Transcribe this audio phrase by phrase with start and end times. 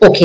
[0.00, 0.22] โอเค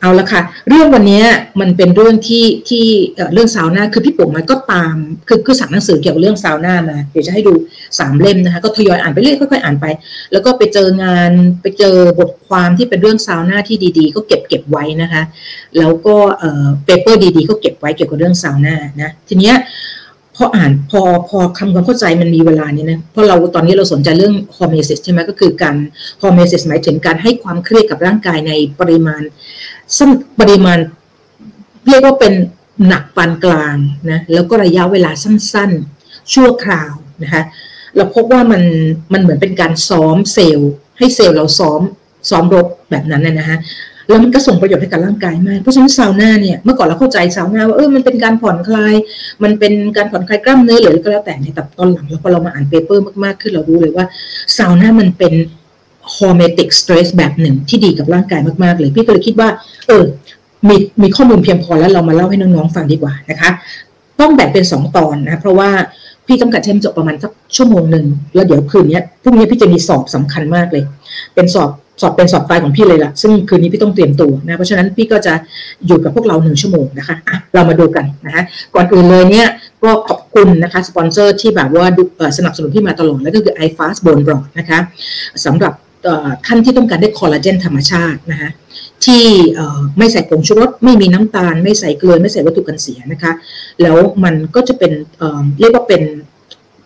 [0.00, 1.22] เอาละค่ะ เรื่องวันนี้
[1.60, 2.84] มันเป็นเรื่องที่ที่
[3.32, 4.94] เรื่องซาวน่าคือพี่ปุ๋มมันก็ตาม
[5.28, 7.52] คือคือสั่งหนังสือเกี่ยวกับเรื่องซาวน่ามาเดี๋ยวจะให้ดู
[7.98, 9.86] สามเล่มนะคะ ก็ทยอยอ่านไปเรื่อยค่อยๆอ่านไป
[10.32, 11.30] แล้วก็ไปเจองาน
[11.62, 15.22] ไปเจอบทความที่เป็นเรื่องซาวน่าที่ดีๆ ก็เก็บเก็บไว้นะคะ
[15.78, 19.56] แล้วก็เอ่อ paper ดีๆ ก็เก็บไว้เกี่ยวกับเรื่องซาวน่านะ ทีเนี้ย
[20.36, 25.76] พออ่านพอพอทำความเข้าใจมันมีเวลาเนี่ยนะเพราะเราตอนนี้เราสนใจเรื่อง hormesis ใช่ไหมก็คือการ
[26.22, 29.22] hormesis หมายถึงการให้ความเครียดกับร่างกายในปริมาณ
[29.98, 30.78] สั้นปริมาณ
[31.88, 32.32] เรียกว่าเป็น
[32.86, 33.76] หนักปานกลาง
[34.10, 36.92] นะแล้วก็ระยะเวลาสั้นๆ ชั่วคราว
[37.22, 37.42] นะคะ
[37.96, 38.62] เราพบว่ามัน
[39.12, 41.80] มันเหมือนเป็นการซ้อมเซลล์ ให้เซลล์เราซ้อม
[42.30, 43.58] ซ้อมรบแบบนั้นนะฮะ
[44.08, 48.94] แล้วมันก็ส่งประโยชน์ให้กับร่างกายมาก เพราะฉะนั้นซาวน่าเนี่ยเมื่อก่อนเราเข้าใจซาวน่าว่าเออมันเป็นการผ่อนคลาย
[49.42, 54.06] มันเป็นการผ่อนคลายกล้ามเนื้อหรืออะไรก็แล้วแต่ในแต่ตอนหลังแล้วพอเรามาอ่าน paper มากๆขึ้นเรารู้เลยว่า
[54.56, 55.34] ซาวน่ามันเป็น
[56.14, 59.48] hormetic stress แบบหนึ่งที่ดีกับร่างกายมากๆเลย พี่ก็เลยคิดว่า
[59.88, 60.04] เออ
[60.68, 63.50] มีมีข้อมูลเพียงพอแล้วเรามาเล่าให้น้องๆฟังดีกว่านะคะ
[64.20, 65.70] ต้องแบ่งเป็นสองตอนนะ เพราะว่า
[66.26, 70.84] พี่ต้องการให้จบประมาณสักชั่วโมงหนึ่งแล้วเดี๋ยวคืนนี้พรุ่งนี้พี่จะมีสอบสำคัญมากเลย
[71.34, 75.34] เป็นสอบ สอบเป็นสอบตายของพี่เลยล่ะ ซึ่งคืนนี้พี่ต้องเตรียมตัวนะ เพราะฉะนั้นพี่ก็จะ
[75.86, 78.42] อยู่กับพวกเราหนึ่งชั่วโมงนะคะเรามาดูกันนะคะ
[78.74, 79.48] ก่อนอื่นเลยเนี่ย
[79.82, 81.86] ก็ขอบคุณนะคะสปอนเซอร์ที่แบบว่า
[82.38, 84.78] สนับสนุนพี่มาตลอด แล้วก็คือ iFast Bone Broth นะคะ
[85.44, 85.72] สำหรับ
[86.46, 88.50] ท่านที่ต้องการได้คอลลาเจนธรรมชาตินะคะ
[89.04, 89.24] ที่
[89.98, 93.32] ไม่ใส่ผงชูรสไม่มีน้ำตาล ไม่ใส่เกลือไม่ใส่วัตถุกันเสียนะคะ
[93.82, 94.92] แล้วมันก็จะเป็น
[95.60, 96.02] เรียกว่าเป็น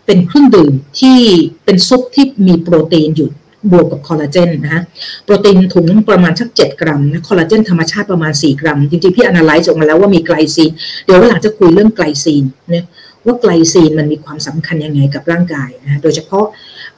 [0.07, 1.19] เป็นเครื่องดื่มที่
[1.65, 3.31] เป็นซุปที่มีโปรตีนอยู่
[3.73, 4.83] บวกกับคอลลาเจนนะฮะ
[5.25, 10.71] โปรตีนถุงประมาณสัก 7 กรัมนะคอลลาเจนธรรมชาติประมาณ 4 กรัม จริงๆ พี่อนาลัยซ์ออกมาแล้วว่ามีไกลซีน
[11.05, 12.85] เดี๋ยววันหลังจะคุยเรื่องไกลซีนเนี่ย
[13.27, 16.45] ว่าไกลซีนมันมีความสำคัญยังไงกับร่างกายนะโดยเฉพาะ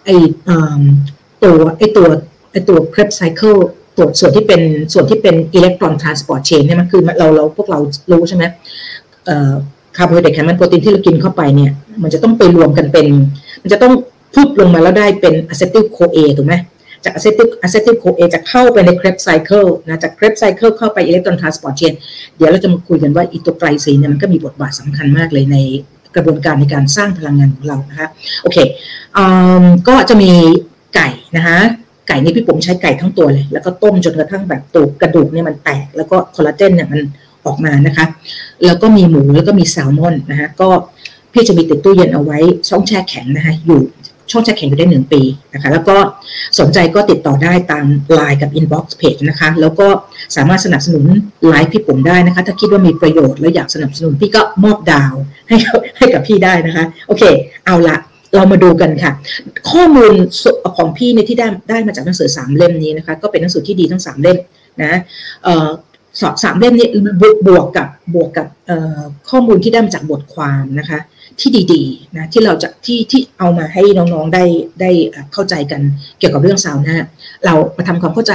[0.05, 0.11] ไอ
[1.43, 2.07] ตัวไอตัว
[2.53, 3.57] ไอตัว Krebs cycle
[3.97, 4.61] ตัวส่วนที่เป็น
[4.93, 7.79] ส่วนที่เป็น electron transport chain เนี่ยมันคือเราเราพวกเรา
[8.11, 8.45] รู้ใช่ไหม
[9.97, 11.73] คาร์โบไฮเดรตไขมันโปรตีนที่เรากินเข้าไปเนี่ย
[12.03, 13.07] มันจะต้องไปรวมกันเป็น
[13.63, 13.93] มันจะต้อง
[14.35, 16.55] พุบลงมาแล้วได้เป็น acetyl-CoA ถูกไหม
[17.05, 21.93] จาก acetyl acetyl-CoA จะเข้าไปใน Krebs cycle นะจาก Krebs cycle เข้าไป electron transport chain
[22.37, 25.57] เดี๋ยวเราจะมาคุยกันว่าอีตัวไกลซีนเนี่ยมันก็มีบทบาทสำคัญมากเลยใน
[26.15, 28.09] กระบวนการในการสร้างพลังงานของเรานะคะ
[28.43, 28.59] โอเค
[29.89, 30.31] ก็จะมี
[30.95, 31.59] ไก่นะคะ
[32.09, 37.01] ไก่นี่พี่ผมใช้ไก่ทั้งตัวเลย แล้วก็ต้มจนกระทั่งแบบตัวกระดูกเนี่ยมันแตก แล้วก็คอลลาเจนเนี่ยมัน
[37.47, 38.07] ออกมานะคะ
[38.65, 40.69] แล้วก็มีหมูแล้วก็มีแซลมอนนะคะก็
[41.33, 43.81] พี่จะมีติดตู้เย็นเอาไว้ช่องแช่แข็งนะคะอยู่
[44.31, 45.23] ช่องแช่แข็งอยู่ได้หนึ่งปี
[45.55, 45.97] นะคะ แล้วก็
[46.59, 49.87] สนใจก็ติดต่อได้ตามไลน์กับ inbox page นะคะ แล้วก็
[50.37, 51.05] สามารถสนับสนุน
[51.49, 55.15] ไลฟ์พี่ปุ๋มได้นะคะ ถ้าคิดว่ามีประโยชน์แล้วอยากสนับสนุนพี่ก็มอบดาว
[55.49, 55.57] ให้
[55.99, 57.23] ให้กับพี่ได้นะคะ โอเค
[57.67, 57.97] เอาละ
[58.35, 59.13] เรามาดูกันค่ะ
[59.71, 60.13] ข้อมูล
[60.77, 64.39] ของพี่ในที่ได้ได้มาจากหนังสือสามเล่มนี้นะคะ ก็เป็นหนังสือที่ดีทั้งสามเล่ม
[64.83, 64.99] นะ
[66.21, 66.89] สอบสามเล่มนี้
[67.47, 68.47] บวกกับ บวกกับ
[69.31, 70.99] ข้อมูลที่ได้มาจากบทความนะคะ
[71.41, 74.45] ที่ดีๆนะที่เราจะที่ที่เอามาให้น้องๆได้
[74.81, 74.91] ได้
[75.33, 75.81] เข้าใจกัน
[76.19, 76.97] เกี่ยวกับเรื่องซาวน่า
[77.45, 78.33] เรามาทำความเข้าใจ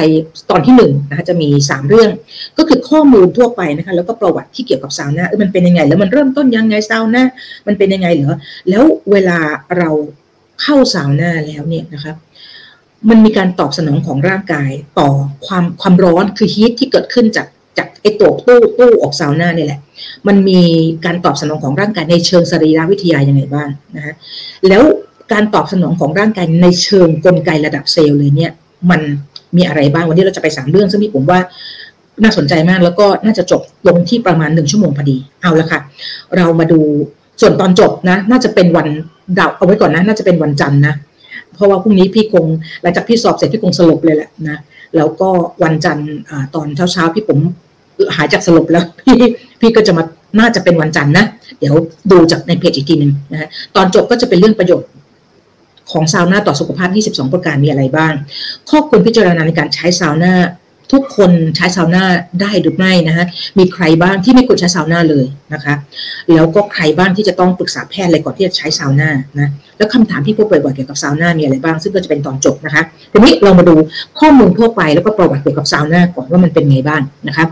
[0.51, 2.09] ตอนที่หนึ่งนะคะจะมี 3 เรื่อง
[2.57, 7.23] ก็คือข้อมูลทั่วไปนะคะแล้วก็ประวัติที่เกี่ยวกับซาวน่ามันเป็นยังไง แล้วมันเริ่มต้นยังไงซาวน่า
[7.67, 8.35] มันเป็นยังไงเหรอ
[8.69, 9.39] แล้วเวลา
[9.77, 9.89] เรา
[10.61, 12.13] เข้าซาวน่าแล้วเนี่ยนะคะ
[13.09, 15.09] มันมีการตอบสนองของร่างกายต่อ
[15.45, 17.47] ความความร้อนคือ heat ที่เกิดขึ้นจาก
[18.05, 19.79] ไอตัวตู้ตู้อบซาวน่าเนี่ยแหละ
[20.27, 20.61] มันมี
[21.05, 24.15] การตอบสนองของร่างกายในเชิงสรีรวิทยายังไงบ้างนะฮะ
[24.67, 24.83] แล้ว
[25.31, 28.51] การตอบสนองของร่างกายในเชิงกลไกระดับเซลล์เลยเนี่ย
[28.89, 29.01] มัน
[29.57, 31.39] มีอะไรบ้างวันนี้เราจะไปสามเรื่องซึ่งพี่ผมว่า
[32.23, 35.79] น่าสนใจมากแล้วก็น่าจะจบลงที่ประมาณหนึ่งชั่วโมงพอดีเอาละค่ะ
[36.37, 36.79] เรามาดู
[37.41, 38.87] ส่วนตอนจบนะ น่าจะเป็นวัน
[39.37, 40.95] ดาวเอาไว้ก่อนนะ น่าจะเป็นวันจันทร์นะ
[41.53, 42.45] เพราะว่าพรุ่งนี้พี่คง
[42.81, 44.57] หลังจากพี่สอบเสร็จพี่คงสลบเลยแหละนะ
[44.95, 45.29] แล้วก็
[45.63, 46.09] วันจันทร์
[46.55, 47.39] ตอนเช้าๆพี่ผม
[48.15, 49.15] หายจากสลบแล้วพี่
[49.61, 50.03] พี่ก็จะมา
[50.39, 51.25] น่าจะเป็นวันจันทร์นะ
[51.59, 51.75] เดี๋ยว
[52.11, 54.89] ดูจากในเพจอีกทีหนึ่งนะฮะตอนจบก็จะเป็นเรื่องประโยชน์
[55.91, 58.13] ของซาวน่าต่อสุขภาพ 22 ประการมีอะไรบ้าง
[58.69, 60.33] ข้อควรพิจารณาในการใช้ซาวน่า
[60.93, 62.05] ทุกคนใช้ซาวน่า
[62.41, 63.25] ได้หรือไม่นะฮะ
[63.57, 65.75] มีใครบ้างที่ไม่ควรใช้ซาวน่าเลยนะคะ
[66.33, 69.09] แล้วก็ใครบ้างที่จะต้องปรึกษาแพทย์อะไรก่อนที่จะใช้ซาวน่า
[69.39, 73.75] นะ แล้วคำถามที่พบบ่อยๆเกี่ยวกับซาวน่ามีอะไรบ้าง ซึ่งก็จะเป็นตอนจบนะคะทีนี้เรามาดู
[74.19, 77.45] ข้อมูลทั่วไปแล้วก็ประวัติเกี่ยวกับซาวน่าก่อนว่ามันเป็นไงบ้างนะคะ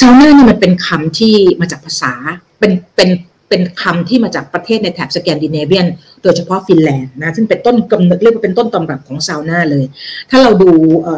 [0.00, 2.12] ซาวน่านี่มันเป็นคำที่มาจากภาษา
[2.58, 3.10] เป็นเป็น
[3.48, 5.86] เป็นคำที่มาจากประเทศในแถบสแกนดิเนเวียน
[6.22, 9.84] โดยเฉพาะฟินแลนด์นะซึ่งเป็นต้นกำเนิดเรียกว่าเป็นต้นตำรับของซาวน่าเลย
[10.30, 10.70] ถ้าเราดู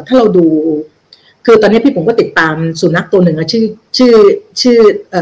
[0.06, 0.46] ถ้าเราดู
[1.46, 3.64] คือตอนนี้พี่ปุ๋มก็ติดตามสุนัขตัวหนึ่งชื่อ
[3.98, 4.14] ชื่อ
[4.62, 4.78] ชื่อ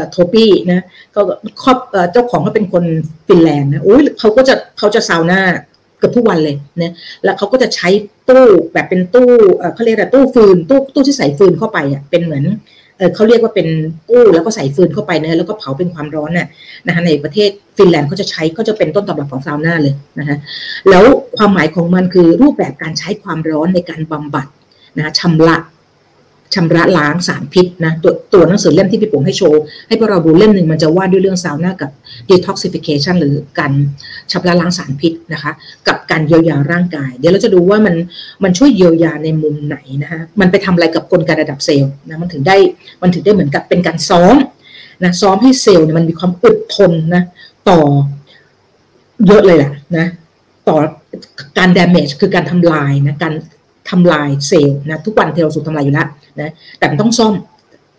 [0.09, 0.85] โทปี้นะ
[1.15, 1.21] ก็
[1.63, 1.77] ครอบ
[2.11, 2.83] เจ้าของเขาเป็นคน
[3.27, 5.41] ฟินแลนด์นะโอ้ยเขาก็จะเขาจะซาวน่า
[5.99, 6.93] เกือบทุกวันเลยนะ
[7.23, 7.89] แล้วเขาก็จะใช้
[8.29, 9.31] ตู้แบบเป็นตู้
[9.73, 12.45] เขาเรียกอะไรตู้ฟืนตู้ตู้ที่ใส่ฟืนเข้าไปอะเป็นเหมือน
[13.15, 13.67] เขาเรียกว่าเป็น
[14.09, 16.47] ตู้แล้วก็ใส่ฟืนเข้าไปนะแล้วก็เผาเป็นความร้อนน่ะ
[16.87, 20.37] นะคะในประเทศฟินแลนด์เขาจะใช้ก็จะเป็นต้นตำรับของซาวน่าเลยนะคะ
[20.89, 21.03] แล้ว
[21.37, 24.47] ความหมายของมันคือรูปแบบการใช้ความร้อนในการบำบัด
[24.97, 25.57] นะชำระ
[26.53, 31.91] ชำระล้างสารพิษนะตัวตัวหนังสือเล่มที่พี่ปุ๋มให้โชว์ ให้พวกเราดูเล่มหนึ่งมันจะว่าด้วยเรื่องซาวน่ากับ
[32.29, 33.71] detoxification หรือการ
[34.31, 35.51] ชำระล้างสารพิษนะคะ
[35.87, 37.95] กับการเยียวยาร่างกาย เดี๋ยวเราจะดูว่ามัน
[38.43, 42.57] มันช่วยเยียวยาในมุมไหนนะคะมันไปทำอะไรกับกลไกระดับเซลล์นะมันถึงได้
[43.01, 44.35] มันถึงได้เหมือนกับเป็นการซ้อม
[45.03, 47.23] นะซ้อมให้เซลล์เนี่ยมันมีความอดทนนะ
[47.69, 47.79] ต่อ
[49.27, 50.07] เยอะเลยแหละนะ
[50.67, 50.77] ต่อ
[51.57, 53.33] การ damage คือการทำลายนะการ
[53.89, 56.07] ทำลายเซลล์นะทุกวันเราสูญทำลายอยู่แล้ว
[56.41, 57.33] นะแต่มันต้องซ่อม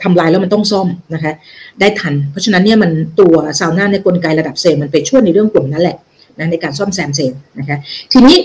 [0.03, 1.33] ทำลายแล้วมันต้องซ่อมนะคะ
[1.81, 2.91] ได้ทัน เพราะฉะนั้นเนี่ยมัน
[3.21, 5.97] ตัวซาวน่าในกลไกระดับเซลล์มันไปช่วยในเรื่องกลุ่มนั้นแหละ
[6.39, 7.79] นะในการซ่อมแซมเซลล์นะคะ
[8.13, 8.37] ทีนี้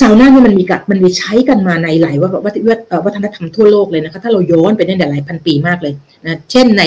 [0.00, 2.28] ซาวน่าเนี่ยมันมีกับมันมีใช้กันมาในหลายวั
[3.04, 5.94] วัฒนธรรมทั่วโลกเลยนะคะถ้าเราย้อนไปได้หลายพันปีมากเลย
[6.24, 6.82] นะเช่นใน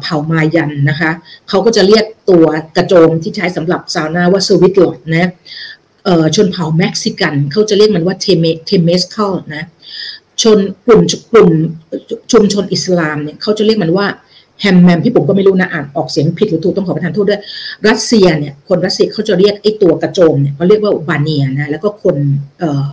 [0.00, 1.10] เผ่ามายันนะคะ
[1.48, 2.44] เขาก็จะเรียกตัว
[2.76, 5.30] กระโจมที่ใช้สำหรับซาวน่าว่า sweat lodge นะ
[6.36, 9.64] ชนเผ่าเม็กซิกันเขาจะเรียกมันว่าเทเม temazcal นะ
[10.42, 11.00] ชนกลุ่ม
[11.32, 11.50] กลุ่ม
[12.32, 14.06] ชุมชนอิสลามเนี่ยเขาจะเรียกมันว่า
[14.60, 17.40] hammam พี่ปุ๋มก็ไม่รู้นะอ่านออกเสียงผิดหรือถูกต้องขอประทานโทษด้วย
[17.88, 22.16] รัสเซียเนี่ยคนรัสเซียเขาจะเรียกไอ้ตัวกระโจมเนี่ยเขาเรียกว่า banya นะแล้วก็คน
[22.58, 22.84] เอ่อ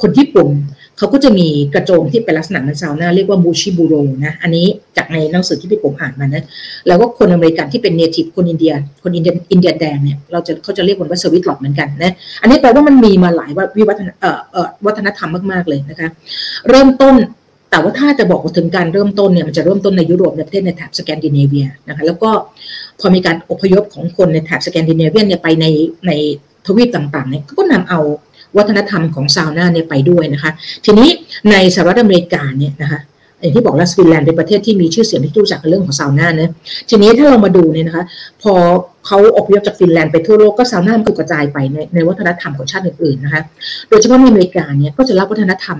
[0.00, 0.48] คนญี่ปุ่น
[0.98, 3.94] เขาก็จะมีกระโจมที่เป็นลักษณะมันซาวน่าเรียกว่า mushiburo
[4.24, 4.66] นะอันนี้
[4.96, 6.42] จากในหนังสือที่พี่ปุ๋มอ่านมานะ
[6.86, 8.72] แล้วก็คนอเมริกันที่เป็น native คนอินเดีย
[9.02, 16.08] คนอินเดียอินเดียแดงเนี่ยเราจะเขาจะเรียกมันว่า sweat lodge เหมือนกันนะอันนี้แปลว่ามันมีมาหลายวิวัฒนเอ่อเอ่อวัฒนธรรมมากๆเลยนะคะ
[16.68, 17.14] เริ่มต้น
[17.70, 22.30] แต่ว่าถ้าจะบอกถึงการเริ่มต้นเนี่ยมันจะเริ่มต้นในยุโรปในประเทศในแถบสแกนดิเนเวียนะคะแล้วก็
[23.00, 25.66] พอมีการอพยพของคนในแถบสแกนดิเนเวียเนี่ยไปใน
[26.06, 26.12] ใน
[26.66, 28.00] ทวีปต่างๆเนี่ยก็นำเอา
[28.56, 30.50] วัฒนธรรมของซาวน่าเนี่ยไปด้วยนะคะ
[30.84, 31.08] ทีนี้
[31.50, 33.00] ในสหรัฐอเมริกาเนี่ยนะคะ
[33.40, 36.50] อย่างที่บอกแล้วฟินแลนด์เป็นประเทศที่มีชื่อเสียงที่รู้จักเรื่องของซาวน่านะ
[36.88, 38.04] ทีนี้ถ้าเรามาดูเนี่ยนะคะ
[38.42, 38.52] พอ
[39.06, 43.42] เขาอพยพจากฟินแลนด์ไปทั่วโลกก็ซาวน่ามันกระจายไปในในวัฒนธรรมของชาติอื่นๆนะคะ
[43.88, 45.78] โดยเฉพาะในอเมริกาเนี่ยก็จะรับวัฒนธรรม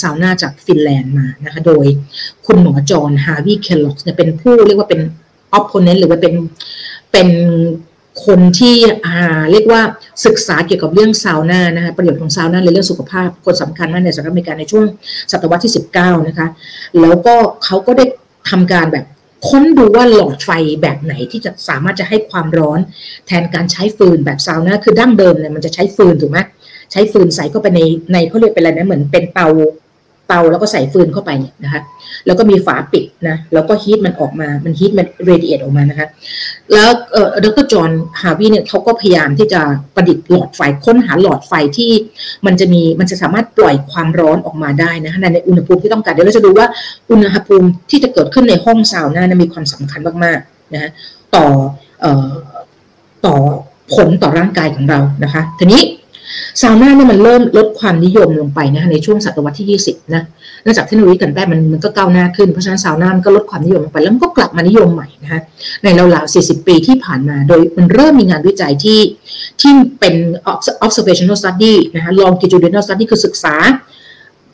[0.00, 1.86] ซาวน่าจากฟินแลนด์มานะคะ โดย
[2.46, 5.00] คุณหมอจอห์นฮาร์วีย์ เคลล็อกเนี่ยเป็นผู้เรียกว่าเป็น
[5.52, 6.34] opponent หรือว่าเป็น
[7.12, 7.28] เป็น
[8.26, 8.76] คนที่
[9.50, 9.82] เรียกว่า
[10.26, 14.84] ศึกษาเกี่ยวกับเรื่องซาวน่านะคะประโยชน์ของซาวน่าในเรื่องสุขภาพ คนสำคัญมากในสหรัฐอเมริกาในช่วง
[15.32, 16.46] ศตวรรษที่ 19 นะคะ
[17.00, 17.34] แล้วก็
[17.64, 18.04] เขาก็ได้
[18.50, 19.04] ทำการแบบ
[19.48, 20.50] ค้นดูว่าหลอดไฟ
[20.82, 22.80] แบบไหนที่จะสามารถจะให้ความร้อน
[23.26, 26.38] แทนการใช้ฟืนแบบซาวน่าคือดั้งเดิมเนี่ยมันจะใช้ฟืนถูกไหม
[26.92, 27.80] ใช้ฟืนใส่เข้าไปใน
[28.12, 29.48] ในเขาเรียกเป็นอะไรนะเหมือนเป็นเตา
[30.30, 31.80] เตาแล้วก็ใส่ฟืนเข้าไปเนี่ยนะคะ
[32.26, 36.06] แล้วก็มีฝาปิดนะแล้วก็ฮีทมันออกมามันฮีทมันเรดิเอตออกมานะคะ
[36.72, 37.90] แล้วเอ่อดรจอห์น
[38.20, 39.60] ฮาวีเนี่ยเขาก็พยายามที่จะ
[39.94, 41.90] ประดิษฐ์หลอดไฟค้นหาหลอดไฟที่
[42.46, 46.66] มันจะมีมันจะสามารถปล่อยความร้อนออกมาได้นะคะในอุณหภูมิที่ต้องการเดี๋ยวเราจะดูว่า
[47.10, 50.90] อุณหภูมิที่จะเกิดขึ้นในห้องซาวน่านะมีความสำคัญมากๆนะ
[51.34, 51.46] ต่อ
[52.00, 52.30] เอ่อ
[53.26, 53.36] ต่อ
[53.94, 55.82] ผลต่อร่างกายของเรานะคะทีนี้
[56.60, 60.22] ซาวน่าเนี่ยมันเริ่มลดความนิยมลงไปนะคะในช่วงศตวรรษที่ 20 นะ
[60.62, 65.40] เนื่องจากเทคโนโลยีกันแพทย์มันมันก็ก้าวหน้าขึ้น เพราะฉะนั้นซาวน่ามันก็ลดความนิยมลงไป แล้วมันก็กลับมานิยมใหม่นะคะ
[65.84, 69.00] ในราวๆ 40 ปีที่ผ่านมา โดยมันเริ่มมีงานวิจัยที่
[69.60, 70.14] ที่เป็น
[70.84, 73.54] observational study นะคะ longitudinal study คือศึกษา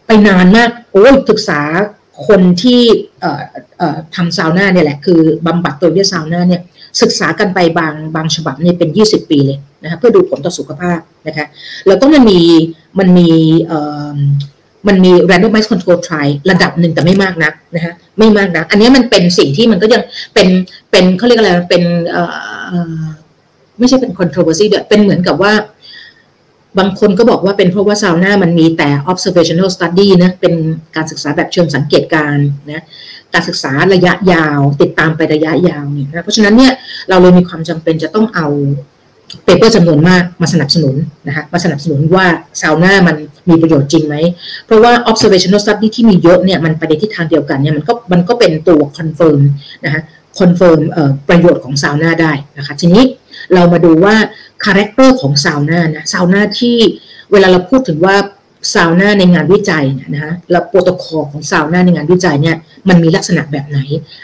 [0.07, 1.61] ไปนานมาก โอ้ยศึกษา
[2.29, 2.81] คนที่
[4.15, 6.62] ทำซาวน่าเนี่ยแหละ คือบำบัดตัวด้วยซาวน่าเนี่ย
[7.03, 11.47] ศึกษากันไปบางบางฉบับเนี่ยเป็น 20 ปีเลยนะคะเพื่อดูผลต่อสุขภาพนะคะ
[11.87, 12.41] แล้วก็มันมี
[12.99, 13.31] มันมี
[14.88, 20.03] มันมี randomized control trial ระดับหนึ่งแต่ไม่มากนักนะคะไม่มากนัก อันนี้มันเป็นสิ่งที่มันก็ยัง
[20.35, 20.49] เป็น
[20.91, 21.83] เป็นเขาเรียกอะไรเป็น
[23.79, 25.53] ไม่ใช่เป็น controversy เดียเป็นเหมือนกับว่า
[26.79, 30.55] บางคนก็บอกว่าเป็นเพราะว่าซาวน่ามันมีแต่ observational study นะ เป็น
[30.97, 32.37] การศึกษาแบบเชิงสังเกตการ
[32.73, 32.85] นะ
[33.37, 36.73] การศึกษาระยะยาว ติดตามไประยะยาวเนี่ยนะเพราะฉะนั้นเนี่ย
[37.09, 38.47] เราเลยมีความจำเป็นจะต้องเอา
[39.45, 40.95] paper จำนวนมากมาสนับสนุน
[41.26, 42.26] นะคะมาสนับสนุนว่า
[42.61, 43.16] ซาวน่ามัน
[43.49, 44.16] มีประโยชน์จริงไหม
[44.66, 49.40] เพราะว่า observational study ที่มีเยอะเนี่ยมันไปในทิศทางเดียวกันเนี่ยมันก็มันก็เป็นตัว confirm
[49.85, 50.00] นะคะ
[50.38, 50.81] confirm
[51.28, 53.05] ประโยชน์ของซาวน่าได้นะคะทีนี้
[53.55, 54.14] เรามาดูว่า
[54.65, 56.76] character ของซาวน่านะซาวน่าที่
[57.33, 58.16] เวลาเราพูดถึงว่า
[58.73, 62.57] ซาวน่าในงานวิจัยนะคะแล้วโปรโตคอลของซาวน่าในงานวิจัยเนี่ย
[62.89, 63.79] มันมีลักษณะแบบไหน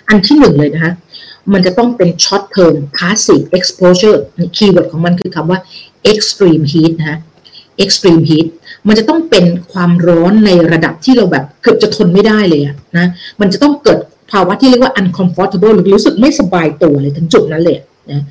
[0.08, 0.92] อันที่หนึ่งเลยนะคะ
[1.52, 4.18] มันจะต้องเป็น short term passive exposure
[4.56, 5.58] keyword ของมันคือคำว่า
[6.12, 7.18] extreme heat นะ
[7.84, 8.46] extreme heat
[8.88, 12.62] มันจะต้องเป็นความร้อนในระดับที่เราแบบเกือบจะทนไม่ได้เลย
[12.98, 13.06] นะ
[13.40, 13.98] มันจะต้องเกิด
[14.32, 17.78] ภาวะที่เรียกว่า uncomfortable หรือรู้สึกไม่สบายตัวเลยถึงจุดนั้นเลย
[18.10, 18.22] นะ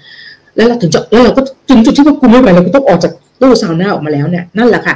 [0.55, 4.95] แล้วเราถึงจะแล้วเราก็ถึงจุดที่เราคุมไม่ไหวเราก็ต้องออกจากตู้ซาวน่าออกมาแล้วเนี่ยนั่นแหละค่ะ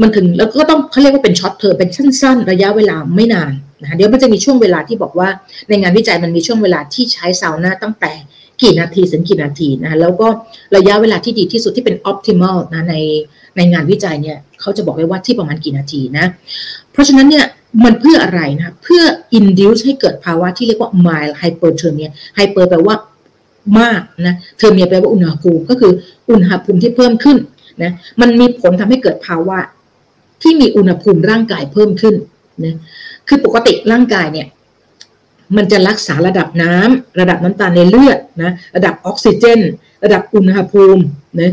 [0.00, 3.52] มันถึงแล้วก็ต้องเขาเรียกว่าเป็น short term เป็นสั้น ๆ ระยะเวลาไม่นาน
[3.82, 5.28] นะคะเดี๋ยวมันจะมีช่วงเวลาที่บอกว่า
[5.68, 8.12] ในงานวิจัยมันมีช่วงเวลาที่ใช้ซาวน่าตั้งแต่
[8.62, 10.28] กี่นาทีถึงกี่นาทีนะคะแล้วก็
[10.76, 12.94] ระยะเวลาที่ดีที่สุดที่เป็น optimal นะใน
[13.56, 16.26] ในงานวิจัยเนี่ยเขาจะบอกไว้ว่าที่ประมาณกี่นาทีนะ
[16.92, 17.44] เพราะฉะนั้นเนี่ย
[17.84, 19.02] มันเพื่ออะไรนะเพื่อ
[19.38, 22.96] induce ให้เกิดภาวะที่เรียกว่า mild hyperthermia hyper แปลว่า
[23.80, 25.92] มากนะเทอร์เมียแปลว่าอุณหภูมิก็คือ
[26.30, 27.36] อุณหภูมิที่เพิ่มขึ้น
[27.82, 29.58] นะมันมีผลทำให้เกิดภาวะ
[30.42, 32.14] ที่มีอุณหภูมิร่างกายเพิ่มขึ้น
[32.64, 32.76] นะ
[33.28, 34.46] คือปกติร่างกายเนี่ย
[35.56, 39.60] มันจะรักษาระดับน้ำระดับน้ำตาลในเลือดนะระดับออกซิเจน
[40.04, 41.02] ระดับอุณหภูมิ
[41.40, 41.52] นะ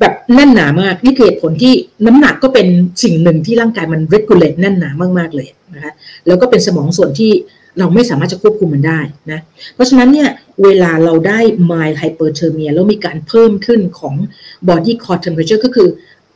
[0.00, 1.74] แบบแน่นหนามากนี่คือเหตุผลที่
[2.06, 2.66] น้ำหนักก็เป็น
[3.02, 5.92] สิ่งหนึ่งที่ร่างกายมัน regulate แน่นหนามากๆเลยนะคะ
[6.26, 7.32] แล้วก็เป็นสมองส่วนที่
[7.78, 9.00] เราไม่สามารถจะควบคุมมันได้
[9.32, 9.40] นะ
[9.74, 10.28] เพราะฉะนั้นเนี่ย
[10.62, 14.14] เวลาเราได้ mild hyperthermia แล้วมีการเพิ่มขึ้นของ
[14.68, 15.88] body core temperature ก็คือ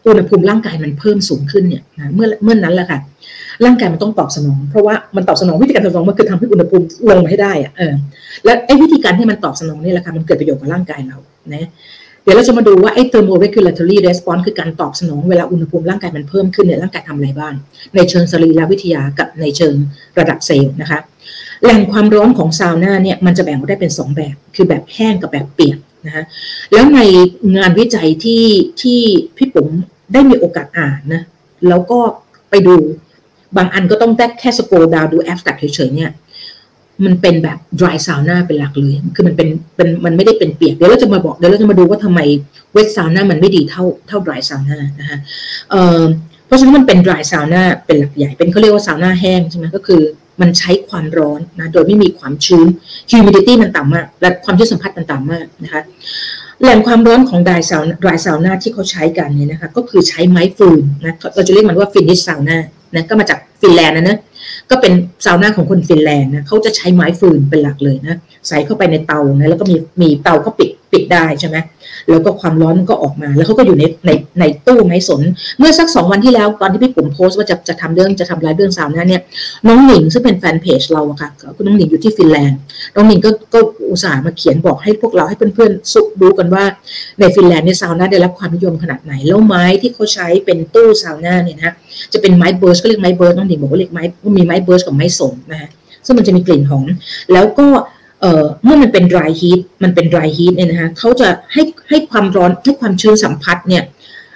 [0.07, 3.01] อุณหภูมิร่างกายมันเพิ่มสูงขึ้นเนี่ยนะเมื่อเมื่อนนั้นแหละค่ะ
[3.65, 7.95] ร่างกายมันต้องตอบสนอง เพราะว่ามันตอบสนองวิธีการตอบสนองมันคือทำให้อุณหภูมิลงมาให้ได้อะเออ
[8.45, 11.19] และไอ้วิธีการที่มันตอบสนองนี่แหละค่ะมันเกิดประโยชน์กับร่างกายเรา
[11.53, 11.69] นะ
[12.23, 17.55] เดี๋ยวเราจะมาดูว่าไอ้ thermoregulatory response คือการตอบสนองเวลาอุณหภูมิร่างกายมันเพิ่มขึ้นเนี่ยร่างกายทำอะไรบ้าง
[17.95, 19.75] ในเชิงสรีรวิทยากับในเชิง
[20.19, 20.99] ระดับเซลล์นะคะ
[21.63, 26.25] แหล่งความร้อนของซาวน่าเนี่ยมันจะแบ่งออกได้เป็น 2 แบบ คือแบบแห้งกับแบบเปียกนะคะ
[26.73, 27.01] แล้วใน
[27.57, 28.45] งานวิจัยที่
[28.83, 29.01] ที่
[29.37, 29.71] พี่ปุ๋ม
[30.13, 31.23] ได้มีโอกาสอ่านนะ
[31.69, 31.99] แล้วก็
[32.51, 32.75] ไปดู
[33.57, 36.11] บางอันก็ต้องแค่ scroll down ดู abstract เฉยๆเนี่ย
[37.05, 42.21] มันเป็นแบบ dry sauna เป็นหลักเลย คือมันเป็นเป็นมันไม่ได้เป็นเปียก เดี๋ยวเราจะมาบอก เดี๋ยวเราจะมาดูว่าทำไม
[42.77, 45.19] wet sauna มันไม่ดีเท่าเท่า dry sauna นะคะ
[45.71, 46.03] เอ่อ
[46.47, 50.03] เพราะฉะนั้นมันเป็น dry sauna เป็นหลักใหญ่ เป็นเขาเรียกว่าซาวน่าแห้งใช่ไหมก็คือ
[50.41, 52.67] มันใช้ความร้อนนะ โดยไม่มีความชื้น
[53.11, 55.83] humidity มันต่ำมาก และความชื้นสัมผัสมันต่ำมากนะคะ
[56.63, 62.59] แหล่งความร้อนของดายซาวดายซาวน่าที่เขาใช้กันเนี่ยนะคะก็คือใช้ไม้ฟืนนะเราจะเรียกมันว่า Finnish ซาวน่า
[62.95, 64.19] นะก็มาจากฟินแลนด์นะนะ
[64.71, 64.93] ก็เป็น
[65.25, 68.17] ซาวน่าของคนฟินแลนด์นะเขาจะใช้ไม้ฟืนเป็นหลักเลยนะ
[68.49, 71.57] ใส่เข้าไปในเตานะแล้วก็มีมีเตาเขาปิด ปิดได้ใช่ไหม
[72.11, 74.11] แล้วก็ความร้อนมันก็ออกมา แล้วเขาก็อยู่ในใน
[74.41, 75.23] ในตู้ไม้สน
[75.59, 79.23] เมื่อสักสองวันที่แล้วตอนที่พี่ปุ๋มโพสต์ว่าจะจะทำเรื่องจะทำรายเรื่องซาวน่าเนี่ย
[79.67, 82.59] น้องหนิงซึ่งเป็นแฟนเพจเราอะค่ะคุณน้องหนิงอยู่ที่ฟินแลนด์
[82.95, 83.59] น้องหนิงก็ก็
[83.91, 86.65] อุตส่าห์มาเขียนบอกให้พวกเราให้เพื่อนๆสุกดูกันว่า
[87.21, 91.73] ในฟินแลนด์เนี่ยซาวน่าได้รับความนิยมขนาดไหนแล้วไม้ที่เขาใช้เป็นตู้ซาวน่าเนี่ยนะ
[92.13, 94.03] จะเป็นไม้เบิร์สก็เรียกไม้เบิร์สน้องหนิงบอกว่าเรียกไม้
[94.37, 95.71] มีไม้เบิร์สกับไม้สนนะฮะ
[96.07, 96.87] ซึ่งมันจะมีกลิ่นหอม
[97.33, 97.67] แล้วก็
[98.65, 103.85] เมื่อมันเป็น dry heat มันเป็น dry heat เนี่ยนะคะเขาจะให้ให้ความร้อนให้ความชื้นสัมผัสเนี่ย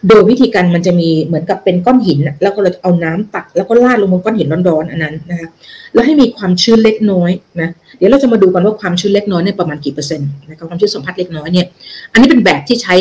[0.09, 5.49] โดยวิธีการมันจะมีเหมือนกับเป็นก้อนหิน แล้วก็เราเอาน้ำตักแล้วก็ลาดลงบนก้อนหินร้อนๆอันนั้นนะคะ
[5.95, 7.31] แล้วให้มีความชื้นเล็กน้อย
[7.61, 11.67] นะเดี๋ยวเราจะมาดูกันว่าความชื้นเล็กน้อยเนี่ยประมาณกี่เปอร์เซ็นต์นะครับความชื้นสัมผัสเล็กน้อยเนี่ย
[12.13, 12.95] อันนี้เป็นแบบที่ใช้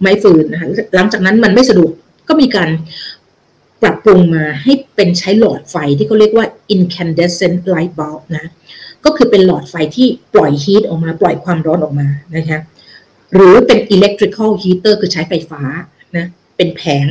[0.00, 1.90] ไม้ฟืนนะคะหลังจากนั้นมันไม่สะดวก
[2.28, 2.68] ก็มีการ
[3.82, 8.46] ปรับปรุงมาให้เป็นใช้หลอดไฟที่เขาเรียกว่า incandescent light bulb นะ
[9.04, 12.58] ก็คือเป็นหลอดไฟที่ปล่อย heat ออกมาปล่อยความร้อนออกมานะคะ
[13.34, 15.62] หรือเป็น electrical heater คือใช้ไฟฟ้า
[16.16, 16.26] นะ
[16.56, 17.06] เป็นแผง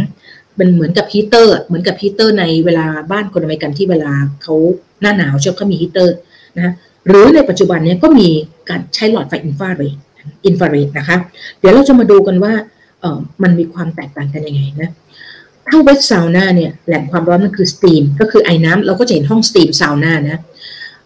[0.59, 4.55] มันเหมือนกับฮีเตอร์เหมือนกับฮีเตอร์ในเวลาบ้านคนอเมริกันที่เวลาเขา
[5.01, 6.15] หน้าหนาวชอบเขามีฮีเตอร์
[6.57, 6.73] นะ
[7.07, 8.29] หรือในปัจจุบันนี้ก็มี
[8.69, 9.97] การใช้หลอดไฟอินฟราเรด
[10.45, 11.17] อินฟราเรดนะคะ
[11.59, 12.53] เดี๋ยวเราจะมาดูกันว่า
[13.01, 14.89] เออมันมีความแตกต่างกันยังไงนะ
[15.67, 20.39] ถ้า wet ซาวน่าเนี่ยแหล่งความร้อนมันคือ steam ก็คือไอ้น้ำเราก็จะเห็นห้อง steam ซาวน่านะ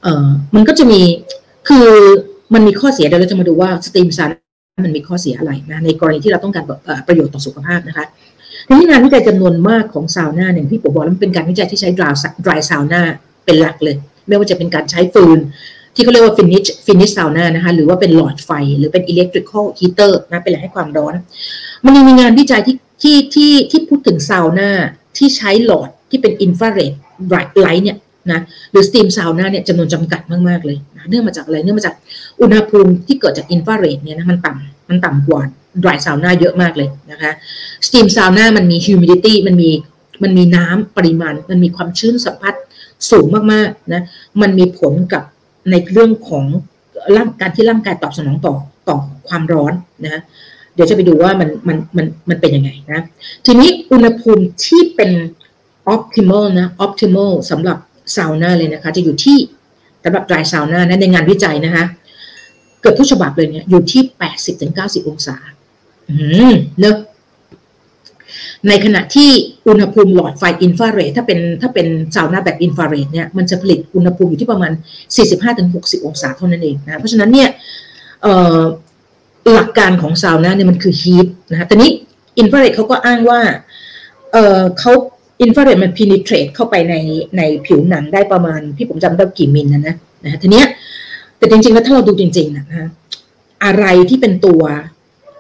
[0.04, 1.02] เอ่อมันก็จะมี
[1.68, 1.88] คือ
[2.54, 4.30] มันมีข้อเสียเดี๋ยวเราจะมาดูว่า steam ซาวน่า
[4.86, 6.64] มันมีข้อเสียอะไรนะในกรณีที่เราต้องการ
[7.08, 8.06] ประโยชน์ต่อสุขภาพนะคะ
[8.68, 13.02] ทีนี้งานวิจัยจำนวนมากของซาวน่าเนี่ยพี่ปุ๋มบอกแล้วมันเป็นการวิจัยที่ใช้ dry dry ซาวน่า
[13.46, 13.96] เป็นหลักเลย
[14.28, 15.40] ไม่ว่าจะเป็นการใช้ฟืน
[15.96, 21.14] ที่เขาเรียกว่า Finnish Finnish ซาวน่านะคะหรือว่าเป็นหลอดไฟ หรือเป็น electrical heater นะเป็นแหล่งให้ความร้อน
[21.86, 24.70] มันยังมีงานวิจัยที่ที่ที่ที่พูดถึงซาวน่า
[25.18, 26.94] ที่ใช้หลอดที่เป็น infrared
[27.60, 27.98] light เนี่ย
[28.32, 28.40] นะ
[28.72, 31.96] หรือ steam ซาวน่าเนี่ยจำนวนจำกัดมากๆเลยนะเนื่องมาจากอะไรเนื่องมาจาก
[32.42, 35.42] อุณหภูมิที่เกิดจากอินฟราเรดเนี่ยนะมันต่ำมันต่ำกว่า
[35.84, 37.32] dry ซาวน่าเยอะมากเลยนะคะ
[37.88, 39.70] steam ซาวน่ามันมี humidity มันมี
[40.24, 42.56] มันมีน้ำปริมาณ มันมีความชื้นสัมผัส
[43.12, 44.02] สูงมากๆนะ
[44.42, 45.24] มันมีผลกับ
[45.72, 46.46] ในเรื่องของ
[47.16, 48.56] ร่างการที่ร่างกายตอบสนองต่อ
[48.88, 49.74] ต่อความร้อน
[50.06, 50.22] นะ
[50.76, 53.00] เดี๋ยวจะไปดูว่ามันมันมันมันเป็นยังไงนะ
[53.46, 55.12] ทีนี้อุณหภูมิที่เป็น
[55.94, 57.78] optimal นะ optimal สำหรับ
[58.16, 59.38] ซาวน่าเลยนะคะ จะอยู่ที่
[60.04, 61.84] สำหรับดรายซาวน่านะในงานวิจัยนะคะ
[62.82, 64.02] เกิดทุกฉบับเลยเนี่ยอยู่ที่
[64.60, 65.36] 80-90 องศา
[66.10, 66.16] อื
[66.52, 66.98] มเนอะ
[68.68, 69.30] ในขณะที่
[69.68, 74.72] อุณหภูมิหลอดไฟอินฟราเรดถ้าเป็นถ้าเป็นซาวน่าแบบอินฟราเรดเนี่ยมันจะผลิตอุณหภูมิอยู่ที่ประมาณ
[75.40, 77.50] 45-60 องศาเท่านั้นเองนะเพราะฉะนั้นเนี่ย
[79.54, 81.92] หลักการของซาวน่าเนี่ยมันคือ heat นะคะแต่นี้
[82.40, 83.42] อินฟราเรดเขาก็อ้างว่า
[84.32, 84.94] เขา
[85.42, 86.96] อินฟราเรดมัน penetrate เข้าไปใน
[87.38, 90.68] ในผิวหนังได้ประมาณ พี่ปุ๋มจำได้กี่มิลนะนะนะทีเนี้ย
[91.38, 92.88] แต่จริงๆแล้วถ้าเราดูจริงๆนะฮะ
[93.66, 94.62] อะไรที่เป็นตัว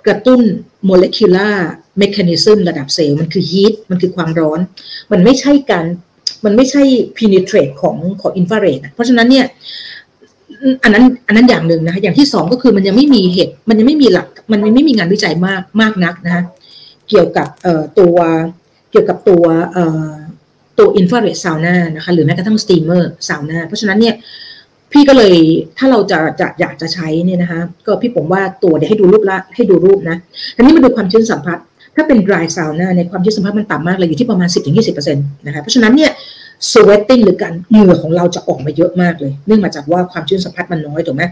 [0.05, 0.41] กระตุ้น
[0.85, 4.59] molecular mechanism ระดับเซลล์มันคือ heat มันคือความร้อน
[5.11, 5.85] มันไม่ใช่การ
[6.45, 6.83] มันไม่ใช่
[7.17, 9.45] penetrate ของของอินฟราเรดเพราะฉะนั้นเนี่ย
[10.83, 16.43] อันนั้นอันนั้นอย่างหนึ่งนะคะอย่างที่สองก็คือมันยังไม่มีเหตุ มันยังไม่มีหลัก มันยังไม่มีงานวิจัยมากมากนักนะคะ
[17.09, 18.17] เกี่ยวกับเอ่อตัว
[18.93, 19.43] เกี่ยวกับตัว
[20.79, 24.15] ตัวอินฟราเรดซาวน่านะคะหรือแม้กระทั่ง steamer ซาวน่าเพราะฉะนั้นเนี่ย
[24.91, 25.35] พี่ก็เลย
[25.77, 30.17] ถ้าเราจะจะอยากจะใช้เนี่ยนะคะก็พี่ผมว่าตัวเดี๋ยวให้ดูรูปละให้ดูรูปนะ
[30.55, 31.57] ทีนี้มาดูความชื้นสัมผัส
[31.95, 36.11] ถ้าเป็น dry sauna ในความชื้นสัมผัสมันต่ำมากเลยอยู่ที่ประมาณ 10-20%นะคะเพราะฉะนั้นเนี่ย
[36.71, 41.23] sweating หรือการเหงื่อของเราจะออกมาเยอะมากเลย เนื่องมาจากว่าความชื้นสัมผัสมันน้อยถูกไหม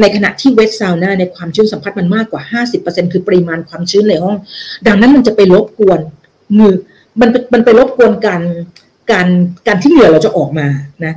[0.00, 2.42] ในขณะที่ wet sauna ในความชื้นสัมผัสมันมากกว่า
[2.78, 4.36] 50%คือปริมาณความชื้นในห้อง
[4.86, 6.00] ดังนั้นมันจะไปรบกวน
[6.58, 6.74] มือ
[7.20, 8.42] มันมันไปรบกวนการ
[9.12, 9.26] การ
[9.66, 10.68] การที่เหงื่อเราจะออกมา
[11.04, 11.14] นะ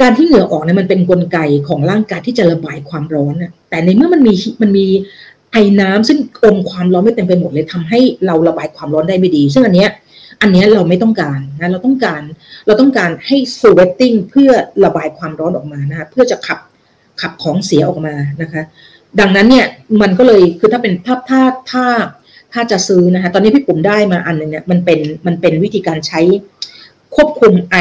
[0.00, 1.38] การที่เหงื่อออกเนี่ยมันเป็นนกลไก
[1.68, 4.86] ของร่างกายที่จะระบายความร้อนนะแต่ในเมื่อมันมีมันมี
[5.52, 9.90] ไอ้น้ำซึ่งอมความร้อนไม่เต็มไปหมดเลยทำให้เราระบายความร้อนได้ไม่ดี ซึ่งอันเนี้ย
[10.42, 12.22] อันนี้เราไม่ต้องการนะเราต้องการ
[12.66, 14.50] เราต้องการให้ sweating เพื่อ
[14.84, 16.58] ระบายความร้อนออกมานะคะเพื่อจะขับ
[17.20, 18.62] ขับของเสียออกมานะคะ
[19.20, 19.66] ดังนั้นเนี่ย
[20.02, 21.84] มันก็เลยคือถ้าเป็นถ้าถ้าถ้า
[22.52, 26.20] ถ้าจะซื้อนะคะตอนนี้พี่ปุ๋มได้มาอันนึงเนี่ยมันเป็นมันเป็นวิธีการใช้
[27.14, 27.76] ควบคุมไอ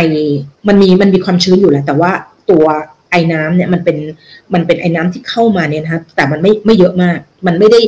[0.67, 2.11] มันมีมันมีความชื้นอยู่แหละแต่ว่า
[2.51, 2.65] ตัว
[3.11, 3.97] ไอ้น้ำเนี่ยมันเป็น
[4.53, 7.79] มันเป็นไอ้น้ำที่เข้ามาเนี่ยนะครับแต่มันไม่ไม่เยอะมาก มันไม่ได้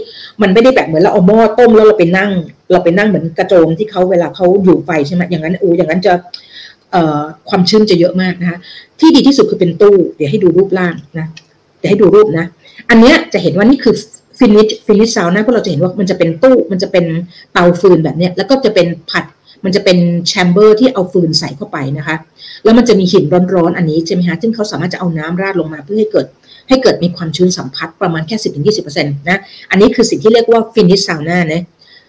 [0.42, 2.32] มันไม่ได้แบบเหมือนเราเอาหม้อต้มแล้วเราไปนั่ง
[2.72, 6.14] เราไปนั่งเหมือนกระโจมที่เขาเวลาเขาอยู่ไฟใช่ไหมอย่างนั้นโอ้อย่างนั้นจะ
[6.92, 8.58] เอ่อความชื้นจะเยอะมากนะคะ
[9.00, 11.28] ที่ดีที่สุดคือเป็นตู้ เดี๋ยวให้ดูรูปร่างนะ
[11.80, 12.46] เดี๋ยวให้ดูรูปนะ
[12.90, 13.96] อันเนี้ยจะเห็นว่านี่คือ
[14.40, 17.06] Finnish Finnish ซาวน่าพวกเราจะเห็นว่ามันจะเป็นตู้มันจะเป็น
[17.54, 19.26] เตาฟืนแบบเนี้ยแล้วก็จะเป็นผัด
[19.66, 22.16] มันจะเป็น chamber ที่เอาฟืนใส่เข้าไปนะคะ
[22.64, 26.26] แล้วมันจะมีหินร้อนๆอันนี้ใช่ไหมคะซึ่งเขาสามารถจะเอาน้ำราดลงมาเพื่อให้เกิด
[26.70, 29.38] ให้เกิดมีความชื้นสัมผัสประมาณแค่สิบถึงยี่สิบเปอร์เซ็นต์นะ
[29.70, 31.62] อันนี้คือสิ่งที่เรียกว่า Finnish ซาวน่านะ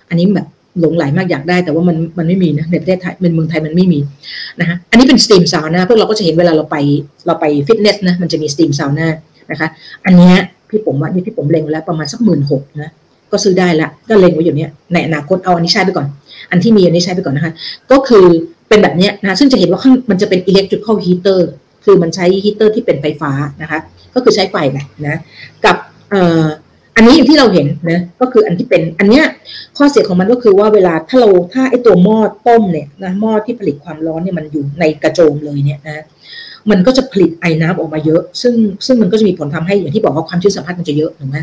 [0.08, 0.48] อันนี้แบบ
[0.80, 4.00] หลงไหลมากอยากได้แต่ว่ามันมันไม่มีนะในประเทศไทยเป็นเมืองไทยมันไม่มี
[4.60, 6.76] นะคะอันนี้เป็น steam ซาวน่าพวกเราก็จะเห็นเวลาเราไป
[7.26, 9.08] เราไปฟิตเนสนะมันจะมี steam ซาวน่า
[9.50, 9.68] นะคะ
[10.04, 10.32] อันนี้
[10.70, 12.90] พี่ผมว่านี่พี่ผมเล็งแล้วประมาณสักหมื่นหกนะ
[13.32, 16.06] ก็ซื้อได้ละก็เล็งไว้อยู่เนี้ยในอนาคตเอาอันนี้ใช้ไปก่อน
[16.50, 17.52] อันที่มีอันนี้ใช้ไปก่อนนะคะ
[17.90, 18.24] ก็คือ
[18.68, 21.50] เป็นแบบเนี้ยนะซึ่งจะเห็นว่าข้างมันจะเป็น electrical heater
[21.84, 23.78] คือมันใช้ฮีเตอร์ที่เป็นไฟฟ้านะคะ
[24.14, 25.18] ก็คือใช้ไฟแหละนะ
[25.64, 25.76] กับ
[26.96, 29.24] อันนี้ที่เราเห็นนะก็คืออันที่เป็นอันเนี้ย
[29.76, 36.04] ข้อเสียของมันก็คือว่าเวลาถ้าเราถ้าไอตัวหม้อต้มเนี่ยนะหม้อที่ผลิตความร้อนเนี่ยมันอยู่ในกระโจมเลยเนี่ยนะ
[36.70, 38.54] มันก็จะผลิตไอ้น้ำออกมาเยอะ ซึ่ง
[38.86, 41.38] ซึ่งมันก็จะมีผลทำให้อย่างที่บอกว่าความชื้นสัมผัสมันจะเยอะถูกไหม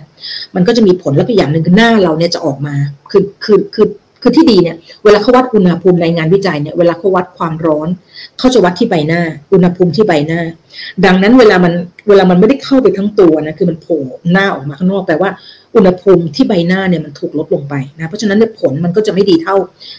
[0.56, 2.76] มันก็จะมีผลแล้วก็อย่างหนึ่งคือหน้าเราเนี่ยจะออกมา
[3.12, 3.88] คือคือคือ
[4.22, 7.88] คือที่ดีเนี่ยเวลาเขาวัดอุณหภูมิในงานวิจัยเนี่ยเวลาเขาวัดความร้อน
[8.40, 9.22] เขาจะวัดที่ใบหน้า
[9.54, 10.42] อุณหภูมิที่ใบหน้า
[11.06, 11.74] ดังนั้นเวลามัน
[12.10, 14.02] เวลามันไม่ได้เข้าไปทั้งตัวนะคือมันโผล่
[14.32, 15.30] หน้าออกมาข้างนอกแปลว่า
[15.76, 19.56] อุณหภูมิที่ใบหน้าเนี่ยมันถูกลดลงไปนะเพราะฉะนั้นผลมันก็จะไม่ดีเท่า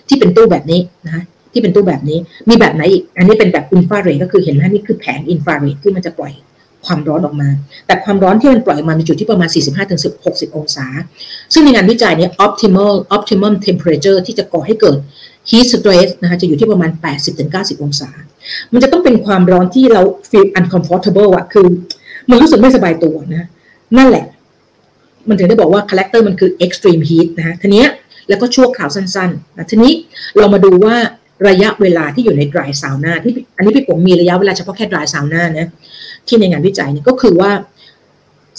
[0.09, 6.33] ที่เป็นตู้แบบนี้นะ ที่เป็นตู้แบบนี้ มีแบบไหนอีก อันนี้เป็นแบบอินฟราเรดก็คือเห็นไหมนี่คือแผงอินฟราเรดที่มันจะปล่อย
[6.87, 7.49] ความร้อนออกมา
[7.87, 9.49] แต่ความร้อนที่มันปล่อยมาในจุดที่ประมาณ
[10.03, 10.87] 45-60 องศา
[11.53, 14.99] ซึ่งในงานวิจัยนี้ optimal optimum temperature ที่จะก่อให้เกิด
[15.51, 16.91] heat stress นะคะจะอยู่ที่ประมาณ
[17.37, 18.11] 80-90 องศา
[18.73, 21.67] มันจะต้องเป็นความร้อนที่เรา feel uncomfortable อะคือ
[22.31, 23.49] มันรู้สึกไม่สบายตัวนะ
[23.97, 24.25] นั่นแหละ
[25.29, 27.85] มันถึงได้บอกว่า character มันคือ extreme heat นะคะทีนี้
[28.29, 29.93] แล้วก็ชั่วคราวสั้นๆนะทีนี้
[30.37, 30.97] เรามาดูว่า
[31.49, 35.69] ระยะเวลาที่อยู่ใน dry sauna ที่อันนี้พี่ผมมีระยะเวลาเฉพาะแค่ dry sauna นะ
[36.27, 37.51] ที่ในงานวิจัยนี่ก็คือว่า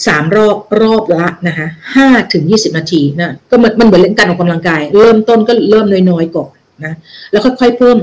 [0.06, 6.50] สามรอบรอบละนะคะห้าถึงยี่สิบนาทีนะก็มันมันเหมือนเล่นการออกกำลังกาย เริ่มต้นก็เริ่มน้อยๆก่อน
[6.84, 6.94] นะ
[7.32, 7.96] แล้วค่อยๆเพิ่ม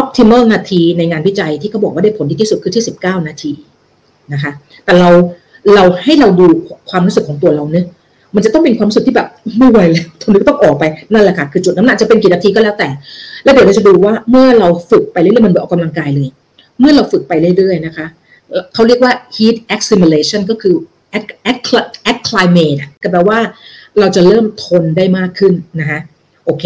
[0.00, 3.52] optimal นาทีในงานวิจัยที่เขาบอกว่าได้ผลดีที่สุดคือที่สิบเก้านาที
[4.32, 4.52] นะคะ
[4.84, 5.10] แต่เรา
[5.74, 6.46] เราให้เราดู
[6.90, 7.86] ความรู้สึกของตัวเราเนะ
[8.34, 12.88] มันจะต้องเป็นความรู้สึกที่แบบไม่ไหวแล้วทนนี้ต้องออกไปนั่นแหละค่ะคือจุดน้ำหนักจะเป็นกี่นาทีก็แล้วแต่
[13.44, 16.28] แล้วเดี๋ยวเราจะดูว่าเมื่อเราฝึกไปเรื่อยๆมันแบบออกกำลังกายเลย
[16.80, 18.06] เมื่อเราฝึกไปเรื่อยๆนะคะ
[18.74, 20.74] เขาเรียกว่า heat accumulation ก็คือ
[22.12, 23.38] acclimate ก็แปลว่า
[23.98, 26.00] เราจะเริ่มทนได้มากขึ้นนะคะ
[26.44, 26.64] โอเค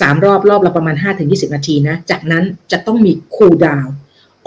[0.00, 3.88] สามรอบรอบละประมาณ 5-20 นาทีนะ จากนั้นจะต้องมี cool down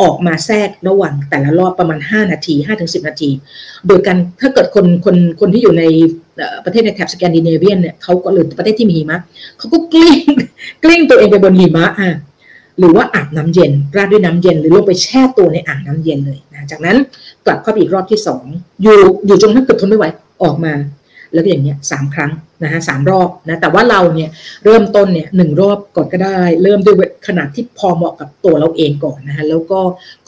[0.01, 3.29] ออกมาแทรกระหว่างแต่ละรอบประมาณ 5 นาที 5-10 นาที
[3.87, 5.83] โดยการถ้าเกิดคนคนคนที่อยู่ใน
[6.65, 9.19] ประเทศในแถบสแกนดิเนเวียนเนี่ยเขาก็หรือประเทศที่มีหิมะ
[9.57, 10.19] เขาก็กลิ้ง
[10.83, 12.11] กลิ้งตัวเองไปบนหิมะอะ
[12.79, 16.97] หรือว่าอาบน้ำเย็น ราดด้วยน้ำเย็น หรือลงไปแช่ตัวในอ่างน้ำเย็นเลยนะจากนั้น
[17.45, 18.43] กลับเข้าไปอีกรอบที่สอง
[18.81, 20.05] อยู่อยู่จนถ้าเกิดทนไม่ไหว
[20.43, 20.73] ออกมา
[21.33, 22.31] แล้วก็อย่างเงี้ยสามครั้ง
[22.63, 24.29] นะฮะสามรอบนะแต่ว่าเราเนี่ย
[24.65, 26.95] เริ่มต้นเนี่ยหนึ่งรอบก่อนก็ได้ เริ่มด้วย
[27.27, 29.79] ขนาดที่พอเหมาะกับตัวเราเองก่อนนะฮะแล้วก็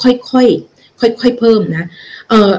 [0.02, 0.71] ค่อยๆ
[1.02, 1.86] ค่อยๆเพิ่มนะ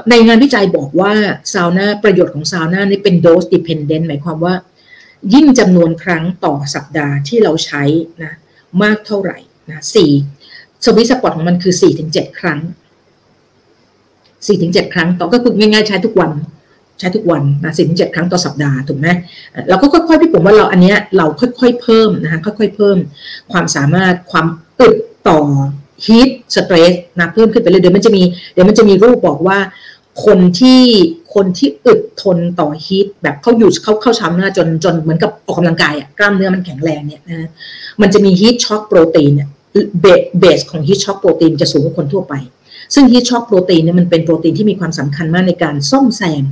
[0.09, 1.13] ในงานวิจัยบอกว่า
[1.53, 4.55] ซาวน่าประโยชน์ของซาวน่านี่เป็น dose dependent หมายความว่า
[5.33, 7.83] ยิ่งจำนวนครั้งต่อสัปดาห์ที่เราใช้
[8.23, 8.33] นะ
[8.83, 9.37] มากเท่าไหร่
[9.69, 10.11] นะสี่
[10.85, 12.59] สวิตสปอร์ตของมันคือสี่ถึงเจ็ดครั้ง
[14.47, 16.31] สี่ถึงเจ็ดครั้งต่อก็คือง่ายๆใช้ทุกวัน
[16.99, 19.07] ใช้ทุกวันนะสี่ถึงเจ็ดครั้งต่อสัปดาห์ถูกไหม
[19.69, 22.97] เราก็ค่อยๆพี่ผมว่าเราอันเนี้ยเราค่อยๆเพิ่มนะคะค่อยๆเพิ่ม
[23.51, 24.47] ความสามารถความ
[24.79, 24.97] อึด
[25.29, 25.39] ต่อ
[26.05, 29.57] heat stress นะเพิ่มขึ้นไปเลยเดี๋ยวมันจะมีเดี๋ยวมันจะมีรูปบอกว่า
[30.25, 30.81] คนที่
[31.33, 37.49] คนที่อึดทนต่อ heat แบบเขาอยู่เขาเข้าช้ำเนื้อจนจนเหมือนกับออกกำลังกายอะกล้ามเนื้อมันแข็งแรงเนี่ยนะ
[38.01, 39.49] มันจะมี heat shock protein เนี่ย
[40.39, 42.33] base ของ heat shock protein จะสูงกว่าคนทั่วไป
[42.93, 46.43] ซึ่ง heat shock protein เนี่ยมันเป็นโปรตีนที่มีความสำคัญมากในการซ่อมแซม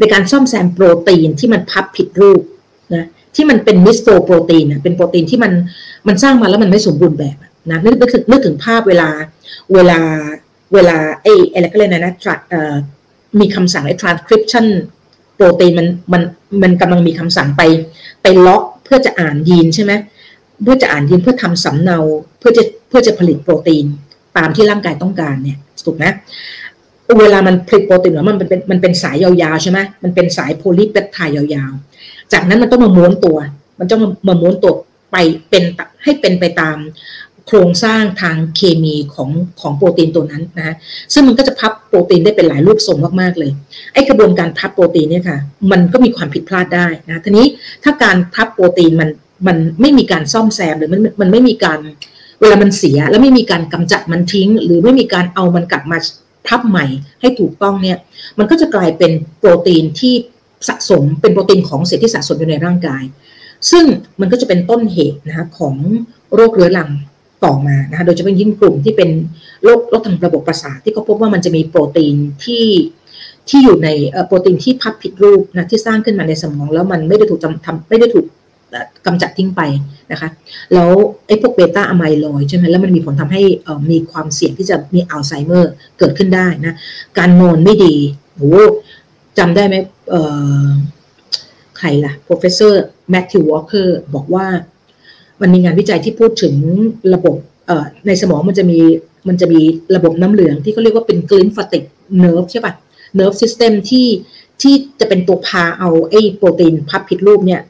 [0.00, 2.40] ในการซ่อมแซมโปรตีนที่มันพับผิดรูป
[2.94, 5.52] นะที่มันเป็น misfolded protein เป็นโปรตีนที่มัน
[6.08, 7.36] มันสร้างมาแล้วมันไม่สมบูรณ์แบบ
[7.70, 9.08] นะนึกนึกถึงนึกถึงภาพเวลา
[9.74, 9.98] เวลา
[10.74, 12.14] เวลาไอ้อะไรก็เลยนะนะ
[13.40, 14.66] มีคำสั่งไอ้ transcription
[15.36, 16.22] โปรตีนมันมัน
[16.62, 17.62] มันกำลังมีคำสั่งไป
[18.22, 19.92] ไปล็อกเพื่อจะอ่านยีนใช่ไหม
[20.62, 21.98] เพื่อจะอ่านยีนเพื่อทำสำเนา
[22.38, 23.86] เพื่อจะเพื่อจะผลิตโปรตีน
[24.36, 26.04] ตามที่ร่างกายต้องการเนี่ยถูกไหม
[27.20, 33.38] เวลามันผลิตโปรตีนหรือมันเป็นมันเป็นสายยาวๆใช่ไหมมันเป็นสายโพลีเปปไทด์ยาวๆ จากนั้นมันต้องมาม้วนตัว
[33.78, 34.72] มันต้องมาม้วนตัว
[35.12, 35.16] ไป
[35.50, 35.64] เป็น
[36.02, 36.76] ให้เป็นไปตาม
[37.48, 39.30] โครงสร้างทางเคมีของ
[39.60, 40.74] ของโปรตีนตัวนั้นนะ
[41.12, 43.50] ซึ่งมันก็จะพับโปรตีนได้เป็นหลายรูปทรงมากๆเลย
[43.94, 45.38] ไอ้กระบวนการพับโปรตีนเนี่ยค่ะ
[45.70, 47.46] มันก็มีความผิดพลาดได้นะทีนี้
[47.84, 49.08] ถ้าการพับโปรตีนมัน
[49.46, 51.80] มันไม่มีการซ่อมแซมหรือมันมันไม่มีการ
[52.40, 55.98] เวลามันเสีย แล้วไม่มีการกำจัดมันทิ้ง หรือไม่มีการเอามันกลับมา
[56.46, 56.86] พับใหม่
[57.20, 57.98] ให้ถูกต้องเนี่ย
[58.38, 60.14] มันก็จะกลายเป็นโปรตีนที่
[60.68, 63.02] สะสมเป็นโปรตีนของเศษที่สะสมอยู่ในร่างกาย
[63.70, 63.84] ซึ่ง
[64.20, 65.74] มันก็จะเป็นต้นเหตุนะคะของ
[66.34, 66.90] โรคเรื้อรัง
[67.44, 69.10] ต่อมานะคะโดยเฉพาะยิ่งกลุ่มที่เป็น
[69.62, 72.66] โรคโรคทางระบบประสาทที่เขาพบว่ามันจะมีโปรตีนที่
[73.48, 73.88] ที่อยู่ใน
[74.26, 78.26] โปรตีนที่พับผิดรูปนะที่สร้างขึ้นมาในสมองแล้วมันไม่ได้ถูกทำไม่ได้ถูก
[79.06, 79.62] กำจัดทิ้งไป
[80.12, 80.28] นะคะ
[80.74, 80.90] แล้ว
[81.26, 83.42] ไอ้พวกเบต้าอะไมลอยใช่ไหมแล้วมันมีผลทำให้
[83.90, 86.74] มีความเสี่ยงที่จะมีอัลไซเมอร์เกิดขึ้นได้นะ
[87.18, 87.94] การนอนไม่ดี
[88.34, 88.42] โห
[89.38, 89.74] จำได้ไหม
[91.78, 92.74] ใครล่ะ professor
[93.12, 94.46] Matthew Walker บอกว่า
[95.40, 96.54] มันมีงานวิจัยที่พูดถึง
[97.14, 97.36] ระบบ
[98.06, 98.78] ในสมองมันจะมี
[99.28, 99.60] มันจะมี
[99.96, 101.84] ระบบน้ำเหลืองที่เขาเรียกว่าเป็น glymphatic
[102.20, 102.74] nerve ใช่ปะ
[103.16, 104.06] nerve system ที่
[104.62, 107.60] ที่จะเป็นตัวพาเอาไอ้โปรตีนพับผิดรูปเนี่ย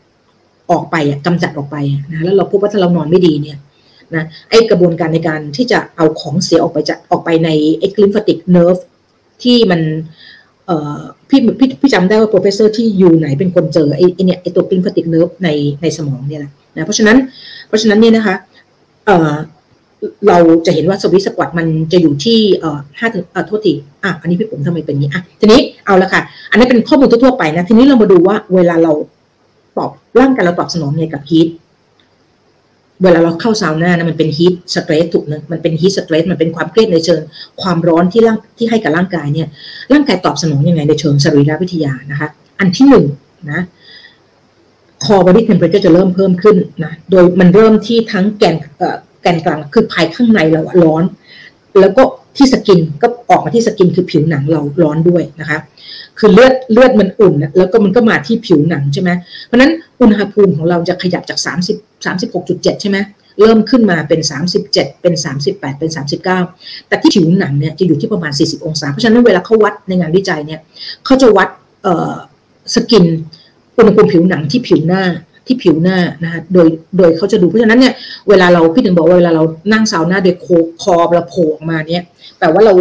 [0.71, 0.97] ออกไป
[1.27, 1.77] กำจัดออกไป
[2.13, 3.59] นะแล้วเราพบว่าถ้าเรานอนไม่ดีเนี่ย
[4.15, 7.49] นะไอ้กระบวนการในการที่จะเอาของเสียออกไปจะออกไปใน
[7.79, 8.77] ไอ้ glymphatic nerve
[9.43, 9.81] ที่มัน
[10.67, 15.49] เอ่อพี่พี่พี่จำได้ว่า professor ที่อยู่ไหนเป็นคนเจอไอ้เนี่ยไอ้ตัว glymphatic nerve ใน
[15.83, 17.17] ในสมองเนี่ยแหละ นะเพราะฉะนั้น
[17.69, 18.35] เพราะฉะนั้นเนี่ยนะคะ
[19.07, 19.35] เออ
[20.29, 22.39] เราจะเห็นว่า sweet spot มันจะอยู่ที่
[22.99, 23.73] ห้าถึงอ่อโทษที
[24.05, 28.93] อะอันนี้พี่ผมทำไมเป็นนี้อะทีนี้เอาละค่ะ อันนี้เป็นข้อมูลทั่วไปนะทีนี้เรามาดูว่าเวลาเรา
[29.77, 31.49] ตอบร่างกายเราตอบสนองไงกับ heat
[33.03, 37.21] เวลาเราเข้าซาวน่านะมันเป็น heat stress ถูกนะมันเป็น heat stress มันเป็นความเครียดในเชิง
[37.63, 39.49] ความร้อนที่ร่างที่ให้กับร่างกายเนี่ย
[39.93, 42.29] ร่างกายตอบสนองยังไงในเชิงสรีรวิทยานะคะ
[42.61, 43.05] อันที่หนึ่ง
[43.53, 43.61] นะ
[45.05, 48.57] พอเจอร์จะเริ่มเพิ่มขึ้นนะ โดยมันเริ่มที่ทั้งแกน
[49.23, 51.05] แกนกลางคือภายข้างในเราร้อน
[51.81, 52.03] แล้วก็
[52.37, 55.59] ที่สกินก็ออกมาที่สกินคือผิวหนังเราร้อนด้วยนะคะ
[56.19, 59.11] คือเลือดเลือดมันอุ่น แล้วก็มันก็มาที่ผิวหนังใช่ไหม
[59.45, 62.99] เพราะนั้นอุณหภูมิของเราจะขยับจาก 30 36.7 ใช่ไหม
[63.41, 64.21] เริ่มขึ้นมาเป็น
[64.63, 65.15] 37 เป็น
[65.45, 70.61] 38 เป็น 39 แต่ที่ผิวหนังเนี่ยจะอยู่ที่ประมาณ 40 องศา เพราะฉะนั้นเวลาเขาวัดในงานวิจัยเนี่ย
[71.05, 71.49] เขาจะวัด
[72.75, 73.05] skin
[73.77, 75.03] อุณหภูมิผิวหนังที่ผิวหน้า
[75.47, 77.95] ที่ผิวหน้านะคะโดยโดยเขาจะดูเพราะฉะนั้นเนี่ย
[78.29, 80.47] เวลาเราพี่ถึงบอกว่าเวลาเรานั่งซาวน่าโดยโค
[80.83, 82.05] คอเราโผล่ออกมาเนี่ย
[82.41, 82.73] แต่ว่าเรา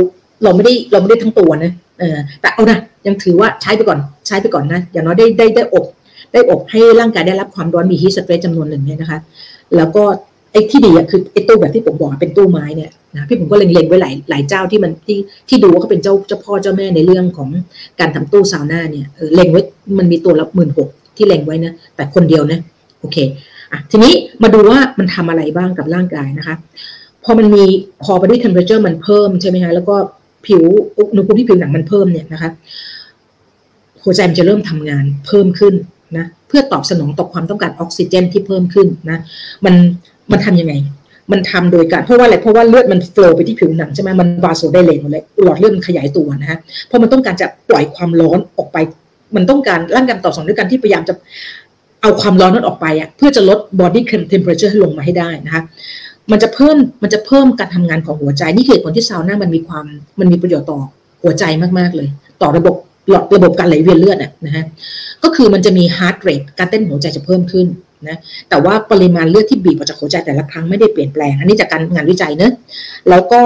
[0.44, 2.78] เราไม่ได้เราไม่ได้ทั้งตัวนะเออแต่เอานะ
[3.08, 5.86] ยังถือว่าใช้ไปก่อนใช้ไปก่อนนะอย่างน้อยได้ได้ได้อบ
[6.34, 9.20] ได้อบให้ร่างกายได้รับความร้อนมี heat stress จำนวนหนึ่งเนี่ยนะคะ
[9.76, 10.04] แล้วก็
[10.54, 15.18] ไอ้ที่ดีอะคือไอ้ตู้แบบที่ผมบอกเป็นตู้ไม้เนี่ยนะพี่ผมก็เล็งๆไว้หลายหลายเจ้าที่มันที่
[15.50, 17.50] ที่ดูว่าเขาเป็นเจ้าเจ้าพ่อเจ้าแม่ในเรื่องของ
[18.00, 19.62] การทำตู้ซาวน่าเนี่ยเออเล็งไว้
[20.00, 22.60] มันมีตัวละหมื่นหกที่เล็งไว้นะแต่คนเดียวนะ
[23.00, 23.18] โอเค
[23.72, 24.14] อะทีนี้
[24.44, 26.56] มาดูว่ามันทำอะไรบ้างกับร่างกายนะคะ
[27.24, 27.64] พอมันมี
[28.04, 29.96] พอ body temperature มันเพิ่มใช่ไหมคะแล้วก็
[30.46, 30.64] ผิว
[30.98, 32.50] อุณหภูมิที่ผิวหนังมันเพิ่มเนี่ยนะคะ
[34.04, 35.74] หัวใจมันจะเริ่มทำงานเพิ่มขึ้น
[36.18, 39.20] นะเพื่อตอบสนองต่อความต้องการออกซิเจนที่เพิ่มขึ้นนะ
[39.66, 39.76] มัน
[40.32, 40.74] มันทำยังไง
[41.32, 48.78] มันทำโดยการเพราะว่าอะไรเพราะว่าเลือดมันโฟลไปที่ผิวหนังใช่ไหมมันวาโซไดเลตหมดเลยหลอดเลือดมันขยายตัวนะฮะเพราะมันต้องการจะปล่อยความร้อนออกไป
[49.36, 51.14] มันต้องการร่างกายตอบสนองด้วยการที่พยายามจะ
[52.02, 55.64] เอาความร้อนนั้นออกไปอะเพื่อจะลด body temperature ให้ลงมาให้ได้นะคะ
[56.32, 59.86] มันจะเพิ่มมันจะเพิ่มการทำงานของหัวใจ นี่คือผลที่ซาวน่ามันมีความ
[60.20, 60.80] มันมีประโยชน์ต่อ
[61.24, 61.44] หัวใจ
[61.80, 62.08] มากๆเลย
[62.42, 62.76] ต่อระบบ
[63.10, 64.64] หลอดระบบการไหลเวียนเลือดนะฮะ
[65.24, 67.68] ก็คือมันจะมี heart rate การเต้นหัวใจจะเพิ่มขึ้น
[68.10, 68.18] นะ
[68.50, 72.52] แต่ว่าปริมาณเลือดที่บีบออกจากหัวใจแต่ละครั้งไม่ได้เปลี่ยนแปลง อันนี้จากการงานวิจัยเนะ
[73.10, 73.42] แล้วก็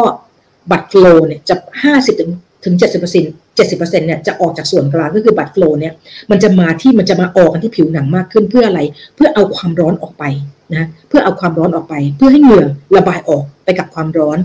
[0.71, 1.55] บัตรโฟลเนี่ยจะ
[1.87, 2.31] 50ถึง
[2.65, 5.93] ถึง 70เปอร์เซ็นต์70เปอร์เซ็นต์เนี่ยจะออกจากส่วนกลางก็คือบัตรโฟลเนี่ย
[6.31, 8.79] มันจะมาที่มันจะมาออกกันที่ผิวหนังมากขึ้นเพื่ออะไร
[9.15, 10.23] เพื่อเอาความร้อนออกไป
[10.71, 12.65] นะเพื่อเอาความร้อนออกไป เพื่อให้เหงื่อ
[12.97, 14.37] ระบายออกไปกับความร้อน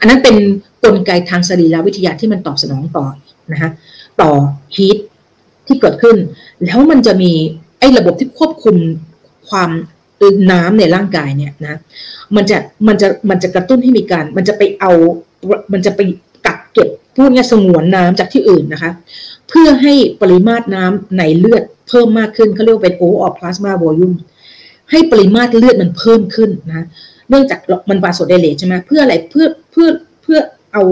[0.00, 3.06] อันนั้นเป็นนกลไกทางสรีรวิทยาที่มันตอบสนองต่อ
[3.52, 3.70] นะคะ
[4.20, 4.30] ต่อ
[4.76, 4.98] ฮีท
[5.66, 6.16] ที่เกิดขึ้น
[6.64, 7.32] แล้วมันจะมี
[7.78, 8.76] ไอ้ระบบที่ควบคุม
[9.50, 9.70] ความ
[10.52, 11.78] น้ำในร่างกายเนี่ยนะ
[12.36, 14.92] มันจะมันจะมันจะกระตุ้นให้มีการ มันจะไปเอา
[15.72, 16.00] มันจะไป
[16.46, 18.90] กักเก็บพูดง่ายสงวนน้ำจากที่อื่นนะคะ
[19.48, 24.14] เพื่อให้ปริมาตรน้ำในเลือดเพิ่มมากขึ้นเขาเรียกว่าเป็น overall plasma volume
[24.90, 26.86] ให้ปริมาตรเลือดมันเพิ่มขึ้นนะ
[27.28, 27.58] เนื่องจาก
[27.90, 29.88] มันวาโซเดเลตใช่ไหมเพื่ออะไรเพื่อเพื่อ
[30.22, 30.38] เพื่อ
[30.72, 30.82] เอา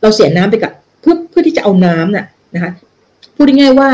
[0.00, 2.72] เราเสียน้ำไปกับ เพื่อเพื่อที่จะเอาน้ำน่ะนะคะ
[3.36, 3.90] พูดง่ายๆว่า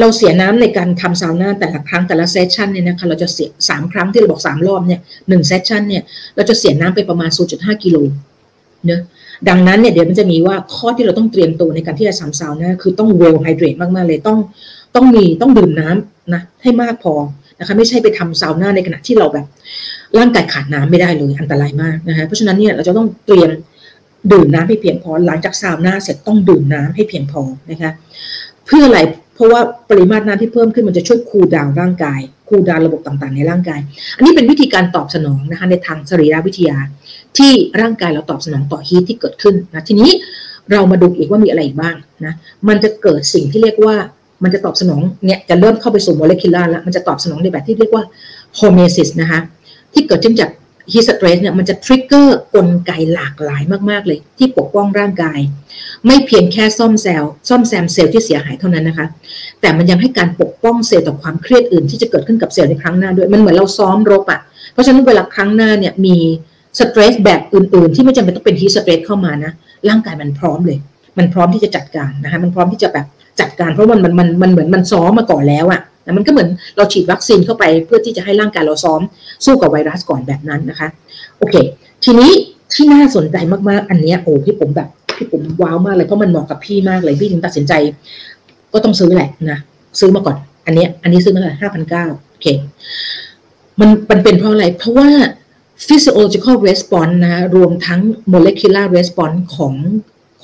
[0.00, 6.02] เราเสียน้ำในการทำซาวน่าแต่ละครั้งแต่ละ session เนี่ยนะคะเราจะเสียสามครั้งที่เราบอกสามรอบเนี่ยหนึ่ง session เนี่ย
[6.36, 7.96] เราจะเสียน้ำไปประมาณ 0.5 กิโล
[8.86, 9.00] เนะ
[9.48, 14.38] ดังนั้นเนี่ยเดี๋ยวมันจะมีว่าข้อที่เราต้องเตรียมตัวในการที่จะทำซาวน่าคือต้อง well hydrate มากๆเลยต้อง
[14.94, 17.14] ต้องมีต้องดื่มน้ำนะให้มากพอ
[17.58, 19.46] นะคะไม่ใช่ไปทำซาวน่าในขณะที่เราแบบ
[20.18, 23.50] ร่างกายขาดน้ำไม่ได้เลยอันตรายมากนะคะเพราะฉะนั้นเนี่ยเราจะต้องเตรียม
[24.32, 27.90] ดื่มน้ำให้เพียงพอหลังจากซาวน่าเสร็จต้องดื่มน้ำให้เพียงพอนะคะ
[28.66, 28.98] เพื่ออะไร
[29.36, 33.80] เพราะว่าปริมาตรน้ำที่เพิ่มขึ้นมันจะช่วยคูลดาวร่างกายคูลดาวระบบต่างๆ ในร่างกาย
[34.16, 36.76] อันนี้เป็นวิธีการตอบสนองนะคะในทางสรีรวิทยา
[37.38, 40.10] ที่ร่างกายเราตอบสนองต่อฮีทที่เกิดขึ้นนะทีนี้
[40.72, 41.96] เรามาดูอีกว่ามีอะไรอีกบ้าง
[42.26, 42.34] นะ
[42.68, 43.96] มันจะเกิดสิ่งที่เรียกว่า
[44.42, 48.04] มันจะตอบสนองเนี่ยจะเริ่มเข้าไปสู่โมเลกุลาร์แล้วมันจะตอบสนองในแบบที่เรียกว่า
[48.56, 49.40] hormesis นะคะ
[49.92, 50.50] ที่เกิดขึ้นจาก
[50.92, 55.40] heat stress เนี่ยมันจะ trigger กลไกหลากหลายมากๆเลย ที่ปกป้องร่างกาย
[56.06, 59.06] ไม่เพียงแค่ซ่อมแซลซ่อมแซมเซลล์ที่เสียหายเท่านั้นนะคะ
[59.60, 64.40] แต่มันยังให้การปกป้องเซลล์ต่อความเครียดอื่นที่จะเกิดขึ้นกับเซลล์ในครั้งหน้าด้วยมันเหมือนเราซ้อมรบอะ่ะ
[64.72, 66.16] เพราะฉะนั้นเวลาครั้งหน้าเนี่ยมี
[66.78, 69.52] stress แบบอื่น ๆ ที่ไม่จำเป็นต้องเป็น heat stress เข้ามานะ
[69.88, 70.78] ร่างกายมันพร้อมเลย
[71.18, 73.06] มันพร้อมที่จะจัดการนะคะมันพร้อมที่จะแบบ
[73.40, 75.80] จัดการเพราะมันมันมันมันเหมือนมันซ้อมมาก่อนแล้วอะ่ะ
[76.16, 79.00] มันก็เหมือนเราฉีดวัคซีนเข้าไปเพื่อที่จะให้ร่างกายเราซ้อม
[79.44, 80.88] สู้กับไวรัสก่อนแบบนั้นนะคะ
[81.38, 81.54] โอเค
[82.04, 82.32] ทีนี้
[82.74, 83.36] ที่น่าสนใจ
[83.68, 87.72] มากๆ อันนี้โอ้พี่ผมแบบพี่ผมว้าวมากเลยเพราะมันเหมาะกับพี่มากเลยพี่ถึงตัดสินใจ
[88.72, 89.58] ก็ต้องซื้อแหละนะ
[90.00, 92.46] ซื้อมาก่อน อันนี้อันนี้ซื้อมาห้าพันเก้าโอเค
[93.80, 95.08] มันมันเป็นเพราะอะไร เพราะว่า
[95.86, 98.00] physiological response นะรวมทั้ง
[98.32, 99.74] molecular response ของ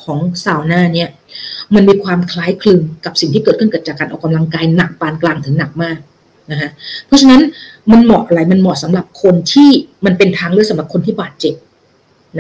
[0.05, 1.09] ของซาวน่าเนี่ย
[1.75, 5.99] มันมีความคล้ายคลึงกับสิ่งที่เกิดขึ้นเกิดจากการออกกำลังกายหนักปานกลางถึงหนักมาก
[6.51, 6.71] นะฮะ
[7.07, 7.41] เพราะฉะนั้น
[7.91, 9.71] มันเหมาะอะไรมันเหมาะสำหรับคนที่
[10.05, 11.55] มันเป็นทางเลือกสำหรับคนที่บาดเจ็บ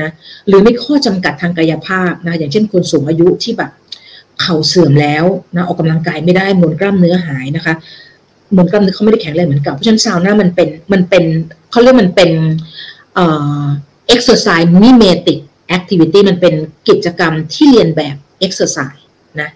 [0.00, 0.10] นะ
[0.48, 3.70] หรือไม่ข้อจำกัดทางกายภาพนะอย่างเช่นคนสูงอายุที่แบบ
[4.40, 5.24] เข่าเสื่อมแล้ว
[5.56, 7.74] นะออกกำลังกายไม่ได้มวลกล้ามเนื้อหายนะคะ
[8.54, 11.24] มวลกล้ามเนื้อเขาไม่ได้แข็งแรงเหมือนเก่าเพราะฉะนั้นซาวน่ามันเป็นมันเป็น
[11.70, 12.30] เขาเรียกมันเป็น
[13.14, 13.26] เอ่
[13.62, 13.64] อ
[14.14, 15.38] exercise mimetic
[15.76, 16.54] activity มันเป็น
[16.88, 19.02] กิจกรรมที่เลียนแบบ exercise
[19.40, 19.50] นะ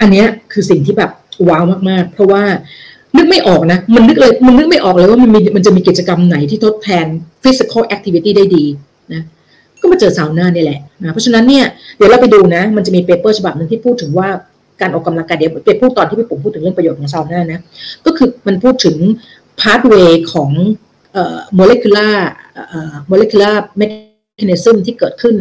[0.00, 1.10] อันนี้คือสิ่งที่แบบ
[1.48, 2.42] ว้าวมากๆ เพราะว่า
[3.16, 7.06] นึกไม่ออกนะ มันนึกเลยมันนึกไม่ออกเลยว่ามันมีมันจะมีกิจกรรมไหนที่ทดแทน
[7.42, 8.64] physical activity ได้ดี
[9.12, 9.22] นะ
[9.80, 11.64] ก็มาเจอซาวน่านี่แหละนะเพราะฉะนั้นเนี่ย
[11.96, 14.28] เดี๋ยวเราไปดูนะ มันจะมี paper ฉบับหนึ่งที่พูดถึงว่า
[14.80, 17.60] การออกกำลังกายเดี๋ยวไปพูดตอนที่พี่ผมพูดถึงเรื่องประโยชน์ของซาวน่านะ
[18.06, 18.96] ก็คือมันพูดถึง
[19.60, 20.50] pathway ของ
[21.12, 22.14] เอ่อ molecular
[23.76, 25.34] เอ่อ molecular mechanism ที่เกิดขึ้น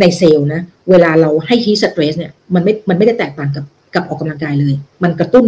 [0.00, 3.64] ในเซลล์นะ เวลาเราให้ heat stress เนี่ยมันไม่มันไม่ได้แตกต่างกับ
[3.94, 5.46] กับออกกำลังกายเลย มันกระตุ้น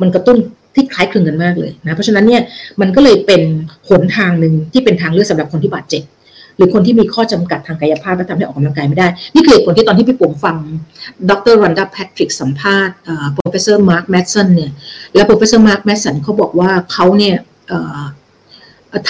[0.00, 0.36] มันกระตุ้น
[0.74, 2.42] ที่คล้ายคลึงกันมากเลยนะ เพราะฉะนั้นเนี่ย
[2.80, 3.42] มันก็เลยเป็น
[3.88, 6.02] หนทางหนึ่งที่เป็นทางเลือกสำหรับคนที่บาดเจ็บ
[6.56, 10.56] หรือคนที่มีข้อจำกัดทางกายภาพและทำให้ออกกำลังกายไม่ได้ นี่คือผลที่ตอนที่พี่ปุ๋มฟัง
[11.30, 12.96] ดรรันดาแพทริกสัมภาษณ์
[13.38, 14.72] professor Mark Madsen เนี่ย
[15.14, 17.36] และ professor Mark Madsen เขาบอกว่าเขาเนี่ย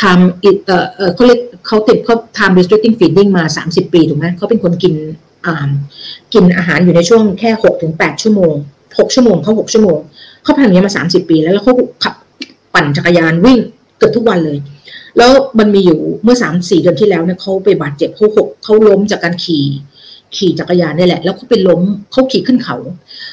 [0.01, 4.95] ทำเขาเรียกเขาติดเขา time restricting feeding มา 30 ปีถูกไหมเขาเป็นคนกิน
[6.35, 8.55] กินอาหารอยู่ในช่วงแค่6ถึง8ชั่วโมง
[8.87, 9.99] 6 ชั่วโมงเขา6ชั่วโมง
[10.43, 12.15] เขาทำอย่างนี้มาสามสิบปีแล้วแล้วเขาขับ
[12.75, 13.59] ปั่นจักรยานวิ่ง
[13.99, 14.59] เกือบทุกวันเลย
[15.19, 19.65] แล้วมันมีอยู่เมื่อสามสี่เดือนที่แล้วเนี่ยเขาไปบาดเจ็บเขาหกเขาล้มจากการขี่
[20.37, 21.81] ขี่จักรยานนี่แหละ แล้วเขาไปล้ม
[22.13, 22.77] เขาขี่ขึ้นเขา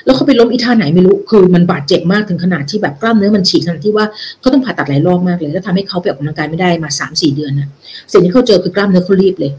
[0.06, 4.06] แล้วเขาไปล้มอีท่าไหนไม่รู้ คือมันบาดเจ็บมากถึงขนาดที่แบบกล้ามเนื้อมันฉีกขนาดที่ว่า
[4.39, 7.69] เขาต้องผ่าตัดหลายรอบมากเลย แล้วทำให้เขาไปออกกำลังกายไม่ได้มาสามสี่เดือนนะ
[8.12, 9.51] สิ่งที่เขาเจอคือกล้ามเนื้อเขารีบเลย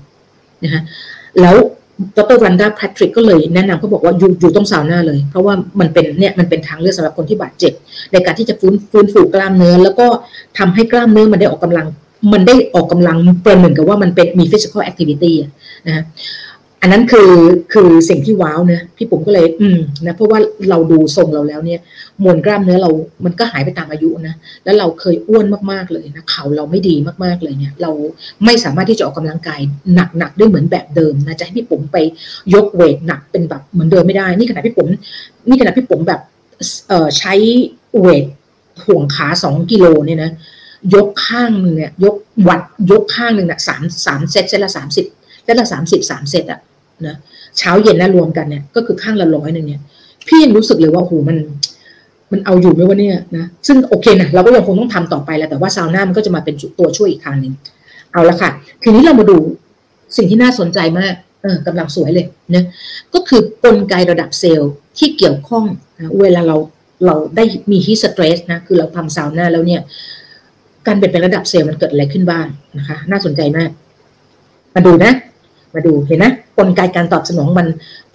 [0.64, 0.83] นะฮะ
[1.40, 1.57] แล้ว
[2.18, 7.73] ดรรันดาแพทริกก็เลยแนะนำเขาบอกว่าอยู่อยู่ต้องซาวน่าเลย เพราะว่ามันเป็นเนี่ยมันเป็นทางเลือกสำหรับคนที่บาดเจ็บ
[8.12, 10.07] ในการที่จะฟื้นฟื้นฟูกล้ามเนื้อ แล้วก็
[10.59, 11.87] ทำให้กล้ามเนื้อมันได้ออกกำลัง
[12.33, 15.33] มันได้ออกกำลังประหมือนกับว่ามันเป็นมี physical activity
[15.87, 16.05] นะฮะ
[16.85, 17.31] อันนั้นคือ
[17.75, 20.38] คือสิ่งที่ว้าวเนะพี่ปุ๋มก็เลย อืมนะเพราะว่า
[20.70, 21.81] เราดูทรงเราแล้วเนี่ย
[22.23, 22.90] มวลกล้ามเนื้อเรา
[23.25, 26.94] มันก็หายไปตามอายุนะแล้วเราเคยอ้วนมากๆเลยนะเข่าเราไม่ดี
[27.25, 27.90] มากๆเลยเนี่ย เรา
[28.44, 29.61] ไม่สามารถที่จะออกกำลังกาย
[29.94, 31.97] หนักๆได้เหมือนแบบเดิมนะจะให้พี่ปุ๋มไป
[32.55, 34.88] ยกเวทหนักเป็นแบบเหมือนเดิมไม่ได้นี่ขณะพี่ปุ๋ม
[35.49, 36.20] นี่ขณะพี่ปุ๋มแบบ
[36.88, 37.35] เอ่อใช้
[37.99, 38.25] เวท
[38.85, 40.31] ห่วงขาสองกิโลเนี่ยนะ
[40.94, 42.14] ยกข้างนึงเนี่ยยก
[42.49, 45.07] วัดยกข้างหนึ่งเนี่ยสามสามเซตเซตละสามสิบ
[45.44, 46.61] เซตละสามสิบสามเซตอะ
[47.09, 47.17] นะ
[47.59, 49.81] เช้าเย็นนะรวมกันเนี่ยก็คือข้างละร้อยหนึ่งเนี่ย
[50.27, 51.37] พี่ยังรู้สึกเลยว่าโอ้โหมัน
[52.33, 57.53] มันเอาอยู่ไหมวะเนี่ยนะซึ่งโอเคนะเราก็ยังคงต้องทำต่อไปแหละแต่ว่าซาวน่ามันก็จะมาเป็นตัวช่วยอีกทางหนึ่ง
[58.12, 58.51] เอาละค่ะ
[58.83, 59.37] ทีนี้เรามาดู
[60.17, 62.64] สิ่งที่น่าสนใจมากเออกำลังสวยเลยนะ
[63.14, 65.64] ก็คือกลไกระดับเซลล์ที่เกี่ยวข้อง
[65.97, 66.57] นะเวลาเรา
[67.07, 69.81] เราได้มี heat stress นะคือเราทำซาวน่าแล้วเนี่ย
[70.87, 72.47] การเปลี่ยนแปลงระดับเซลล์มันเกิดอะไรขึ้นบ้าง
[72.79, 73.71] นะคะ น่าสนใจมาก
[74.75, 75.12] มาดูนะ
[75.75, 77.67] มาดูเห็นนะกลไกการตอบสนองมัน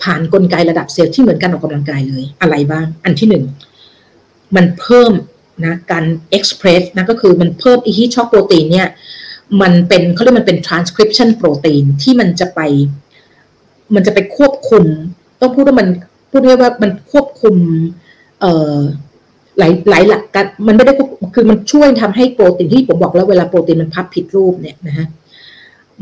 [0.01, 3.43] ผ่านกลไกระดับเซลล์ที่เหมือนกับออกกำลังกายเลยอะไรบ้าง อันที่หนึ่ง
[4.55, 5.11] มันเพิ่ม
[5.65, 8.87] นะการ express นะก็คือมันเพิ่มอีฮีช็อกโปรตีนเนี่ย
[9.61, 12.59] มันเป็นเขาเรียกมันเป็น transcription โปรตีนที่มันจะไป
[13.95, 14.85] มันจะไปควบคุม
[15.41, 15.87] ต้องพูดว่ามัน
[16.31, 17.55] พูดได้ว่ามันควบคุม
[18.41, 18.77] เอ่อ
[19.59, 20.93] หลายหลายหลักการมันไม่ได้
[21.35, 25.07] คือมันช่วยทำให้โปรตีนที่ผมบอกแล้วเวลาโปรตีนมันพับผิดรูปเนี่ยนะฮะ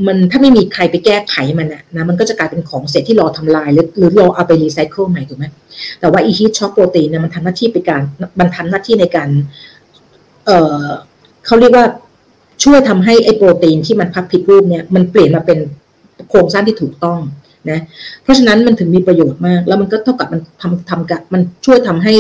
[0.06, 5.46] มันถ้าไม่มีใครไปแก้ไขมันอะนะมันก็จะกลายเป็นของเศษที่รอทำลาย หรือหรือรอเอาไปรีไซเคิลใหม่ถูกไหม
[6.00, 8.02] แต่ว่าอีฮีทช็อกโปรตีนเนี่ยมันทำหน้าที่ไปการ
[8.40, 9.30] มันทำหน้าที่ในการ
[10.46, 10.86] เอ่อ
[11.46, 11.86] เขาเรียกว่า
[12.64, 15.60] ช่วยทำให้ไอ้โปรตีนที่มันพับผิดรูปเนี่ยมันเปลี่ยนมาเป็น
[16.30, 17.20] โครงสร้างที่ถูกต้อง
[17.70, 17.80] นะ
[18.24, 22.16] เพราะฉะนั้นมันถึงมีประโยชน์มาก แล้วมันก็เท่ากับมันทำทำกับมันช่วยทำให้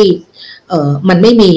[0.69, 1.51] เอ่อมันไม่มี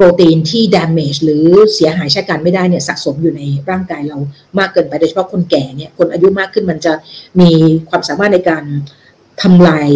[0.00, 4.18] โปรตีนที่ damage หรือเสียหายใช้การไม่ได้เนี่ยสะสมอยู่ในร่างกายเรา
[4.58, 6.92] มากเกินไปโดยเฉพาะคนแก่เนี่ยคนอายุมากขึ้นมันจะ
[7.40, 7.50] มี
[7.88, 8.64] ความสามารถในการ
[9.42, 9.88] ทำลาย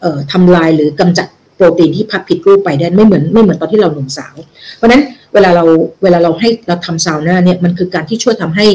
[0.00, 4.34] เอ่อทำลายหรือกำจัดโปรตีนที่พับผิดรูปไปได้ไม่เหมือนไม่เหมือนตอนที่เราหนุ่มสาว
[4.76, 5.02] เพราะฉะนั้น
[5.34, 5.64] เวลาเรา
[6.02, 8.66] เวลาเราให้เราทำซาวน่าเนี่ยมันคือการที่ช่วยทำให้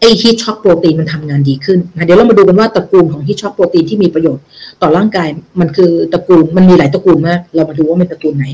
[0.00, 4.44] ไอ้ heat shock protein มันทำงานดีขึ้นนะเดี๋ยวเรามาดูกันว่าตระกูลของ heat shock protein ที่มีประโยชน์
[4.82, 5.28] ต่อร่างกาย
[5.60, 8.46] มันคือตระกูลมันมีหลายตระกูลมาก เรามาดูว่าเป็นตระกูลไหน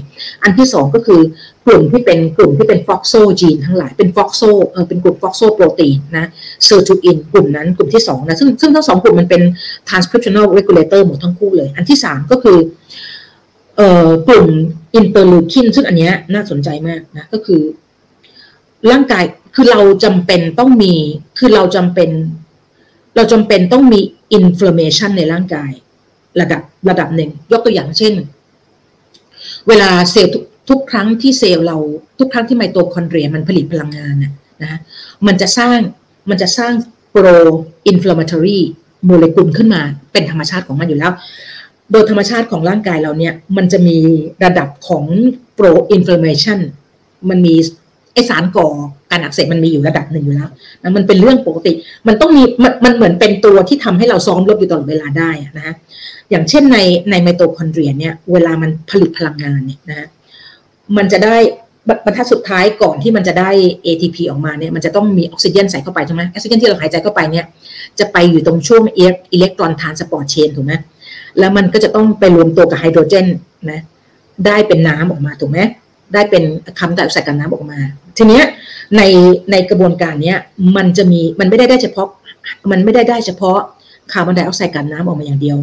[0.43, 1.21] อันที่สองก็คือ
[1.67, 6.27] กลุ่มที่เป็นกลุ่มที่เป็น FOXO gene ทั้งหลายเป็น FOXO เออเป็นกลุ่ม FOXO protein นะ
[6.65, 9.43] sirtuin กลุ่มนั้นกลุ่มที่สองนะซึ่งซึ่งทั้งสองกลุ่มมันเป็น
[9.89, 12.59] transcriptional regulator หมดทั้งคู่เลย อันที่สามก็คือ
[13.77, 14.47] เอ่อกลุ่ม
[14.95, 17.63] interleukin ซึ่งอันเนี้ยน่าสนใจมากนะก็คือ
[18.91, 20.95] ร่างกาย คือเราจำเป็นต้องมี
[21.39, 22.11] คือเราจำเป็น
[23.17, 24.01] เราจำเป็นต้องมี
[24.33, 25.71] inflammation ในร่างกาย
[26.41, 28.15] ระดับระดับหนึ่ง ยกตัวอย่างเช่น
[29.69, 30.33] เวลาเซลล์
[30.71, 31.77] ทุกครั้งที่เซลล์เรา
[32.19, 34.79] ทุกครั้งที่ไมโตคอนเดรียมันผลิตพลังงานนะนะ
[35.27, 35.79] มันจะสร้าง
[36.31, 36.73] มันจะสร้าง
[37.11, 37.27] โปร
[37.87, 38.61] อินฟลาม a ทอรี
[39.07, 41.13] โมเลกุลขึ้นมา เป็นธรรมชาติของมันอยู่แล้ว
[41.93, 43.99] โดยธรรมชาติของร่างกายเราเนี่ย มันจะมี
[44.45, 45.05] ระดับของ
[45.55, 46.59] pro-inflammation
[47.29, 47.55] มันมี
[48.13, 48.69] ไอสารก่อ
[49.13, 50.49] การอักเสบมันมีอยู่ระดับหนึ่งอยู่แล้ว
[50.83, 51.73] นะมันเป็นเรื่องปกติ
[52.09, 55.75] มันต้องมีมันมันเหมือนเป็นตัวที่ทำให้เราซ้อมรบอยู่ตลอดเวลาได้นะฮะ
[56.31, 56.79] อย่างเช่นใน
[57.11, 60.07] ในไมโตคอนเดรียเนี่ยเวลามันผลิตพลังงานเนี่ยนะฮะ
[60.97, 61.37] มันจะได้
[62.05, 63.51] บรรทัดสุดท้ายก่อนที่มันจะได้
[63.87, 67.47] ATP ออกมาเนี่ยมันจะต้องมีออกซิเจนใส่เข้าไปใช่ไหมออกซิเจนที่เราหายใจเข้าไปเนี่ย
[67.99, 70.73] จะไปอยู่ตรงช่วง electron transport chain ถูกไหม
[71.39, 73.27] แล้วมันก็จะต้องไปรวมตัวกับไฮโดรเจน
[73.71, 73.81] นะ
[74.47, 75.59] ได้เป็นน้ำออกมาถูกไหม
[76.15, 76.43] ได้เป็น
[76.79, 77.79] คาร์บอนไดออกไซด์กับน้ำออกมา
[78.17, 78.45] ทีเนี้ย
[78.97, 79.03] ใน
[79.51, 80.39] ในกระบวนการเนี้ย
[80.77, 82.09] มันจะมีมันไม่ได้ได้เฉพาะ
[82.71, 83.59] มันไม่ได้ได้เฉพาะ
[84.13, 85.59] คาร์บอนไดออกไซด์กับน้ำออกมาอย่างเดียว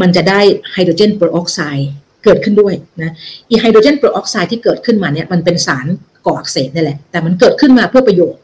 [0.00, 0.40] มันจะได้
[0.72, 1.88] ไฮโดรเจนเปอร์ออกไซด์
[2.24, 3.12] เกิดขึ้นด้วยนะ
[3.50, 5.86] อีไฮโดรเจนเปอร์ออกไซด์ที่เกิดขึ้นมาเนี่ยมันเป็นสาร
[6.26, 8.40] ก่ออักเสบนี่แหละ แต่มันเกิดขึ้นมาเพื่อประโยชน์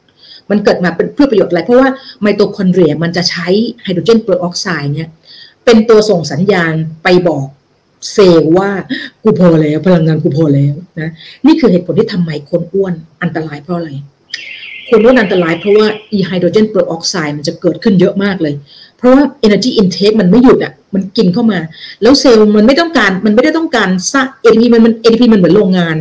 [0.51, 1.89] มันเกิดมาเป็นเพื่อประโยชน์อะไรเพราะว่า
[2.23, 3.47] ไมโตคอนเดรียมันจะใช้
[3.83, 5.09] ไฮโดรเจนเปอร์ออกไซด์เนี่ย
[5.65, 7.47] เป็นตัวส่งสัญญาณไปบอก
[8.13, 8.71] เซลล์ว่า
[9.23, 11.11] กูพอแล้วพลังงานกูพอแล้วนะ
[11.47, 13.91] นี่คือเหตุผลที่ทำไมคนอ้วนอันตรายเพราะอะไร
[14.89, 18.55] คนอ้วนอันตรายเพราะว่าอีไฮโดรเจนเปอร์ออกไซด์มันจะเกิดขึ้นเยอะมากเลย
[18.99, 21.59] เพราะว่า energy intake มันไม่หยุดอะมันกินเข้ามา
[22.03, 25.97] แล้วเซลล์มันไม่ต้องการมันไม่ได้ต้องการสร้าง ATP มันมัน ATP มันเหมือนโรงงาน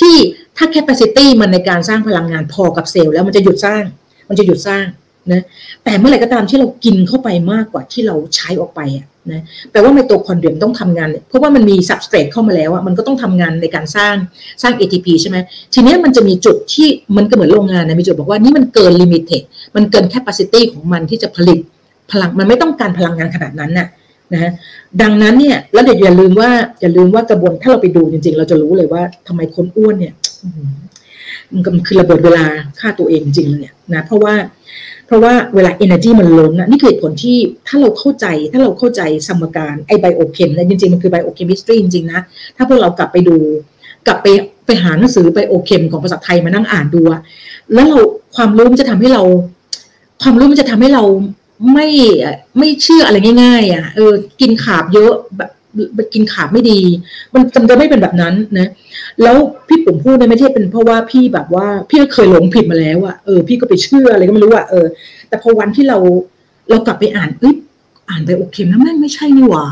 [0.00, 0.14] ที่
[0.56, 3.84] ถ้า capacity มันในการสร้างพลังงานพอกับเซลล์แล้วมันจะหยุดสร้าง
[4.28, 4.84] มันจะหยุดสร้าง
[5.32, 5.42] นะ
[5.84, 14.14] แต่เมื่อไหร่ก็ตามที่เรากินเข้าไปมากกว่าที่เราใช้ออกไปอะนะแปลว่าไมโตคอนเดรียมันต้องทำงาน เพราะว่ามันมี substrate เข้ามาแล้วอะมันก็ต้องทำงานในการสร้าง
[14.62, 15.36] สร้าง ATP ใช่ไหม
[15.74, 19.42] ทีนี้มันจะมีจุดที่มันก็เหมือนโรงงานนะมีจุดบอกว่านี่มันเกิน limited
[19.76, 21.58] มันเกิน capacity ของมันที่จะผลิต
[22.10, 23.88] พลังมันไม่ต้องการพลังงานขนาดนั้นน่ะ
[24.32, 24.50] นะ
[25.02, 26.50] ดังนั้นเนี่ยแล้วเดี๋ยวอย่าลืมว่า
[26.80, 30.14] อย่าลืมว่ากระบวนถ้าเราไปดูจริง ๆ เราจะรู้เลยว่าทำไมคนอ้วนเนี่ย
[31.52, 32.44] มันคือระเบิดเวลา
[32.78, 34.34] ฆ่าตัวเองจริงเลยนะเพราะว่า
[35.10, 37.38] เพราะว่าเวลา energy มันล้นนะนี่คือผลที่
[37.68, 42.20] ถ้าเราเข้าใจถ้าเราเข้าใจสมการไอไบโอเคมนะจริงๆ มันคือไบโอเคมิสตรีจริงๆนะ
[42.56, 43.36] ถ้าพวกเรากลับไปดู
[44.06, 44.26] กลับไป
[44.66, 47.00] ไปหาหนังสือไบโอเคมของภาษาไทยมานั่งอ่านดู
[47.72, 47.98] แล้วเรา
[48.36, 49.22] ความรู้มันจะทำให้เรา
[50.22, 51.04] ความรู้มันจะทำให้เรา
[51.72, 51.88] ไม่
[52.58, 55.50] ไม่เชื่ออะไรง่าย ๆอะเออกินขาบเยอะแบบ
[56.14, 56.80] กินขาไม่ดี
[57.34, 58.70] มันจำจะไม่เป็นแบบนั้นนะ
[59.22, 59.36] แล้ว
[59.68, 64.86] พี่ปุ๋มพูดเนี่ยไม่ใช่เป็นเพราะว่าพี่แบบว่าพี่ก็เคยหลงผิดมาแล้วอะเออพี่ก็ไปเชื่ออะไรก็ไม่รู้อะเออ
[65.28, 65.98] แต่พอวันที่เรา
[66.68, 67.54] เรากลับไปอ่านเอ้ย
[68.10, 69.64] อ่านไปโอเคนะแม่งไม่ใช่นี่หว่า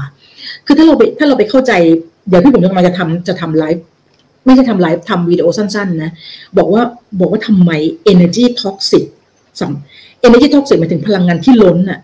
[0.66, 1.72] คือถ้าเราไปถ้าเราไปเข้าใจ
[2.28, 3.84] เดี๋ยวพี่ผมจะมาจะทำจะทำไลฟ์
[4.44, 6.10] ไม่ใช่ทำไลฟ์ทำวิดีโอสั้น ๆ นะ
[6.58, 6.82] บอกว่า
[7.20, 7.70] บอกว่าทำไม
[8.12, 9.04] energy toxic
[9.60, 9.70] สัม
[10.26, 11.98] energy toxic หมายถึงพลังงานที่ล้นอะ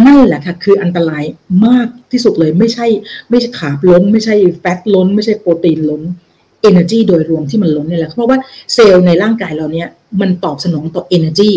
[0.00, 1.24] นั่นแหละค่ะคืออันตราย
[1.66, 2.86] มากที่สุดเลยไม่ใช่
[3.30, 6.02] ไม่ใช่ขาบล้น ไม่ใช่แฟตล้น ไม่ใช่โปรตีนล้น
[6.68, 8.38] energy โดยรวมที่มันล้นนี่แหละเพราะว่า
[8.74, 9.88] เซลล์ในร่างกายเราเนี่ย
[10.20, 11.50] มันตอบสนองต่อ energy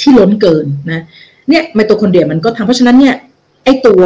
[0.00, 1.02] ที่ล้นเกินนะ
[1.48, 3.14] เนี่ยไมโตคอนเดรียมันก็ทำเพราะฉะนั้นเนี่ย
[3.64, 4.02] ไอตัว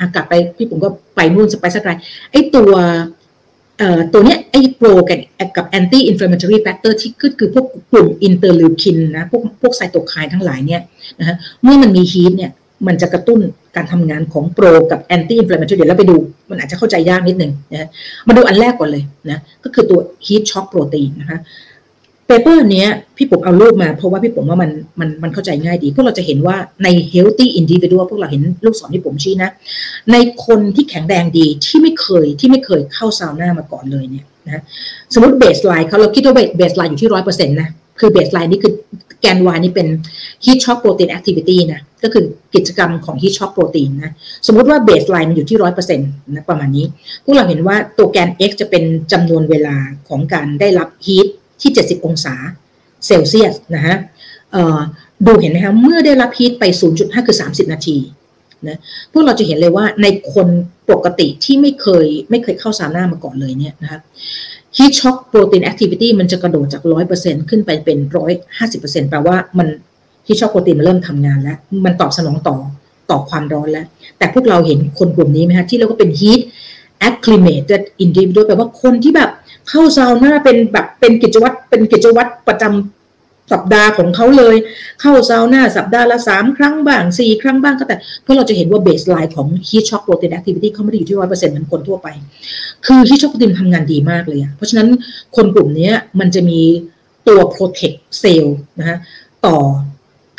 [0.00, 1.96] อากาศไปพี่ผมก็ไปนู่นสไปซ์สกาย
[2.32, 2.72] ไอตัว
[4.12, 5.18] ตัวเนี้ยไอโปรกับ
[5.56, 10.80] กับแอนตี้อินฟลาม a ทอรี่แฟกเตอร์ที่คือคือพวกกลุ่มอินเตอร์ลิวคินนะพวกพวกไซโตไคน์ทั้งหลายเนี่ย
[11.20, 12.50] นะฮะเมื่อมันมี heat เนี่ย
[12.86, 13.40] มันจะกระตุ้น
[13.76, 16.16] การทำงานของโปรกับแอนตี้อินฟลาม a ทอรี่เดี๋ยวเราไปดู
[16.50, 17.88] มันอาจจะเข้าใจยากนิดนึงนะ
[18.28, 21.40] มาดูอันแรกก่อนเลยนะก็คือตัว heat shock protein นะคะ
[22.26, 24.70] paper เนี้ยพี่ผมเอารูปมาเพราะว่าพี่ผมว่ามัน
[25.00, 29.50] มันมันเข้าใจง่ายดีพวกเราจะเห็นว่าใน healthy individual พวกเราเห็นลูกศรที่ผมชี้นะ
[30.12, 30.16] ใน
[30.46, 34.62] คนที่แข็งแรงดีที่ไม่เคยที่ไม่เคยเข้าซาวน่ามาก่อนเลยเนี่ยนะ
[35.14, 37.68] สมมติ baseline เขาเราคิดว่า baseline อยู่ที่ร้อยเปอร์เซ็นต์นะ
[38.00, 38.74] คือ baseline นี่คือ
[39.20, 39.88] แกน Y นี่เป็น
[40.44, 42.24] heat shock protein activity นะก็คือ
[42.54, 44.12] กิจกรรมของ heat shock protein นะ
[44.46, 46.86] สมมติว่า baseline มันอยู่ที่ร้อยเปอร์เซ็นต์นะประมาณนี้
[47.24, 49.76] พวกเราเห็นว่าตัวแกน x จะเป็นจำนวนเวลา
[50.08, 51.26] ของการได้รับ heat
[51.60, 52.34] ที่ 70 องศา
[53.06, 53.96] เซลเซียสนะฮะ
[55.26, 56.64] ดูเห็นไหมคะเมื่อได้รับ heat ไป
[56.96, 57.96] 0.5 คือ 30 นาที
[58.68, 58.78] นะ
[59.12, 60.48] พวกเราจะเห็นเลยว่าในคน
[60.90, 64.00] ปกติที่ไม่เคยไม่เคยเข้าซาวน่ามาก่อนเลยเนี่ยนะครตี
[65.58, 66.82] นแอคทิวิตี้มันจะกระโดดจาก
[67.16, 67.98] 100%ขึ้นไปเป็น
[68.54, 69.68] 150%แปลว่ามัน
[70.26, 72.56] heat shock protein มันเริ่มทำงานแล้ว มันตอบสนองต่อ
[73.10, 73.86] ต่อความร้อนแล้ว
[74.18, 76.40] แต่พวกเราเห็นคนกลุ่มนี้ไหมคะที่เรียกว่าเป็น heat
[77.08, 79.30] acclimated individual แปลว่าคนที่แบบ
[79.68, 82.99] เข้าซาวน่าเป็นแบบเป็นกิจวัตรเป็นกิจวัตรประจำ
[83.52, 84.56] สัปดาห์ของเขาเลย
[85.00, 92.08] เข้าซาวน่าสัปดาห์ละสามครั้งบ้างสี่ครั้งบ้างก็แต่ เพื่อเราจะเห็นว่า baseline ของ heat shock protein activity เขาไม่ได้อยู่ที่ร้อยเปอร์เซ็นต์เหมือนคนทั่วไป
[92.86, 94.88] คือ heat shock protein ทำงานดีมากเลยอะเพราะฉะนั้น
[95.36, 95.90] คนกลุ่มนี้
[96.20, 96.60] มันจะมี
[97.28, 98.46] ตัว protect cell
[98.78, 98.98] นะฮะ
[99.46, 99.56] ต่อ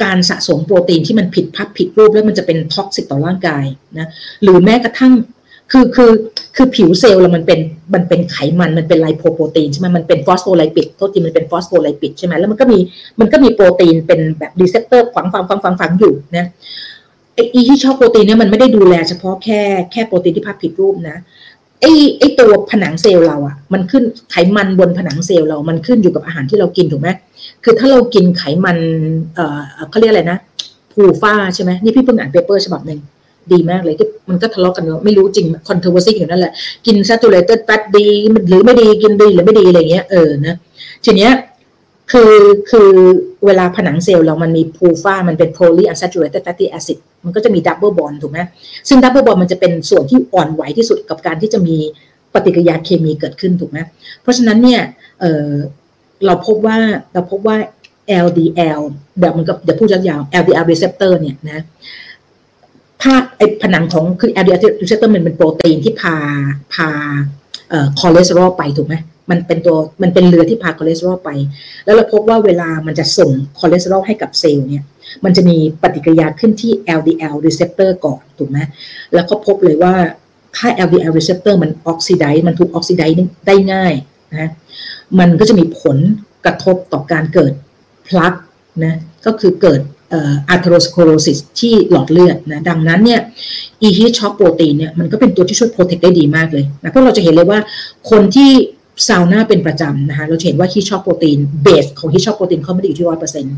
[0.03, 3.65] การสะสมโปรตีนที่มันผิดพับผิดรูปแล้วมันจะเป็น toxic ต่อร่างกาย
[3.97, 4.09] นะ
[4.43, 5.13] หรือแม้กระทั่ง
[5.71, 6.11] คือคือ
[6.55, 7.59] คือผิวเซลล์เรามันเป็น
[7.93, 12.79] มันเป็นไขมันมันเป็นไลโปโปรตีนใช่ไหมมันเป็น phospholipid โทษทีมันเป็น phospholipid ใช่ไหมแล้วมันก็มี
[13.19, 16.45] มันก็มีโปรตีนเป็นแบบ receptor ฝังฝังฝังฝังฝังอยู่นะ
[17.33, 19.61] ไอ้ heat shock protein เนี่ยมันไม่ได้ดูแลเฉพาะแค่
[19.91, 21.17] แค่โปรตีนที่พับผิดรูปนะ
[21.81, 27.09] ไอ้ไอ้ตัวผนังเซลล์เราอะมันขึ้นไขมันบนผนังเซลล์เรา มันขึ้นอยู่กับอาหารที่เรากินถูกไหม
[27.63, 28.77] คือถ้าเรากินไขมัน
[29.35, 29.59] เอ่อ
[29.89, 30.37] เขาเรียกอะไรนะ
[30.93, 32.99] PUFA ใช่ไหมนี่พี่เพิ่งอ่าน paper ฉบับหนึ่ง
[33.51, 36.53] ดีมากเลยที่มันก็ทะเลาะกันไม่รู้จริง controversy อยู่นั่นแหละ
[36.85, 38.07] กิน saturated fat ดี
[38.47, 40.55] หรือไม่ดีกินดีหรือไม่ดีอะไรเงี้ยเออนะ
[41.05, 41.31] ทีเนี้ย
[42.11, 42.33] คือ
[42.71, 42.89] คือ
[43.45, 48.39] เวลาผนังเซลล์เรามันมี PUFA มันเป็น polyunsaturated fatty acid มันก็จะมี double bond ถูกไหม
[48.87, 51.77] ซึ่ง double bond มันจะเป็นส่วนที่อ่อนไหวที่สุดกับการที่จะมี
[52.33, 53.79] ปฏิกิริยาเคมีเกิดขึ้นถูกไหม
[54.21, 54.81] เพราะฉะนั้นเนี่ย
[55.19, 55.51] เออ
[56.25, 56.77] เราพบว่า
[57.13, 57.57] เราพบว่า
[58.25, 58.81] LDL
[59.19, 61.63] แบบมันกับเดี๋ยวพูดยาว LDL receptor เนี่ยนะ
[63.03, 66.15] ภาคไอผนังของคือ LDL receptor มันเป็นโปรตีนที่พา
[66.73, 66.89] พา
[67.99, 68.95] คอเลสเตอรอลไปถูกไหม
[69.31, 71.29] มันเป็นตัวมันเป็นเรือที่พาคอเลสเตอรอลไป
[71.85, 74.83] แล้วเราพบว่าเวลามันจะส่งคอเลสเตอรอลให้กับเซลล์เนี่ย
[75.23, 78.59] มันจะมีปฏิกิริยาขึ้นที่ LDL receptor ก่อนถูกไหม
[79.13, 79.95] แล้วก็พบเลยว่า
[80.57, 83.93] ถ้า LDL receptor มัน oxidize มันถูก oxidize ได้ง่าย
[84.31, 84.49] นะ
[85.19, 85.97] มันก็จะมีผล
[86.45, 87.53] กระทบต่อการเกิด
[88.07, 88.33] plaque
[88.85, 88.95] นะ
[89.25, 89.81] ก็คือเกิด
[90.49, 93.19] atherosclerosis ที่หลอดเลือดนะดังนั้นเนี่ย
[93.81, 97.59] อี heat shock protein เนี่ยมันก็เป็นตัวที่ช่วย protect ได้ดีมากเลยนะเพราะเราจะเห็นเลยว่า
[98.09, 98.49] คนที่
[99.07, 103.55] ซาวน่าเป็นประจำนะคะเราเห็นว่า heat shock protein base ของ heat shock protein เขาไม่ได้อยู่ที่ร้อยเปอร์เซ็นต์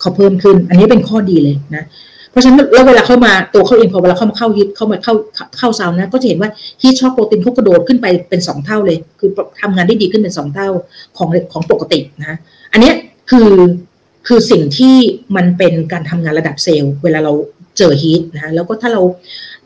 [0.00, 1.84] เขาเพิ่มขึ้น อันนี้เป็นข้อดีเลยนะ
[2.30, 5.14] เพราะฉะนั้นแล้วเวลาเข้ามาตัวเขาเองพอเวลาเข้ามาเข้า heat เข้ามาเข้า
[5.58, 6.50] เข้าซาวน่าก็จะเห็นว่า
[6.82, 9.30] heat shock protein เขากระโดดขึ้นไปเป็นสองเท่าเลย คือ
[9.60, 10.68] ทำงานได้ดีขึ้นเป็นสองเท่า
[11.16, 12.36] ของของปกตินะ
[12.72, 12.92] อันนี้
[13.30, 13.48] คือ
[14.26, 14.96] คือสิ่งที่
[15.36, 17.32] มันเป็นการทำงานระดับเซลล์ เวลาเรา
[17.78, 19.02] เจอ heat นะฮะแล้วก็ถ้าเรา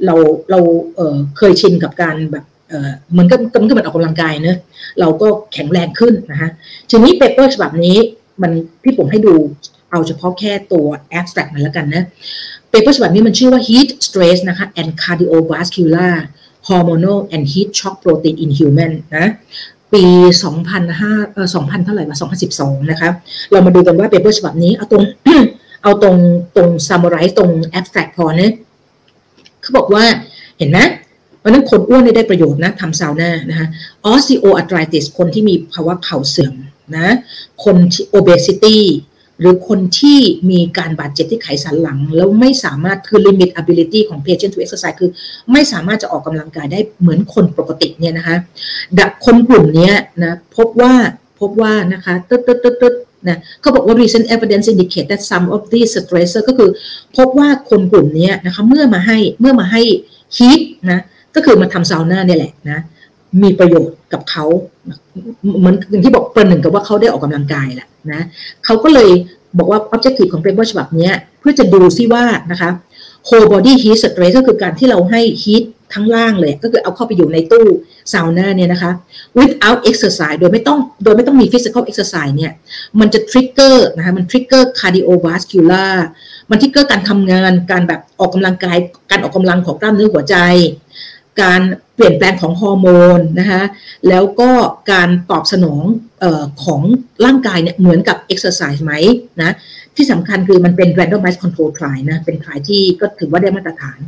[0.07, 0.15] เรา
[0.51, 0.99] เรา
[1.37, 2.45] เคยชินกับการแบบ
[3.11, 4.59] เหมือนกับมันก็เหมือนออกกำลังกายเนอะ
[5.01, 6.51] เราก็แข็งแรงขึ้นนะฮะ
[6.91, 7.97] ทีนี้ paper ฉบับนี้
[8.43, 8.53] มัน
[8.83, 9.35] พี่ผมให้ดู
[9.91, 10.87] เอาเฉพาะแค่ตัว
[11.19, 12.03] abstract มันแล้วกันนะ
[12.70, 16.15] paper ฉบับนี้มันชื่อว่า heat stress นะคะ and cardiovascular
[16.69, 19.27] hormonal and heat shock protein in human นะ
[19.95, 20.05] ปี
[20.70, 22.16] 2005เอ่อ2000 เท่าไหร่วะ
[22.53, 23.09] 2012 นะคะ
[23.53, 25.03] เรามาดูกันว่า paper ฉบับนี้ เอาตรง
[25.82, 26.16] เอาตรง
[26.57, 28.53] ตรง summary ตรง abstract พอเนอะ
[29.62, 30.05] เขาบอกว่า
[30.59, 30.79] เห็นไหมเพ
[31.47, 33.66] ราะนั้นคนอ้วนได้ประโยชน์นะทำซาวน่านะคะ
[34.05, 36.55] osteoarthritis คนที่มีภาวะเข่าเสื่อม
[36.97, 37.09] นะ
[37.64, 38.83] คนที่ obesity
[39.41, 40.18] หรือคนที่
[40.51, 45.11] มีการบาดเจ็บที่ไขสันหลัง แล้วไม่สามารถคือ limit ability ของ patient to exercise คือ
[45.53, 50.95] ไม่สามารถจะออกกำลังกายได้เหมือนคนปกติเนี่ยนะคะคนกลุ่มนี้นะพบว่า
[51.41, 52.95] พบว่านะคะตึ๊ดตึ๊ดตึ๊ดตึ๊ด
[53.28, 56.70] นะเขาบอกว่า recent evidence indicate that some of these stressor ก็คือ
[57.16, 59.82] พบว่าคนกลุ่มนี้นะคะเมื่อมาให้เมื่อมาให้
[60.37, 60.61] heat
[60.91, 61.01] นะ
[61.34, 62.80] ก็คือมาทำซาวน่าเนี่ยแหละนะ
[63.43, 64.45] มีประโยชน์กับเขา
[65.59, 68.22] เหมือนอย่างที่บอกประหนึ่งกับว่าเขาได้ออกกำลังกายแหละนะ
[68.64, 69.11] เขาก็เลย
[69.59, 71.11] บอกว่า objective ของ paper ฉบับนี้
[71.41, 72.70] เพื่อจะดูซิว่านะคะ
[73.29, 75.64] whole body heat stress ก็คือการที่เราให้ heat
[75.95, 77.66] ทั้งร่างเลย ก็คือเอาเข้าไปอยู่ในตู้
[78.12, 78.91] ซาวน่าเนี่ยนะคะ
[79.39, 82.53] without exercise โดยไม่ต้องโดยไม่ต้องมี physical exercise เนี่ย
[83.01, 85.95] มันจะ trigger นะคะ มัน trigger cardiovascular
[86.51, 88.77] มันทริกเกอร์การทำงาน การแบบออกกำลังกาย
[89.11, 90.37] การออกกำลังของกล้ามเนื้อหัวใจ
[91.43, 91.61] การ
[91.95, 93.62] เปลี่ยนแปลงของฮอร์โมนนะคะ
[94.09, 94.51] แล้วก็
[94.93, 95.82] การตอบสนอง
[96.22, 96.80] ออของ
[97.24, 98.93] ร่างกายเนี่ยเหมือนกับเอ็กซ์ไซส์ไหม
[99.43, 99.55] นะ
[99.97, 103.99] ที่สำคัญคือมันเป็น randomized control trial นะเป็น trial ที่ก็ถือว่าได้มาตรฐาน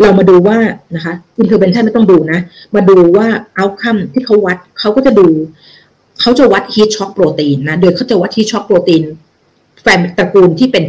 [0.00, 0.58] เรามาดูว่า
[0.96, 2.40] นะคะ intervention ไม่ต้องดูนะ
[2.74, 5.28] มาดูว่า outcome ที่เขาวัดเขาก็จะดู
[6.20, 9.04] เขาจะวัด heat shock protein นะ โดยเขาจะวัด heat shock protein
[9.82, 10.84] fam ตระกูลที่เป็น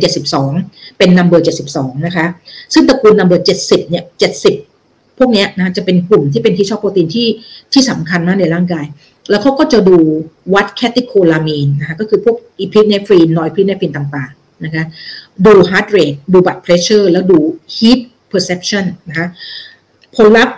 [0.48, 1.40] 72 เป็น number
[1.72, 2.26] 72 นะคะ
[2.74, 4.75] ซึ่งตระกูล number 70 เนี่ย 70
[5.18, 7.28] พวกนี้นะจะเป็นกลุ่มที่เป็น heat shock protein ที่
[7.74, 8.86] ที่สำคัญมากในร่างกาย
[9.30, 9.98] แล้วเขาก็จะดู
[10.54, 14.84] วัด catecholamine นะคะก็คือพวก epinephrine norepinephrine ต่างๆนะคะ
[15.46, 17.40] ดู heart rate ดู blood pressure แล้วดู
[17.76, 18.00] heat
[18.30, 19.28] perception นะคะ
[20.16, 20.56] ผลลัพธ์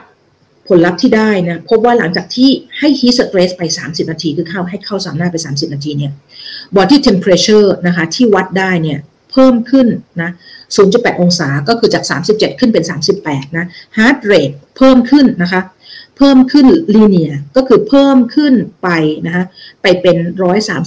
[0.68, 6.12] ผลลัพธ์ที่ได้นะพบว่าหลังจากที่ให้ heat stress ไป 30 นาที คือเข้าให้เข้าซาวน่าไป 30 นาทีเนี่ย
[6.76, 9.00] body temperature นะคะที่วัดได้เนี่ย
[9.38, 9.88] เพิ่มขึ้น
[10.22, 10.32] นะ
[10.76, 12.84] 0.8 องศาก็คือจาก 37 ขึ้นเป็น
[13.20, 13.66] 38 นะ
[13.98, 15.62] heart rate เพิ่มขึ้นนะคะ
[16.18, 18.90] เพิ่มขึ้น linear ก็คือเพิ่มขึ้นไป
[19.26, 19.44] นะคะ
[19.82, 20.18] ไปเป็น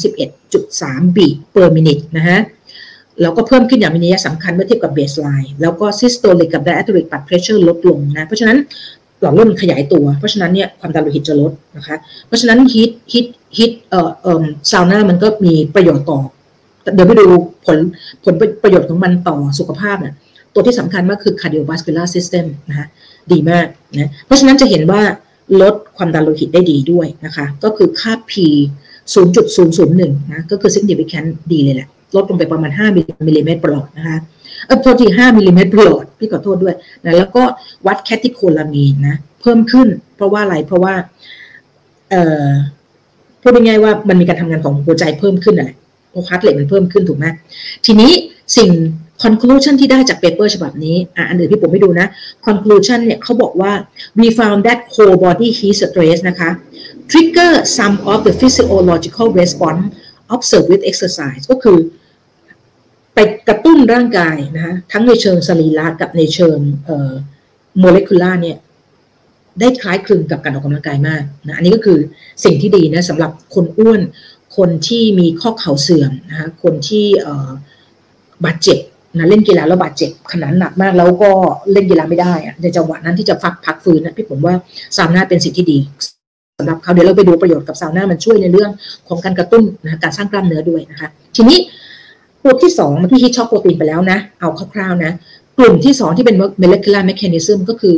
[0.05, 2.41] 131.3 beat per minute นะฮะ
[3.23, 8.59] แล้วก็เพิ่มขึ้นอย่างมีนัยสำคัญเมื่อเทียบกับ baseline แล้วก็ systolic กับ diastolic blood pressure ลดลงนะ เพราะฉะนั้น
[9.21, 11.97] หลอดลือดขยายตัว เพราะฉะนั้นเนี่ยความดันโลหิตจะลดนะคะ
[12.27, 13.27] เพราะฉะนั้น heat heat
[13.57, 16.21] heat เอ่อเอ่อซาวน่ามันก็มีประโยชน์ต่อ
[16.95, 17.27] เดี๋ยวไปดู
[17.67, 17.79] ผล
[18.25, 20.15] ผลประโยชน์ของมันต่อสุขภาพเนี่ย
[20.55, 22.87] ตัวที่สำคัญมากคือ cardiovascular system นะคะ
[23.33, 23.67] ดีมาก
[23.99, 25.03] นะ เพราะฉะนั้นจะเห็นว่า
[25.63, 28.33] ลดความดันโลหิตได้ดีด้วยนะคะ ก็คือค่า P
[29.15, 34.19] 0.001 นะ ก็คือ significant ดีเลยแหละ ลดลงไปประมาณ 5มิลลิเมตรประหลอดนะคะ
[34.67, 36.75] เออโทษที5มิลลิเมตรประหลอด พี่ขอโทษด้วย
[37.05, 37.43] นะ แล้วก็
[37.87, 40.95] วัด catecholamine นะ เพิ่มขึ้น เพราะว่าอะไร เพราะว่า
[42.11, 42.51] เอ่อ
[43.41, 45.71] พูดง่ายๆว่ามันมีการทำงานของหัวใจเพิ่มขึ้นอะไร
[46.11, 47.27] เพราะ heart rate มันเพิ่มขึ้นถูกไหม
[47.87, 48.13] ทีนี้
[48.57, 48.71] สิ่ง
[49.25, 52.07] conclusion ที่ได้จาก paper ฉบับนี้อะอันอื่นที่ผมไม่ดูนะ
[52.47, 53.73] conclusion เนี่ยเขาบอกว่า
[54.21, 56.51] we found that whole body heat stress นะคะ
[57.11, 59.85] trigger some of the physiological response
[60.35, 61.79] observed with exercise ก็คือ
[63.15, 66.59] ไปกระตุ้นร่างกายนะคะทั้งในเชิงสรีระกับในเชิง
[67.79, 68.59] โมเลกุลาเนี่ย
[69.61, 71.99] ได้คล้ายคลึงกับการออกกำลังกายมากนะอันนี้ก็คือ
[72.45, 74.01] สิ่งที่ดีนะสำหรับคนอ้วน
[74.57, 77.07] คนที่มีข้อเข่าเสื่อมนะคะคนที่
[78.45, 78.79] บาดเจ็บ
[79.17, 81.31] นะเล่นกีฬาแล้วบาดเจ็บขนาดหนักมากแล้วก็
[81.73, 84.55] เล่นกีฬาไม่ได้อะในจังหวะนั้นที่จะฟักพักฟื้นนะพี่ผมว่า
[84.97, 85.79] ซาวน่าเป็นสิ่งที่ดี
[86.59, 88.71] สำหรับเขาเดี๋ยวเราไปดูประโยชน์กับซาวน่ามันช่วยในเรื่อง
[89.09, 91.59] ของการกระตุ้นนะการสร้างกล้ามเนื้อด้วยนะคะ ทีนี้
[92.43, 95.13] ตัวที่สองมันที่ฮิตช็อกโปรตีนไปแล้วนะ เอาคร่าวๆนะ
[95.59, 97.95] กลุ่มที่สองที่เป็น molecular mechanism ก็คือ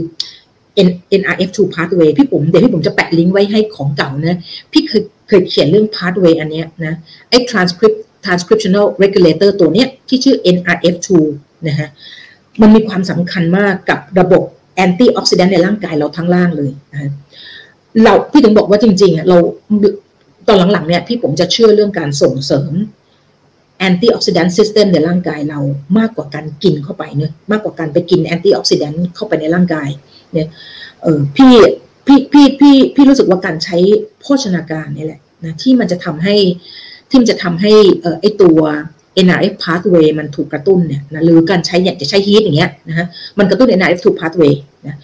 [1.20, 4.38] NRF2 pathway พี่ผมเดี๋ยวพี่ผมจะแปะลิงก์ไว้ให้ของเก่านะ
[4.72, 5.02] พี่เคย
[5.32, 6.94] เคยเขียนเรื่อง pathway อันเนี้ยนะ
[7.30, 11.08] ไอ้ transcript transcriptional regulator ตัวเนี้ยที่ชื่อ NRF2
[11.68, 11.88] นะฮะ
[12.60, 14.42] มันมีความสำคัญมากกับระบบ
[14.76, 17.10] antioxidant ในร่างกายเราทั้งร่างเลยนะ
[18.02, 19.38] เราพี่ถึงบอกว่าจริงๆเรา
[20.48, 22.72] ตอนหลังๆเนี่ยพี่ผมจะเชื่อเรื่องการส่งเสริม
[23.78, 25.60] antioxidant system ในร่างกายเรา
[25.98, 29.88] มากกว่าการกินเข้าไปเนอะมากกว่าการไปกิน antioxidant เข้าไปในร่างกาย
[30.32, 30.48] เนี่ย
[31.02, 31.52] เออพี่
[32.06, 33.76] พี่พี่พี่พี่รู้สึกว่าการใช้
[34.20, 36.36] โภชนาการนี่แหละ นะที่มันจะทำให้
[37.08, 38.58] ที่มันจะทำให้เออไอตัว
[39.26, 43.06] NRF pathway มันถูกกระตุ้นเนี่ยนะหรือการใช้อยากจะใช้ฮีทอย่างเงี้ยนะฮะ
[43.38, 44.54] มันกระตุ้น NRF2 pathway
[44.86, 44.96] นะ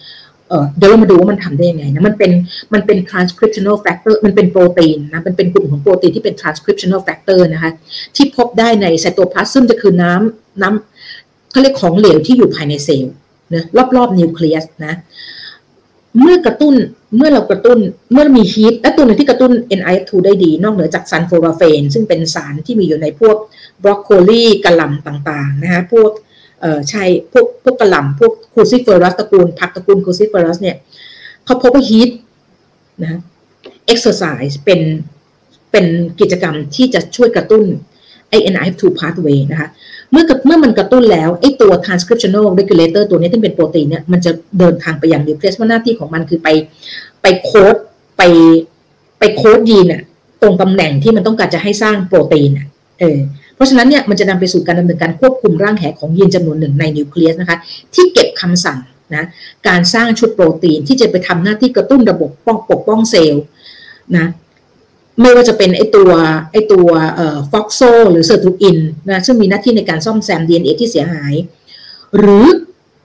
[0.77, 2.31] เดี๋ยวเรามาดูว่ามันทำได้ยังไงนะมันเป็น
[2.73, 7.71] มันเป็น transcriptional factor มันเป็นโปรตีนนะมันเป็นกลุ่มของโปรตีนที่เป็น transcriptional factor นะคะ
[8.15, 13.13] ที่พบได้ในไซโตพลาสมจะคือน้ำน้ำเขาเรียกของเหลวที่อยู่ภายในเซลล์
[13.53, 13.63] นะ
[13.95, 14.93] รอบๆนิวเคลียสนะ
[16.19, 16.75] เมื่อกระตุ้น
[17.17, 17.79] เมื่อเรากระตุ้น
[18.11, 23.37] เมื่อมี heat และตัวหนึ่งที่กระตุ้น NRF2 ได้ดี นอกเหนือจาก sulforaphane ซึ่งเป็นสารที่มีอยู่ในพวก
[23.83, 26.11] บรอกโคลีกะหล่ำต่างๆนะคะพวก
[26.61, 30.77] เอ่อใช่พวกพวกกะหล่ำพวก cruciferous ตระกูลผักตระกูล cruciferous เนี่ย
[31.45, 32.09] เขาพบว่า heat
[33.01, 33.19] นะ
[33.85, 34.81] exercise เป็น
[35.71, 35.85] เป็น
[36.19, 37.63] กิจกรรมที่จะช่วยกระตุ้น
[38.29, 39.69] ไอ NRF2 pathway นะคะ
[40.11, 46.49] เมื่อเมื่อมันกระตุ้นแล้วไอตัว transcriptional regulator ตัวนี้ที่เป็นโปรตีนเนี่ยมันจะเดินทางไปยังนิวเคลียสว่าหน้าที่ของมันคือไป
[47.21, 47.75] ไปโค้ด
[48.17, 48.21] ไป
[49.19, 50.01] ไปโค้ดยีนอะ
[50.41, 52.67] ตรงตำแหน่งที่มันต้องการจะให้สร้างโปรตีนอะ
[52.99, 53.19] เออ
[53.55, 57.57] เพราะฉะนั้นเนี่ยมันจะนำไปสู่การดำเนินการควบคุมร่างแหของยีนจำนวนหนึ่งในนิวเคลียสนะคะ
[57.95, 58.79] ที่เก็บคำสั่ง
[59.15, 59.25] นะ
[59.67, 63.43] การสร้างชุดโปรตีนที่จะไปทำหน้าที่กระตุ้นระบบป้องปกป้องเซลล์
[64.17, 64.25] นะ
[65.21, 66.09] ไม่ว่าจะเป็นไอตัว
[66.51, 66.87] ไอตัว
[67.51, 68.77] FOXO หรือ sirtuin
[69.07, 71.33] นะซึ่งมีหน้าที่ในการซ่อมแซม DNA ที่เสียหาย
[72.17, 72.45] หรือ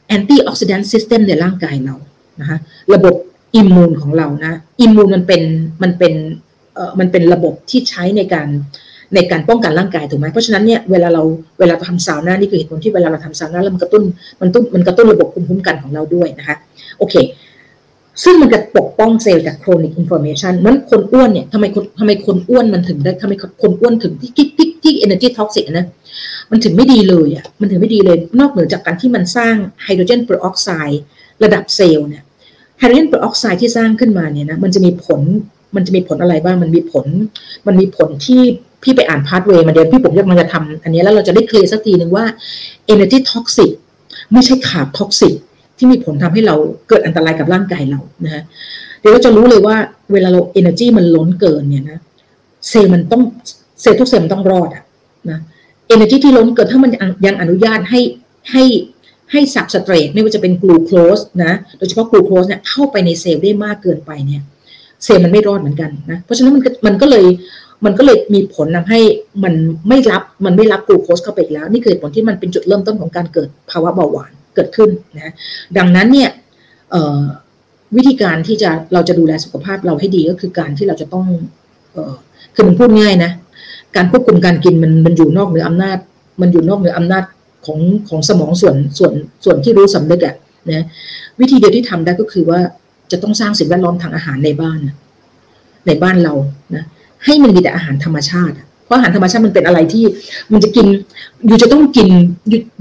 [0.08, 1.94] antioxidant system ในร่างกายเรา
[2.40, 2.58] นะคะ
[2.94, 3.14] ระบบ
[3.56, 5.42] immune ของเรานะ immune มันเป็น
[5.82, 6.14] มันเป็น
[6.74, 8.48] เอ่อมันเป็นระบบที่ใช้ในการ
[9.14, 11.22] ในการป้องกันร่างกายถูกไหมเพราะฉะนั้นเนี่ยเวลาเรา
[11.60, 14.02] เวลาเราทำซาวน่านี่คือเหตุผลที่เวลาเราทำซาวน่าแล้วมันกระตุ้น
[14.40, 16.56] มันตุ้นมันกระตุ้นระบบภูมิคุ้มกันของเราด้วยนะคะ
[16.98, 17.14] โอเค
[18.22, 25.86] ซึ่งมันจะปกป้องเซลล์จาก chronic inflammation มันคนอ้วนเนี่ยทำไมคนทำไมคนอ้วนมันถึงได้ทำไมคนอ้วนถึงที่ที่ที่ที่ energy toxic นะ
[26.50, 31.02] มันถึงไม่ดีเลยอะมันถึงไม่ดีเลย นอกเหนือจากการที่มันสร้าง hydrogen peroxide
[31.44, 32.22] ระดับเซลล์เนี่ย
[32.78, 35.20] hydrogen peroxide ที่สร้างขึ้นมาเนี่ยนะมันจะมีผล
[35.76, 37.06] มันจะมีผลอะไรบ้างมันมีผล
[37.66, 38.40] มันมีผลที่
[38.82, 42.24] พี่ไปอ่าน pathway มาเดี๋ยวพี่ผมจะมันจะทำอันนี้แล้วเราจะได้ clear สักทีหนึ่งว่า
[42.92, 43.70] energy toxic
[44.32, 45.34] ไม่ใช่ carb toxic
[45.78, 46.56] ที่มีผลทำให้เรา
[46.88, 48.42] เกิดอันตรายกับร่างกายเรานะฮะ
[49.00, 49.76] เดี๋ยวเราจะรู้เลยว่า
[50.12, 51.98] เวลาเรา energy มันล้นเกินเนี่ยนะ
[52.68, 53.22] เซลล์มันต้อง
[53.80, 54.84] เซลล์ทุกเซลล์มันต้องรอดอะ
[55.30, 55.38] นะ
[55.94, 56.90] energy ที่ล้นเกินถ้ามัน
[57.26, 58.00] ยังอนุญาตให้
[58.52, 58.64] ให้
[59.32, 64.42] ให้ substrate ไม่ว่าจะเป็นกลูโคสนะโดยเฉพาะกลูโคสเนี่ยเข้าไปในเซลล์ได้มากเกินไปเนี่ย
[65.04, 67.24] เซลล์มันไม่รอดเหมือนกันนะเพราะฉะนั้นมันมันก็เลย
[67.84, 69.00] มันก็เลยมีผลทำให้
[69.44, 69.54] มัน
[69.88, 75.32] ไม่รับมันไม่รับกลูโคสเข้าไปอีกแล้ว นี่คือผลที่มันเป็นจุดเริ่มต้นของการเกิดภาวะเบาหวาน เกิดขึ้นนะ
[75.78, 76.30] ดังนั้นเนี่ย
[77.96, 81.26] วิธีการที่จะเราจะดูแลสุขภาพเราให้ดีก็คือการที่เราจะต้อง
[81.96, 82.12] ออ
[82.54, 83.30] คือมันพูดง่ายนะ
[83.96, 85.98] การควบคุมการกินมันมันอยู่นอกเหนืออำนาจ
[86.40, 87.24] มันอยู่นอกเหนืออำนาจ
[87.66, 87.78] ของ
[88.08, 89.12] ของสมองส่วนส่วน
[89.44, 90.34] ส่วนที่รู้สำนึกอะ
[90.70, 90.84] นะ
[91.40, 92.60] วิธีเดียวที่ทำได้ก็คือว่า
[93.12, 94.78] จะต้องสร้างสิ่งแวดล้อมทางอาหารในบ้าน
[95.86, 96.34] ในบ้านเรา
[96.74, 96.84] นะ
[97.24, 100.04] ให้มันมีแต่อาหารธรรมชาติ เพราะอาหารธรรมชาติมันเป็นอะไรที่
[100.52, 100.86] มันจะกิน
[101.46, 102.08] อยู่จะต้องกิน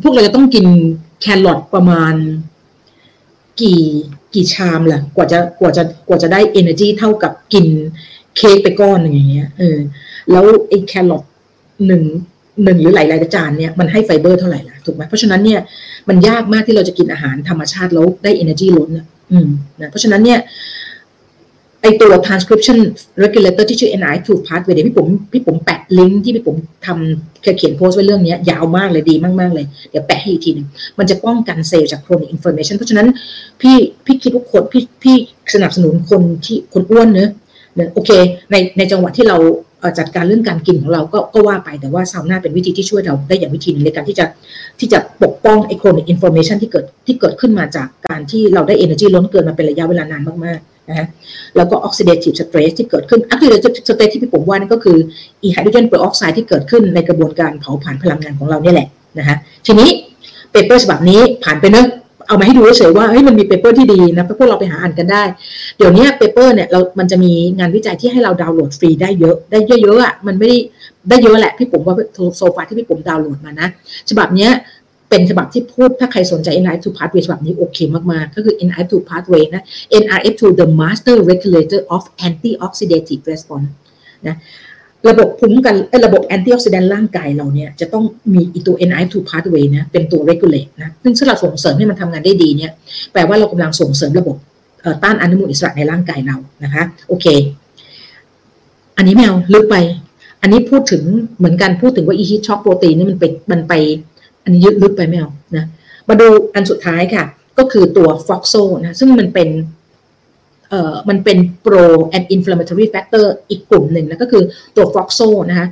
[0.04, 0.66] พวกเราจะต้องกิน
[1.24, 2.14] แครอทประมาณ
[3.62, 3.82] กี่
[4.34, 7.68] กี่ชามล่ะ กว่าจะกว่าจะกว่าจะได้ energy เท่ากับกิน
[8.38, 9.78] เค้กไปก้อนอย่างเงี้ยเออ
[10.32, 11.24] แล้วไอ้แครอท
[11.88, 12.04] หนึ่ง
[12.64, 15.60] หนึ่งหรือหลายๆจานเนี่ยมันให้ไฟเบอร์เท่าไหร่ล่ะถูกไหมเพราะฉะนั้นเนี่ย
[16.10, 19.50] มันยากมากที่เราจะกินอาหารธรรมชาติแล้วได้ energy ล้นอะอืม
[19.82, 20.40] นะเพราะฉะนั้นเนี่ย
[21.84, 22.78] ไอตัว transcription
[23.24, 26.56] regulator ที่ชื่อ NI2 pathway เดี๋ยวพี่ผมพี่ผมแปะลิงก์ที่พี่ผม
[26.86, 30.68] ทำเคยเขียนโพสต์ไว้เรื่องนี้ยาวมากเลยดีมาก ๆ เลย เดี๋ยวแปะให้อีกทีหนึ่ง
[30.98, 33.08] มันจะป้องกันเซลล์จาก chronic inflammation เพราะฉะนั้น
[33.62, 35.16] พี่พี่คิดว่าคนพี่พี่
[35.54, 37.30] สนับสนุนคนที่คนอ้วนเนอะ
[37.94, 38.12] โอเค
[38.52, 39.38] ในในจังหวะที่เรา
[40.00, 44.26] จัดการเรื่องการกินของเราก็ก็ว่าไปแต่ว่าซาวน่าเป็นวิธีที่ช่วยเราได้อย่างวิธีนึงในการที่จะ
[44.80, 51.08] ที่จะปกป้องไอ chronic inflammation ที่เกิดที่เกิดขึ้นมาจากการที่เราได้ energy ล้นเกินมาเป็นระยะเวลานานมากๆ นะฮะ
[51.56, 54.98] แล้วก็ oxidative stress ที่เกิดขึ้น oxidative stress ที่พี่ผมว่านั่นก็คือ
[55.44, 58.88] อี hydrogen peroxide ที่เกิดขึ้นในกระบวนการเผาผลาญพลังงานของเราเนี่ยแหละ
[59.20, 59.90] นะฮะทีนี้
[60.52, 61.88] paper ฉบับนี้ผ่านไปเนอะ
[62.28, 65.24] เอามาให้ดูเฉยว่าเฮ้ยมันมี paper ที่ดีนะพวกเราไปหาอ่านกันได้
[65.78, 70.58] เดี๋ยวนี้ paper เนี่ยเรา มันจะมีงานวิจัยที่ให้เราดาวน์โหลดฟรีได้เยอะ ได้เยอะๆอะ มันไม่ได้
[71.10, 71.96] ได้เยอะแหละพี่ผมว่า
[72.38, 73.68] โซฟาที่พี่ผมดาวน์โหลดมานะ
[74.10, 74.52] ฉบับเนี้ย
[75.14, 77.78] เป็นฉบับที่พูดถ้าใครสนใจ NRF2 pathway ฉบับนี้โอเค
[78.12, 79.64] มากๆ ก็คือ NRF2 pathway นะ
[80.02, 83.70] NRF2 the master regulator of antioxidative response
[84.28, 84.36] นะ
[85.10, 88.04] ระบบภูมิกันระบบแอนตี้ออกซิแดนต์ร่างกายเราเนี่ยจะต้อง
[88.34, 92.72] มีอีตัว NIF2 pathway นะเป็นตัว regulate นะซึ่งถ้าเราส่งเสริมให้มันทำงานได้ดีเนี่ย
[93.14, 94.36] แปลว่าเรากำลังส่งเสริมระบบ
[95.04, 97.26] ต้านอนุมูลอิสระในร่างกายเรานะคะโอเค
[98.98, 99.76] อันนี้แมวลึกไป
[100.42, 101.04] อันนี้พูดถึง
[101.38, 103.74] เหมือนกันพูดถึงว่าอีฮิตช็อกโปรตีนนี่มันไปมันไป
[104.44, 105.66] อันนี้ยึดลึกไปแมวนะ
[106.10, 107.26] มาดูอันสุดท้ายค่ะ
[107.58, 109.50] ก็คือตัว FOXO นะซึ่งมันเป็น
[110.70, 111.86] เอ่อมันเป็น pro
[112.16, 114.44] and inflammatory factor อีกกลุ่มหนึ่งนะก็คือ
[114.76, 115.20] ตัว FOXO
[115.50, 115.68] นะคะ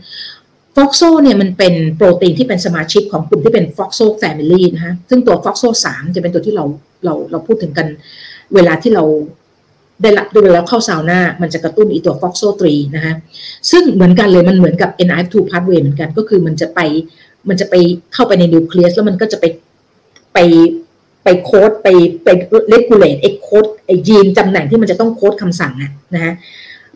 [0.76, 6.66] FOXO เนี่ยมันเป็นโปรตีนที่เป็นสมาชิกของกลุ่มที่เป็น FOXO family นะฮะซึ่งตัว FOXO สามจะเป็นตัวที่เรา
[7.06, 7.88] เราเราพูดถึงกัน
[8.54, 9.04] เวลาที่เรา
[10.02, 13.16] ได้รับด้วยแล้วเข้าซาวน่ามันจะกระตุ้นอีตัว FOXO three นะฮะ
[13.72, 16.80] ซึ่งเหมือนกันเลยมันเหมือนกับ NRF2 pathway เหมือนกันก็คือมันจะไป
[17.50, 17.76] มันจะไป
[18.14, 19.46] เข้าไปในนิวเคลียสแล้วมันก็จะไป
[20.34, 20.38] ไป
[21.24, 21.88] ไปโค้ดไป
[22.24, 22.28] ไป
[22.70, 26.34] regulate ไอโค้ดไอยีนตำแหน่งที่มันจะต้องโค้ดคำสั่งอะนะฮะ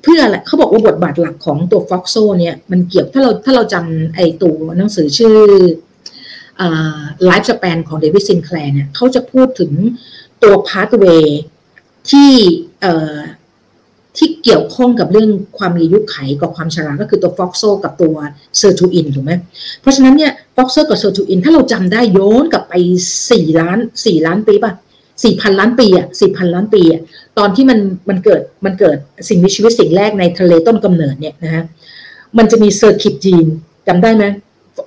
[0.01, 5.37] เพื่ออะไรเขาบอกว่าบทบาทหลักของตัว FOXO เนี่ยมันเกี่ยวถ้าเราถ้าเราจำไอตัวหนังสือชื่อ
[7.25, 9.71] Lifespan ของเดวิดซินแคลร์เนี่ยเขาจะพูดถึง
[10.43, 11.39] ตัว pathway
[12.11, 12.31] ที่
[14.17, 18.15] ที่เกี่ยวข้องกับเรื่องความมีอายุขัยกับความชรา ก็คือตัว FOXO กับตัว
[18.57, 19.31] sirtuin ถูกไหม
[19.81, 22.73] เพราะฉะนั้นเนี่ย FOXO กับ sirtuin ถ้าเราจำได้ย้อนกลับไป
[23.31, 24.73] สี่ล้านสี่ล้านปีป่ะ
[25.23, 27.01] สี่พันล้านปีอะสี่พันล้านปีอะ
[27.37, 28.97] ตอนที่มันมันเกิดมันเกิด
[29.29, 31.63] สิ่งมีชีวิตสิ่งแรกในทะเลต้นกำเนิดเนี่ยนะฮะ
[32.37, 33.45] มันจะมี circuit gene
[33.87, 34.23] จำได้ไหม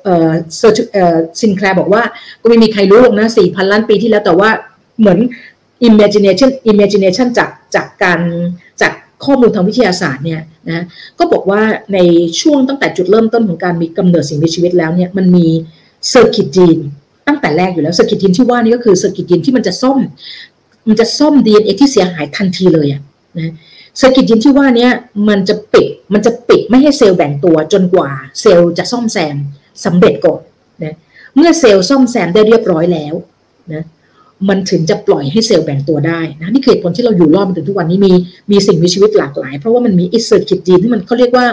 [0.05, 2.03] เอ่อเซอร์เออซินแคลร์บอกว่า
[2.43, 4.51] ก็ไม่มีใครรู้หรอกนะสี่พันล้านปีที่แล้วแต่ว่า
[5.01, 5.19] เหมือน
[5.89, 8.21] imagination imagination จากจากการ
[8.83, 8.93] จาก
[9.25, 10.41] ข้อมูลทางวิทยาศาสตร์เนี่ย
[10.71, 10.85] นะ
[11.19, 11.63] ก็บอกว่า
[11.95, 11.99] ใน
[12.41, 15.47] ช่วงตั้งแต่จุดเริ่มต้นของการมีกำเนิดสิ่งมีชีวิตแล้วเนี่ยมันมี
[16.09, 16.79] circuit gene
[17.27, 19.99] ตั้งแต่แรกอยู่แล้ว circuit gene ที่ว่านี่ก็คือ circuit gene ที่มันจะซ่อม
[20.89, 23.01] มันจะซ่อม DNA ที่เสียหายทันทีเลยอะ
[23.39, 23.53] นะ
[23.99, 24.89] circuit gene ที่ว่านี้
[25.29, 28.11] มันจะปิดมันจะปิดไม่ให้เซลล์แบ่งตัวจนกว่า
[28.41, 29.37] เซลล์จะซ่อมแซม
[29.85, 30.41] สำเร็จก่อน
[30.85, 30.95] นะ
[31.37, 33.15] เมื่อเซลล์ซ่อมแซมได้เรียบร้อยแล้ว
[33.73, 33.83] นะ
[34.49, 38.13] มันถึงจะปล่อยให้เซลล์แบ่งตัวได้นะนี่คือผลที่เราอยู่รอดมาถึงทุกวันนี้มี
[38.51, 41.47] มีสิ่งมีชีวิตหลากหลาย เพราะว่ามันมีอี circuit gene ที่มันเขาเรียกว่า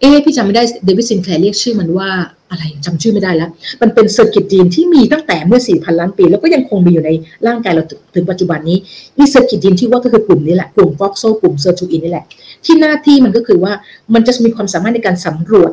[0.00, 2.08] เอ๊พี่จำไม่ได้เดวิดซินแคลเรียกชื่อมันว่า
[2.50, 3.50] อะไรจำชื่อไม่ได้แล้ว
[3.82, 7.10] มันเป็น circuit gene ที่มีตั้งแต่เมื่อ 4,000 ล้านปี แล้วก็ยังคงมีอยู่ใน
[7.46, 7.84] ร่างกายเรา
[8.14, 8.78] ถึงปัจจุบันนี้
[9.18, 12.24] นี่ circuit gene ที่ว่าก็คือกลุ่มนี้แหละ กลุ่ม FOXO กลุ่ม sirtuin นี่แหละ
[12.64, 13.72] ที่หน้าที่มันก็คือว่า
[14.14, 15.72] มันจะมีความสามารถในการสำรวจ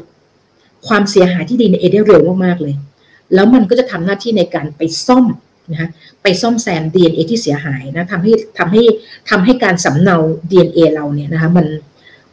[0.87, 2.73] ความเสียหายที่ดีในเอเดเร็วมากๆเลย
[3.33, 5.25] แล้วมันก็จะทำหน้าที่ในการไปซ่อม
[5.71, 5.89] นะ
[6.23, 8.83] ไปซ่อมแซม DNA ที่เสียหายนะทำให้ทำให้
[9.29, 10.17] ทำให้การสำเนา
[10.51, 11.67] DNA เราเนี่ยนะคะมัน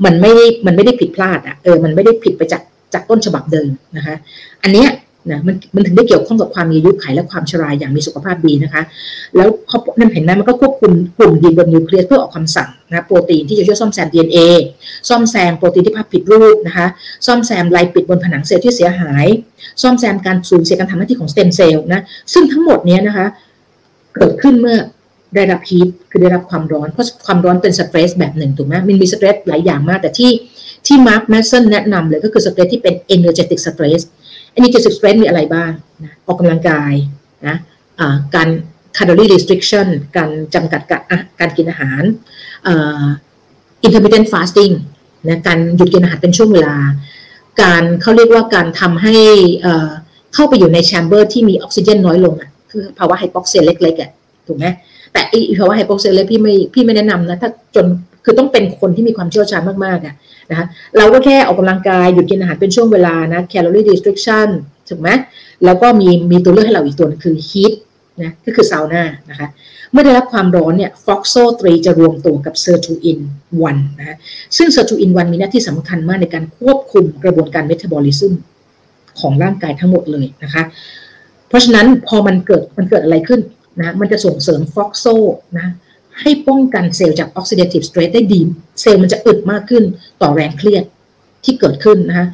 [0.04, 0.32] มันไม่
[0.66, 2.62] มันไม่ได้ผิดพลาดอะเออมันไม่ได้ผิดไปจาก
[2.94, 4.16] จากต้นฉบับเดิมนะคะ
[4.62, 4.88] อันเนี้ย
[5.30, 8.82] นะมันมันถึงได้เกี่ยวข้องกับความมีอายุขัยและความชราอย่างมีสุขภาพดีนะคะ
[9.36, 14.38] แล้วเขานั่นเห็นไหมมันก็ควบคุมกลุ่มยีนบนนิวเคลียสเพื่อออกคำสั่งนะโปรตีนที่จะช่วยซ่อมแซม DNA
[15.08, 16.86] ซ่อมแซมโปรตีนที่ภาพผิดรูปนะคะ
[17.26, 19.26] ซ่อมแซม lipid บนผนังเซลล์ที่เสียหาย
[19.82, 22.00] ซ่อมแซมการสูญเสียการทำหน้าที่ของ stem cell นะ
[22.32, 23.26] ซึ่งทั้งหมดนี้นะคะ
[24.14, 24.78] เกิดขึ้นเมื่อ
[25.34, 30.30] ได้รับ heat คือได้รับความร้อนเพราะความร้อนเป็น stress แบบหนึ่งถูกไหมมันมี stress หลายอย่างมากแต่ที่
[30.86, 34.02] ที่มาร์คแมสเซนแนะนำเลยก็คือ stress ที่เป็น energetic stress
[34.58, 35.70] energetic stress มีอะไรบ้าง
[36.02, 36.92] นะออกกำลังกาย
[37.46, 38.48] นะะการ
[38.96, 39.86] calorie restriction
[40.16, 40.80] การจำกัด
[41.40, 42.02] การกินอาหาร
[43.86, 44.74] intermittent fasting
[45.28, 46.76] นะการหยุดกินอาหารเป็นช่วงเวลา
[47.62, 49.16] การเขาเรียกว่าการทำให้
[50.34, 54.10] เข้าไปอยู่ในแชมเบอร์ที่มีออกซิเจนน้อยลงอะคือภาวะไฮโปกเซียเล็กๆอะ
[54.46, 54.66] ถูกไหม
[55.12, 57.86] แต่อีภาวะไฮโปกเซียเล็กพี่ไม่พี่ไม่แนะนำนะถ้าจน
[58.28, 60.14] คือต้องเป็นคนที่มีความเชี่ยวชาญมากๆอะ
[60.50, 60.66] นะคะ
[60.98, 64.48] เราก็แค่ออกกำลังกายหยุดกินอาหารเป็นช่วงเวลานะ calorie restriction
[64.88, 65.08] ถูกไหม
[65.64, 67.72] แล้วก็มีมีตัวเลือกให้เราอีกตัวนึงคือ heat
[68.22, 69.48] นะก็คือซาวน่านะคะ
[69.92, 74.16] เมื่อได้รับความร้อนเนี่ย FOXO 3จะรวมตัวกับ sirtuin 1 นะ
[74.56, 78.34] ซึ่ง sirtuin 1มีหน้าที่สำคัญมากในการควบคุมกระบวนการ metabolism
[79.20, 80.62] ของร่างกายทั้งหมดเลยนะคะ
[81.48, 83.40] เพราะฉะนั้นพอมันเกิดมันเกิดอะไรขึ้น
[83.78, 85.06] นะมันจะส่งเสริม FOXO
[85.58, 85.66] นะ
[86.20, 88.40] ให้ป้องกันเซลล์จาก oxidative stress ได้ดี
[88.80, 89.84] เซลล์มันจะอึดมากขึ้น
[90.22, 90.84] ต่อแรงเครียด
[91.44, 92.26] ที่เกิดขึ้นนะคะ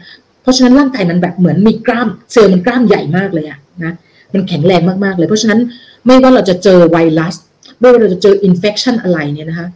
[0.43, 3.95] เพราะฉะนั้นร่างกายมันแบบเหมือนมีกล้ามเซลล์มันกล้ามใหญ่มากเลยอะนะ
[4.33, 5.61] มันแข็งแรงมากๆเลย เพราะฉะนั้น
[6.07, 7.35] ไม่ว่าเราจะเจอไวรัส
[7.80, 9.68] ไม่ว่าเราจะเจอ infection อะไรเนี่ยนะคะ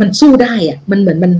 [0.00, 1.32] มันสู้ได้อะมันเหมือนมัน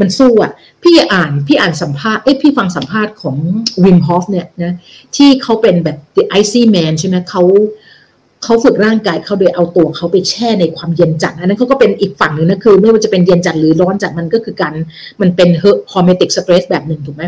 [0.00, 0.52] มันสู้อะ
[0.82, 3.36] พี่อ่านพี่อ่านสัมภาษณ์เอ้พี่ฟังสัมภาษณ์ของ
[3.84, 4.74] วิมฮอฟเนี่ยนะ
[5.16, 7.42] ที่เขาเป็นแบบ the iceman ใช่ไหมเขา
[8.42, 14.74] เขาฝึกร่างกายเขาโดยเอาตัวเขาไปแช่ในความเย็นจัดอันนั้นเขาก็เป็นอีกฝั่งหนึ่งนะคือไม่ว่าจะเป็นเย็นจัดหรือร้อนจัดมันก็คือการ
[15.20, 17.24] มันเป็น hormetic stress แบบหนึ่งถูกไหม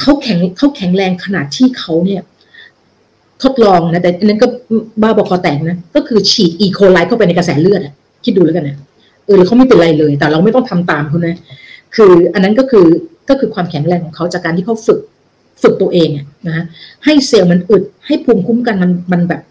[0.00, 2.22] เขาแข็งเขาแข็งแรงขนาดที่เขาเนี่ย
[3.42, 4.46] ทดลองนะแต่อันนั้นก็
[5.02, 6.62] บ้าบอคอแตกนะก็คือฉีด E.
[6.64, 8.76] coli เข้าไปในกระแสเลือดอะคิดดูแล้วกันนะ
[9.26, 11.34] เออเขาไม่เป็นไรเลย แต่เราไม่ต้องทำตามเขานะ
[11.96, 12.86] คืออันนั้นก็คือ
[13.28, 15.00] ก็คือความแข็งแรงของเขาจากการที่เขาฝึก
[15.62, 16.08] ฝึกตัวเอง
[16.46, 16.64] นะ
[17.04, 19.42] ให้เซลล์มันอึดให้ภูมิคุ้มกันมันมันแบบ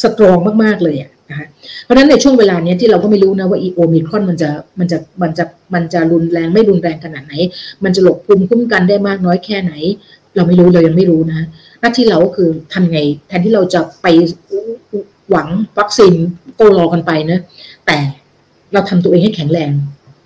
[0.00, 1.46] strong มากๆเลยอะนะคะ
[1.84, 7.34] เพราะฉะนั้นในช่วงเวลานี้ที่เราก็ไม่รู้นะว่าอีโอมิครอนมันจะมันจะมันจะมันจะรุนแรงไม่รุนแรงขนาดไหน
[7.84, 9.72] มันจะหลบภูมิคุ้มกันได้มากน้อยแค่ไหน
[10.36, 11.46] เราไม่รู้เรายังไม่รู้นะ
[11.80, 14.06] หน้าที่เราก็คือทำไงแทนที่เราจะไป
[15.30, 16.14] หวังวัคซีน
[16.56, 17.38] โกรอกันไปนะ
[17.86, 17.98] แต่
[18.72, 19.70] เราทำตัวเองให้แข็งแรง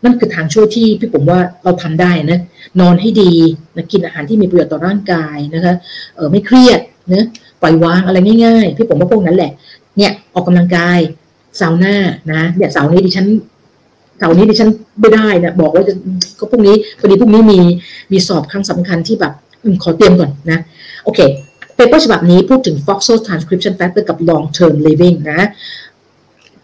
[0.04, 2.38] นั่นคือทางช่วยที่พี่ผมว่าเราทำได้นะ
[2.80, 3.32] นอนให้ดี
[3.76, 5.74] นะกินอาหารที่มีประโยชน์ต่อร่างกายนะคะ
[6.14, 6.80] เออไม่เครียด
[7.12, 7.24] นะ
[7.66, 9.52] ล่อยวางอะไรง่ายๆ พี่ผมว่าพวกนั้นแหละ
[9.96, 10.98] เนี่ยออกกำลังกาย
[11.60, 11.94] ซาวน่า
[12.32, 13.26] นะเนี่ยเสานี้ดิฉัน
[14.18, 15.94] เสานี้ดิฉันไม่ได้นะบอกว่าจะ
[16.38, 17.58] ก็พรุ่งนี้พอดีพรุ่งนี้มี
[18.12, 19.32] มีสอบครั้งสำคัญที่แบบ
[19.82, 20.58] ขอเตรียมก่อนนะ
[21.04, 21.20] โอเค
[21.76, 25.40] เปเปอร์ฉบับนี้พูดถึง Foxo Transcription Factor กับ Long Term Living นะ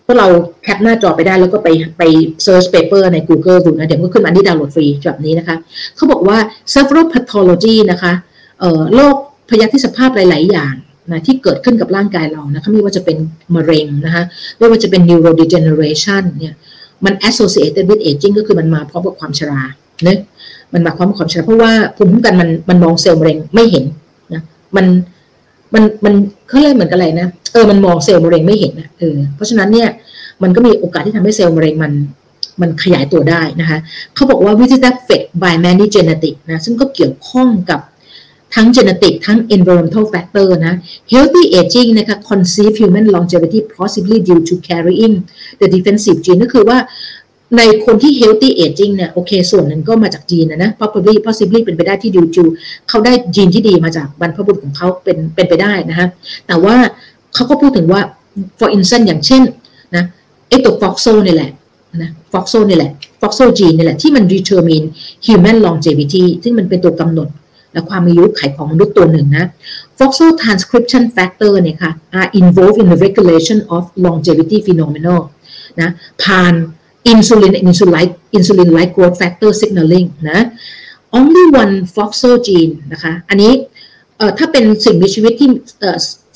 [0.04, 0.26] พวกเรา
[0.62, 2.02] แคปหน้าจอไปได้แล้วก็ไปไป
[2.46, 5.56] search paper ใน Google ดูนะ เดี๋ยวก็ขึ้นมาที่ดาวน์โหลดฟรีแบบนี้นะคะ
[5.96, 6.38] เขาบอกว่า
[6.74, 8.12] several pathology นะคะ
[8.60, 9.16] เออโรค
[9.50, 10.74] พยาธิสภาพหลาย ๆ อย่าง
[11.10, 13.16] นะที่เกิดขึ้นกับร่างกายเรานะคะไม่ว่าจะเป็น
[13.54, 14.22] มะเร็งนะคะ
[14.58, 16.54] ไม่ว่าจะเป็น neurodegeneration เนี่ย
[17.04, 19.62] มัน associated with aging ก็คือมันมาพร้อมกับความชรา
[20.04, 20.18] เนะ
[20.72, 23.84] มันมาพร้อมกับความชราเพราะว่าภูมิคุ้มกันมันมันมองเซลล์มะเร็งไม่เห็น
[24.32, 24.42] นะ
[24.76, 24.86] มัน
[25.74, 26.14] มันมัน
[26.48, 29.88] เขาเรียกเหมือนกันอะไรนะเออมันมองเซลล์มะเร็งไม่เห็นนะเออเพราะฉะนั้นเนี่ย
[30.42, 31.92] มันก็มีโอกาสที่ทำให้เซลล์มะเร็งมัน
[32.60, 33.78] มันขยายตัวได้นะคะ
[34.14, 37.80] เขาบอกว่า visit affect by many genetic นะซึ่งก็เกี่ยวข้องกับ
[38.54, 40.74] ทั้ง genetic ทั้ง environmental factor นะ
[41.12, 45.14] healthy aging นะคะ conceive human longevity possibly due to carrying
[45.60, 46.78] the defensive gene ก็คือว่า
[47.58, 52.44] ในคนที่ healthy aging เนี่ยโอเค ส่วนหนึ่งก็มาจากจีนนะนะ possibly possibly เป็นไปได้ที่ due to
[52.88, 56.08] เขาได้จีนที่ดีมาจากบรรพบุรุษของเขาเป็นเป็นไปได้นะฮะ
[56.46, 56.76] แต่ว่า
[57.34, 58.00] เขาก็พูดถึงว่า
[58.58, 59.42] for instance อย่างเช่น
[59.96, 60.04] นะ
[60.48, 61.50] ไอตัว foxo นี่แหละ
[62.02, 62.90] นะ foxo นี่แหละ
[63.20, 64.86] foxo gene นี่แหละที่มัน determine
[65.26, 67.28] human longevity ซึ่งมันเป็นตัวกำหนด
[67.72, 69.46] และความอายุไขของมนุษย์ตัวหนึ่งนะ
[69.98, 75.20] foxo transcription factor เนี่ยค่ะ are involved in the regulation of longevity phenomenon
[75.80, 75.90] นะ
[76.22, 76.54] ผ่าน
[77.12, 80.40] insulin insulin like insulin like growth factor signaling นะ
[81.18, 83.52] only one foxo gene นะคะ อันนี้
[84.38, 85.50] ถ้าเป็นสิ่งมีชีวิตที่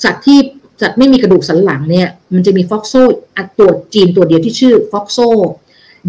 [0.03, 0.39] สัตว์ที่
[0.81, 3.01] สัตว์ไม่มีกระดูกสันหลังเนี่ย มันจะมี foxo
[3.59, 5.27] ตัวจีนตัวเดียวที่ชื่อ foxo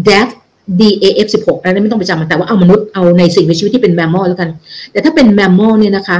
[0.07, 0.31] death
[0.79, 4.49] DAF16 อันนี้ไม่ต้องไปจำมันแต่ว่าเอามนุษย์เอาในสิ่งมีชีวิตที่เป็นแมมมอลแล้วกัน
[4.91, 6.17] แต่ถ้าเป็นแมมมอลเนี่ยนะคะ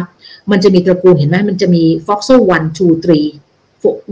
[0.51, 3.11] มันจะมีตระกูลเห็นไหมมันจะมี foxo 1 2 3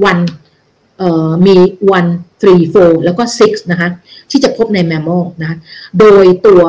[0.03, 1.55] 1เอ่อมี
[1.97, 3.89] 1 3 4 แล้วก็ 6 นะคะ
[4.31, 5.57] ที่จะพบในแมมมอลนะะ
[5.99, 6.61] โดยตัว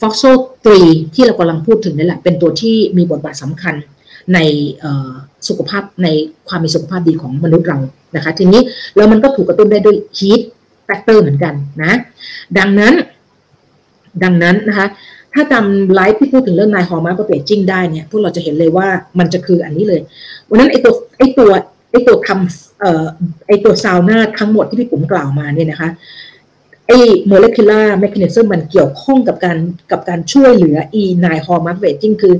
[0.00, 3.74] FOXO3 ที่เรากำลังพูดถึงนี่แหละ เป็นตัวที่มีบทบาทสำคัญ
[4.34, 4.38] ใน
[5.48, 6.08] สุขภาพใน
[6.48, 7.78] ความมีสุขภาพดีของมนุษย์เรา
[8.16, 8.60] นะคะ ทีนี้
[8.96, 10.40] แล้วมันก็ถูกกระตุ้นได้ด้วย heat
[10.92, 11.92] ฟกเตอร์เหมือนกันนะ
[12.58, 12.94] ดังนั้น
[14.22, 14.86] ดังนั้นนะคะ
[15.34, 18.88] ถ้าจำไลฟ์ที่พูดถึงเรื่อง nine hallmarks of aging ได้เนี่ย พวกเราจะเห็นเลยว่า
[19.18, 20.00] มันจะคืออันนี้เลย
[20.48, 21.50] วันนั้นไอตัวไอตัว
[21.90, 23.06] ไอตัวทำเอ่อ
[23.48, 25.88] ไอตัวซาวน่าทั้งหมดที่พี่ปุ๋มกล่าวมาเนี่ยนะคะ
[26.86, 26.92] ไอ
[27.26, 29.58] molecular mechanism มันเกี่ยวข้องกับการ
[29.90, 32.34] กับการช่วยเหลือ e นายฮอร์มาร์เจิ้งคือ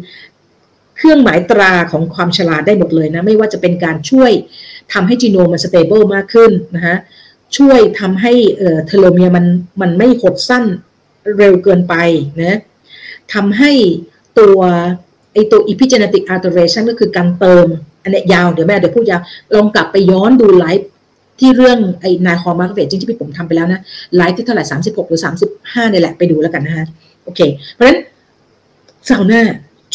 [0.96, 4.30] เครื่องหมายตราของความฉลาดได้หมดเลยนะ ไม่ว่าจะเป็นการช่วย
[4.92, 6.96] ทำให้จีโนมมัน stable มากขึ้นนะคะ
[7.57, 8.32] ช่วยทำให้
[8.86, 9.46] telomere มัน
[9.80, 10.64] มันไม่หดสั้น
[11.38, 11.94] เร็วเกินไป
[12.40, 12.59] นะ
[13.34, 13.72] ทำให้
[14.38, 14.59] ตัว
[15.32, 17.66] ไอตัว epigenetic alteration ก็คือการเติม
[18.03, 19.20] อันนี้ยาวเดี๋ยวแม่เดี๋ยวพูดยาว
[19.55, 20.88] ลองกลับไปย้อนดูไลฟ์
[21.40, 23.80] ที่เรื่องไอ้ nine hallmarks of aging ที่พี่ปุ๋มทำไปแล้วนะ
[24.16, 26.86] ไลฟ์ที่เท่าไหร่สามสิบหกหรือสามสิบห้านี่แหละไปดูแล้วกันนะฮะ
[27.24, 27.40] โอเค
[27.72, 27.98] เพราะฉะนั้น
[29.09, 29.42] ซาวน่า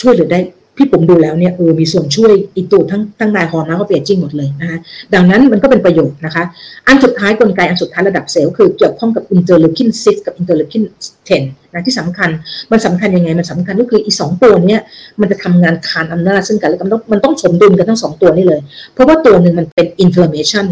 [0.01, 0.39] ช่วยเหลือได้
[0.77, 4.77] พี่ปุ๋มดูแล้วเนี่ยเออมีส่วนช่วยอีตัวทั้งทั้ง nine hallmarks of aging หมดเลยนะคะ
[5.13, 6.43] ดังนั้นมันก็เป็นประโยชน์นะคะ
[6.87, 10.83] อันสุดท้ายกลไกอันสุดท้ายระดับเซลล์คือเกี่ยวข้องกับ interleukin 6กับ interleukin
[11.29, 12.29] 10นะที่สำคัญ
[12.71, 14.81] มันสำคัญยังไง มันสำคัญก็คืออีสองตัวเนี้ย
[15.19, 18.61] มันจะทำงานคานอำนาจซึ่งกันและกันต้องมันต้องสมดุลกันทั้งสองตัวนี่เลย
[18.93, 20.67] เพราะว่าตัวหนึ่งมันเป็น inflammation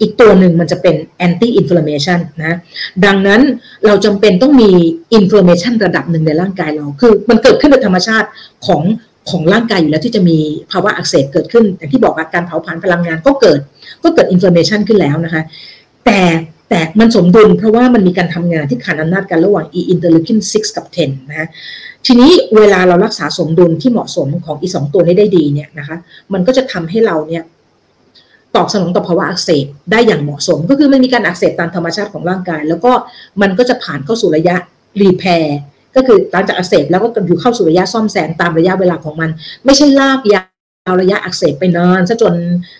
[0.00, 0.94] อีกตัวหนึ่งมันจะเป็น
[1.26, 2.56] anti inflammation นะ
[3.04, 3.40] ดังนั้น
[3.86, 4.70] เราจำเป็นต้องมี
[5.18, 8.28] inflammation ระดับหนึ่งในร่างกายเรา คือมันเกิดขึ้นโดยธรรมชาติ
[8.66, 8.82] ของ
[9.30, 10.38] ของร่างกายอยู่แล้วที่จะมี
[10.72, 13.60] ภาวะอักเสบเกิดขึ้นอย่างที่บอกว่าการเผาผลาญพลังงานก็เกิด
[14.02, 15.42] ก็เกิด inflammation ขึ้นแล้วนะคะ
[16.04, 16.20] แต่
[16.70, 21.48] แต่มันสมดุลเพราะว่ามันมีการทำงานที่คานอำนาจกันระหว่าง อี interleukin 6 กับ 10นะ
[22.06, 25.96] ทีนี้เวลาเรารักษาสมดุลที่เหมาะสมของอีสองตัวนี้ได้ดีเนี่ยนะคะ
[26.32, 27.42] มันก็จะทำให้เราเนี่ย
[28.56, 32.92] ตอบสนองต่อภาวะอักเสบได้อย่างเหมาะสม ก็คือมันมีการอักเสบตามธรรมชาติของร่างกาย แล้วก็
[33.42, 34.56] มันก็จะผ่านเข้าสู่ระยะ
[35.00, 35.58] repair
[35.96, 39.30] ก็คือหลังจากอักเสบแล้วก็อยู่เข้าสู่ระยะซ่อมแซมตามระยะเวลาของมัน
[39.64, 40.42] ไม่ใช่ลากยา
[40.90, 42.34] วระยะอักเสบไปนานซะจน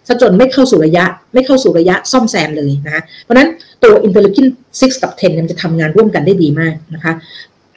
[0.08, 1.04] ซะจนไม่เข้าสู่ระยะ
[1.34, 3.48] ไม่เข้าสู่ระยะซ่อมแซมเลยนะเพราะนั้น
[3.82, 7.12] ตัว interleukin 6กับ 10มันจะทำงานร่วมกันได้ดีมากนะคะ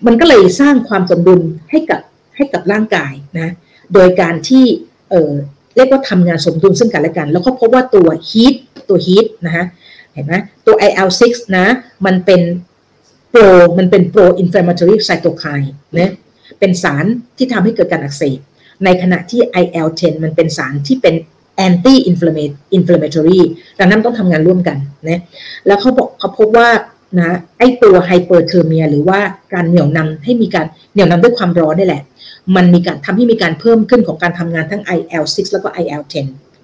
[0.08, 2.02] มันก็เลยสร้างความสมดุลให้กับ
[2.36, 3.54] ให้กับร่างกายนะ
[3.94, 4.64] โดยการที่
[5.10, 5.32] เออ
[5.76, 8.56] เรียกว่าทำงานสมดุลซึ่งกันและกัน แล้วก็พบว่าตัวฮีท
[8.90, 9.66] ตัวฮีทนะคะ
[10.14, 10.34] เห็นไหม
[10.66, 11.24] ตัว IL6
[11.58, 11.66] นะ
[12.06, 12.42] มันเป็น
[13.32, 13.42] โปร
[13.78, 16.12] มันเป็นโปรอินฟลาม a t o r y ไซโตไคน์นะ
[16.60, 17.06] เป็นสาร
[17.38, 18.40] ที่ทำให้เกิดการอักเสบ
[18.84, 21.16] ในขณะที่ IL10 มันเป็นสารที่เป็น
[21.66, 21.96] anti
[22.78, 23.42] inflammatory
[23.80, 24.78] ดังนั้นต้องทำงานร่วมกัน
[25.10, 25.22] นะ
[25.68, 26.70] แล้วเขาบอกเขาพบว่า
[27.20, 29.20] นะไอตัว hyperthermia หรือว่า
[29.54, 32.04] การเหนี่ยวนำให้มีการเหนี่ยวนำด้วยความร้อนนี่แหละ
[32.56, 36.16] มันมีการทำให้มีการเพิ่มขึ้นของการทำงานทั้ง IL6 แล้วก็ IL10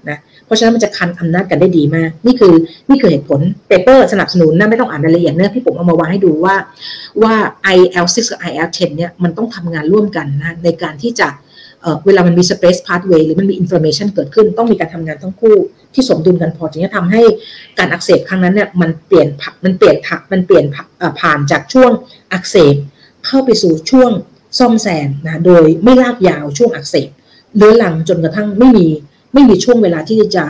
[0.09, 2.53] นะ เพราะฉะนั้นมันจะคานอำนาจกันได้ดีมาก นี่คือ
[2.89, 6.55] นี่คือเหตุผล paper สนับสนุนนะไม่ต้องอ่านรายละเอียดเนี่ยพี่ปุ๋มเอามาวางให้ดูว่า
[7.23, 7.35] ว่า
[7.77, 11.27] IL6 กับ IL10 เนี่ยมันต้องทำงานร่วมกันนะในการที่จะ
[12.05, 15.55] เวลามันมี space pathway หรือมันมี inflammation เกิดขึ้น ต้องมีการทำงานทั้งคู่
[15.93, 17.21] ที่สมดุลกันพอจึงจะทำให้
[17.79, 20.65] การอักเสบครั้งนั้นเนี่ยมันเปลี่ยนผักมันเปลี่ยนผักมันเปลี่ยน
[21.19, 21.91] ผ่านจากช่วง
[22.33, 22.75] อักเสบ
[23.25, 24.11] เข้าไปสู่ช่วง
[24.59, 27.09] ซ่อมแซมนะโดยไม่ลากยาวช่วงอักเสบ
[27.57, 28.87] เลื้อหลังจนกระทั่งไม่มี
[29.33, 30.45] ไม่มีช่วงเวลาที่จะ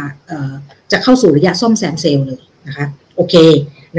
[0.91, 3.35] จะเข้าสู่ระยะซ่อมแซมเซลล์เลยนะคะโอเค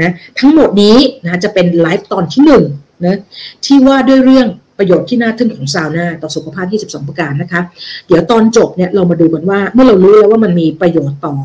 [0.01, 2.63] นะทั้งหมดนี้นะจะเป็นไลฟ์ตอนที่หนึ่ง
[3.05, 3.17] นะ
[3.65, 7.61] ที่ว่าด้วยเรื่องประโยชน์ที่น่าทึ่งของซาวน่าต่อสุขภาพ 22 ประการนะคะ
[8.07, 11.35] เดี๋ยวตอนจบเนี่ยเรามาดูกันว่าเมื่อเรารู้แล้วว่ามันมีประโยชน์ต่อ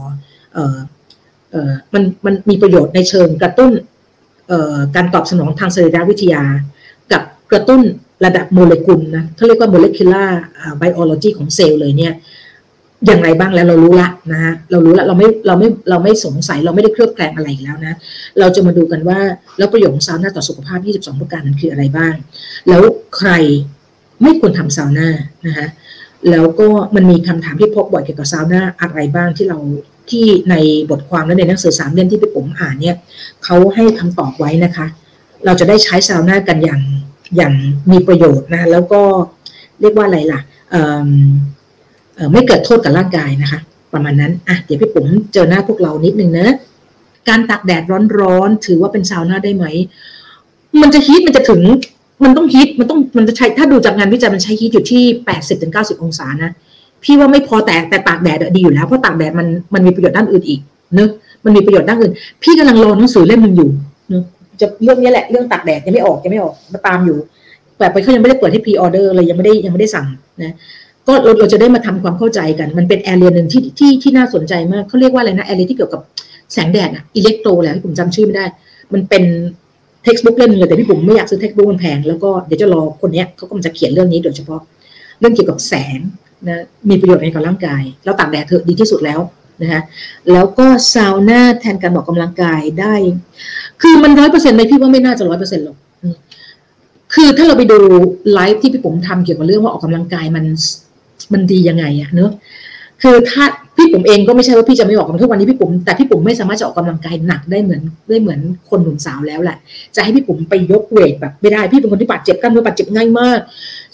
[0.54, 0.78] เอ่อ
[1.50, 3.70] เอ่อมันมันมีประโยชน์ในเชิงกระตุ้น
[4.48, 6.42] เอ่อการตอบสนองทางเซลล์วิทยา
[7.12, 7.22] กับ
[7.52, 7.80] กระตุ้น
[8.24, 10.38] ระดับโมเลกุลนะเขาเรียกว่าโมเลกุลาร์
[10.78, 12.14] ไบโอโลจีของเซลล์เลยเนี่ย
[13.06, 17.94] อย่างไรบ้างแล้วเรารู้ละนะฮะเรารู้ละเราไม่เราไม่เราไม่สงสัยเราไม่ได้เคลือบแคลงอะไรแล้วนะ
[18.40, 19.18] เราจะมาดูกันว่า
[19.58, 22.14] แล้วประโยชน์ของซาวน่าต่อสุขภาพ 22 ประการนั้นคืออะไรบ้าง
[22.68, 22.82] แล้ว
[23.16, 23.30] ใคร
[24.22, 25.08] ไม่ควรทำซาวน่า
[25.46, 25.66] นะคะ
[26.30, 29.58] แล้วก็มันมีคำถามที่พบบ่อยเกี่ยวกับซาวน่าอะไรบ้างที่เรา
[30.10, 30.54] ที่ใน
[30.90, 32.96] บทความและในหนังสือสามเล่มที่พี่ผมอ่านเนี่ย
[33.44, 34.86] เขาให้คำตอบไว้นะคะ
[35.44, 36.82] เราจะได้ใช้ซาวน่ากันอย่าง
[37.36, 37.52] อย่าง
[37.90, 39.02] มีประโยชน์นะแล้วก็
[39.80, 40.40] เรียกว่าอะไรล่ะ
[42.32, 43.60] ไม่เกิดโทษกับร่างกายนะคะ
[43.92, 46.48] ประมาณนั้นอะเดี๋ยวพี่ปุ๋มเจอหน้าพวกเรานิดนึงนะ
[47.28, 47.82] การตากแดด
[48.20, 49.66] ร้อนๆถือว่าเป็นซาวน่าได้ไหม
[50.80, 51.62] มันจะฮีทมันจะถึง
[52.24, 56.50] มันต้องฮีทมันต้องมันจะใช้ถ้าดูจากงานวิจัยมันใช้ฮีทอยู่ที่แปดสิบถึงเก้าสิบองศานะ
[57.04, 60.60] พี่ว่าไม่พอแต่แต่ตากแดดดีอยู่แล้วเพราะตากแดดมันมันมีประโยชน์ด้านอื่นอีก
[60.94, 61.10] เนอะ
[61.44, 62.12] มันมีประโยชน์ด้านอื่น
[62.42, 63.70] พี่กำลังรอหนังสือเล่มหนึ่งอยู่
[64.08, 64.22] เนอะ
[64.60, 67.18] จะเรื่องนี้แหละเรื่องตากแดดยังไม่ออกยังไม่ออกมาตามอยู่
[67.78, 70.06] แต่ไปเขายังไม่ได้เปิดให้พรีออเดอร์เลยยังไม่ได้ยังไม่ได้สั่ง
[70.42, 70.54] นะ
[71.10, 76.00] ก็เราเราจะได้มาทำความเข้าใจกัน มันเป็น area หนึ่งที่ที่ที่น่าสนใจมากเขาเรียกว่าอะไรนะ area ที่เกี่ยวกับ
[76.52, 78.44] แสงแดดอะ electro แล้วพี่ปุ๋มจำชื่อไม่ได้
[78.92, 79.24] มันเป็น
[80.04, 84.60] textbook เล่มนึงเลยแต่พี่ปุ๋มไม่อยากซื้อ textbook มันแพงแล้วก็เดี๋ยวจะรอคนเนี้ยเขาก็จะเขียนเรื่องนี้โดยเฉพาะ
[85.20, 85.98] เรื่องเกี่ยวกับแสง
[86.48, 89.20] นะมีประโยชน์ในกับร่างกายแล้วตากแดดเถอะดีที่สุดแล้ว
[89.62, 89.80] นะคะ
[90.32, 92.94] แล้วก็ซาวน่าแทนการออกกำลังกายได้
[93.82, 95.76] คือมันร้อยเปอร์เซ็นต์ไหมพี่ว่าไม่น่าจะร้อยเปอร์เซ็นต์หรอก
[97.14, 97.78] คือถ้าเราไปดู
[98.32, 100.44] ไลฟ์ที่พี่ผมทำเกี่ยวกับเรื่องว่าออกกำลังกายมัน
[101.32, 102.30] มันดียังไงอะเนอะ
[103.02, 103.44] คือถ้า
[103.76, 108.40] พี่ผมเองก็ไม่ใช่ว่าพี่จะไม่ออกกำลังทุกวันนี้พี่ผมแต่พี่ผมไม่สามารถจะออกกำลังกายหนักได้เหมือนได้เหมือน
[108.70, 109.56] คนหนุ่มสาวแล้วแหละ
[109.96, 113.38] จะให้พี่ผมไปยกเวทแบบไม่ได้พี่เป็นคนที่บาดเจ็บกล้ามเนื้อบาดเจ็บง่ายมาก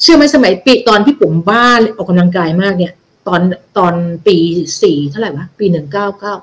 [0.00, 2.92] เชื่อไหมสมัยปีตอนพี่ผมบ้าออกกำลังกายมากเนี่ย
[3.28, 3.40] ตอน
[3.78, 3.94] ตอน
[4.26, 4.36] ปี
[4.82, 6.34] สี่เท่าไหร่วะปีหนึ่งเก้าเก้า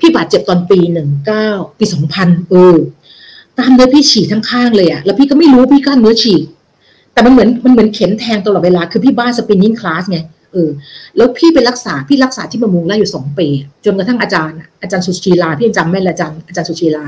[0.00, 2.76] พี่บาดเจ็บตอนปีหนึ่งเก้าปีสองพันเออ
[3.56, 6.42] กล้ามเนื้อพี่ฉีกทั้งข้างเลยอะแล้วพี่ก็ไม่รู้พี่กล้ามเนื้อฉีก
[7.12, 10.18] แต่มันเหมือนมันเหมือนเข็นแทงตลอดเวลา คือพี่บ้านสปินนิ่งคลาสไง
[10.52, 10.70] เออ
[11.16, 13.46] แล้วพี่ไปรักษาพี่รักษาที่บำรุงไล่อยู่สองปี
[13.84, 17.04] จนกระทั่งอาจารย์ อาจารย์สุชีลาพี่จำแม่นเลยอาจารย์อาจารย์สุชีลา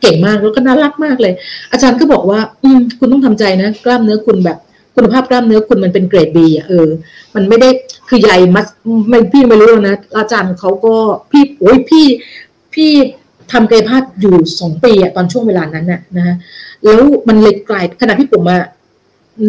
[0.00, 1.32] เก่งมากแล้วก็น่ารักมากเลย
[1.72, 4.58] อาจารย์ก็บอกว่า อืมคุณต้องทำใจนะ กล้ามเนื้อคุณแบบ
[4.94, 6.88] คุณภาพกล้ามเนื้อคุณมันเป็นเกรดบีอะเออ
[7.34, 7.68] มันไม่ได้
[8.08, 8.64] คือใหญ่มัด
[9.08, 10.94] ไม่พี่ไม่รู้นะ อาจารย์เขาก็
[11.30, 12.06] พี่โอ้ยพี่
[12.74, 12.90] พี่
[13.52, 16.34] ทำกายภาพอยู่สองปีอะตอนช่วงเวลานั้นน่ะนะฮะ
[16.84, 18.56] แล้วมันเลยกลายขณะพี่ผมมา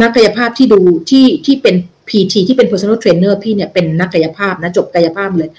[0.01, 0.79] นักกายภาพที่ดู
[1.09, 1.75] ที่ที่เป็น
[2.09, 5.49] PT ที่เป็น personal trainer พี่เนี่ยเป็นนักกายภาพนะจบกายภาพเลย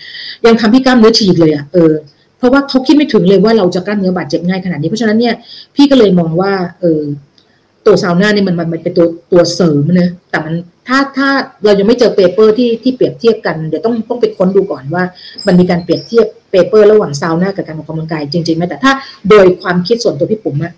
[0.47, 1.93] ยังทำพี่กล้ามเนื้อฉีกเลยอะ่ะเออ
[2.39, 5.35] เพราะว่าเขาคิดไม่ถึงเลยว่าเราจะกล้ามเนื้อบาดเจ็บง่ายขนาดนี้เพราะฉะนั้นเนี่ย
[5.77, 7.03] พี่ก็เลยมองว่า เออ
[7.87, 10.55] ตัวซาวน่าเนี่ยมันมันเป็นตัวตัวเสริมนะแต่มัน
[10.89, 11.29] ถ้าถ้า
[11.65, 15.03] เรายังไม่เจอ paper ที่ที่เปรียบเทียบกันเดี๋ยวต้องต้องไปค้นดูก่อนว่า
[15.47, 18.93] มันมีการเปรียบเทียบ paper ระหว่างซาวน่ากับการออกกำลังกายจริงๆไหมแต่ถ้า
[19.31, 20.73] โดยความคิดส่วนตัวพี่ปุ๋มอะ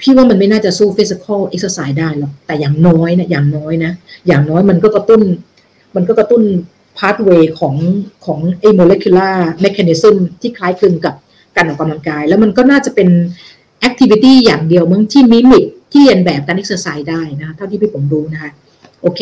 [0.00, 3.92] พี่ว่ามันไม่น่าจะสู้ physical exercise ได้หรอกแต่อย่างน้อยนะอย่างน้อยนะ
[4.26, 5.22] อย่างน้อยมันก็กระตุ้น
[5.96, 6.42] มันก็กระตุ้น
[6.98, 7.76] pathway ของ
[8.26, 9.34] ของไอ้ molecular
[9.64, 11.14] mechanism ที่คล้ายคลึงกับ
[11.56, 13.08] การออกกำลังกาย แล้วมันก็น่าจะเป็น
[13.88, 18.50] activity อย่างเดียวมั้งที่มิมิกที่เรียนแบบการ exercise ได้นะเท่าที่พี่ผมดูนะคะ
[19.02, 19.20] โอเค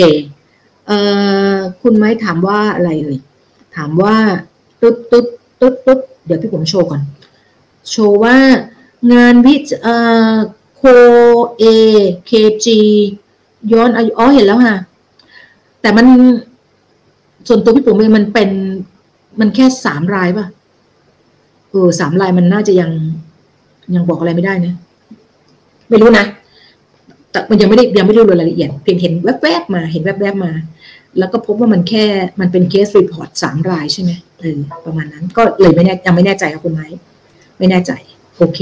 [0.87, 0.99] เอ่
[1.55, 3.19] อคุณไม้ถามว่าอะไรเอ่ย
[3.77, 4.17] ถามว่า
[4.81, 5.27] ตุ๊ดตุ๊ด
[5.61, 7.03] ตุ๊ดตุ๊ดเดี๋ยวพี่ผมโชว์ก่อน
[7.91, 8.37] โชว์ว่า
[9.13, 9.95] งานวิจเอ่
[10.33, 10.35] อ
[10.87, 10.91] โค
[11.59, 11.65] เอ
[12.27, 12.31] เค
[12.65, 12.79] จี
[13.73, 14.77] ย้อนอายุอ๋อเห็นแล้วค่ะ
[15.81, 16.07] แต่มัน
[17.49, 18.51] ส่วนตัวพี่ปุ๋มเองมันเป็น
[19.41, 20.47] มันแค่สามรายป่ะ
[21.71, 22.91] เออสามรายมันน่าจะยัง
[23.95, 24.75] ยังบอกอะไรไม่ได้นะ
[25.89, 26.25] ไม่รู้นะ
[27.31, 29.13] แต่มันยังไม่ได้ยังไม่ได้รู้รายละเอียดเพียงเห็น
[29.43, 30.53] แวบๆมา เห็นแวบๆมา
[31.19, 32.05] แล้วก็พบว่ามันแค่
[32.41, 34.11] มันเป็นเคสรีพอร์ตสามรายใช่ไหม
[34.41, 36.87] เออประมาณนั้น ก็เลยไม่แน่ยังไม่แน่ใจครับคุณไม้
[37.59, 37.93] ไม่แน่ใจ
[38.39, 38.61] โอเค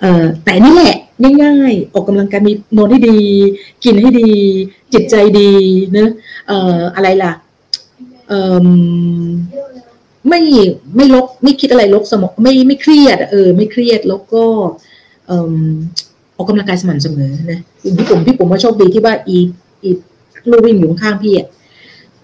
[0.00, 0.98] เอ่อแต่นี่แหละ
[1.42, 3.18] ง่ายๆ ออกกำลังกายมีนอนให้ดี
[3.84, 4.30] กินให้ดี
[4.92, 5.50] จิตใจดี
[5.92, 6.10] เนะ
[6.48, 7.32] เอ่ออะไรล่ะ
[8.28, 8.66] เอ่อ
[10.28, 10.40] ไม่
[10.96, 14.44] ไม่ลบไม่คิดอะไรลบสมองไม่ไม่เครียด เออ ไม่เครียดแล้วก็
[15.26, 15.56] เอ่อ
[16.36, 17.60] ออกกำลังกายสม่ำเสมอนะ
[17.96, 19.38] พี่ผมพี่ผมว่าโชคดีที่ว่าอี
[19.82, 19.90] อี
[20.50, 21.48] ลูวิ่งอยู่ข้างพี่อะ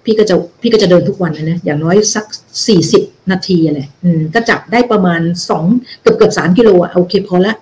[0.05, 2.24] พี่ก็จะพี่ก็จะเดินทุกวันนะนะอย่างน้อยสัก
[2.66, 5.64] สี่สิบนาทีอะไรอืมก็จับได้ประมาณสอง
[6.01, 7.55] เกือบเกือบสามกิโลอะโอเคพอละ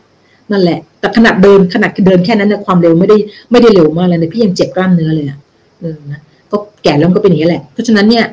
[0.52, 3.16] นั่นแหละ แต่ขนาดเดินขนาดเดินแค่นั้นนะความเร็วไม่ได้
[3.50, 5.38] ไม่ได้เร็วมากเลยนะพี่ยังเจ็บกล้ามเนื้อเลยอะ
[5.80, 6.20] เออนะ
[6.50, 8.24] ก็แก่แล้วก็เป็นอย่างนี้แหละ เพราะฉะนั้นเนี่ย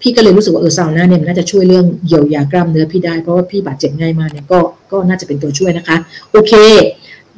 [0.00, 4.58] พี่ก็เลยรู้สึกว่าเออซาวน่าเนี่ยมันน่าจะช่วยเรื่องเยียวยากล้ามเนื้อพี่ได้เพราะว่าพี่บาดเจ็บง่ายมากเนี่ยก็
[4.92, 5.96] ก็น่าจะเป็นตัวช่วยนะคะ
[6.32, 6.52] โอเค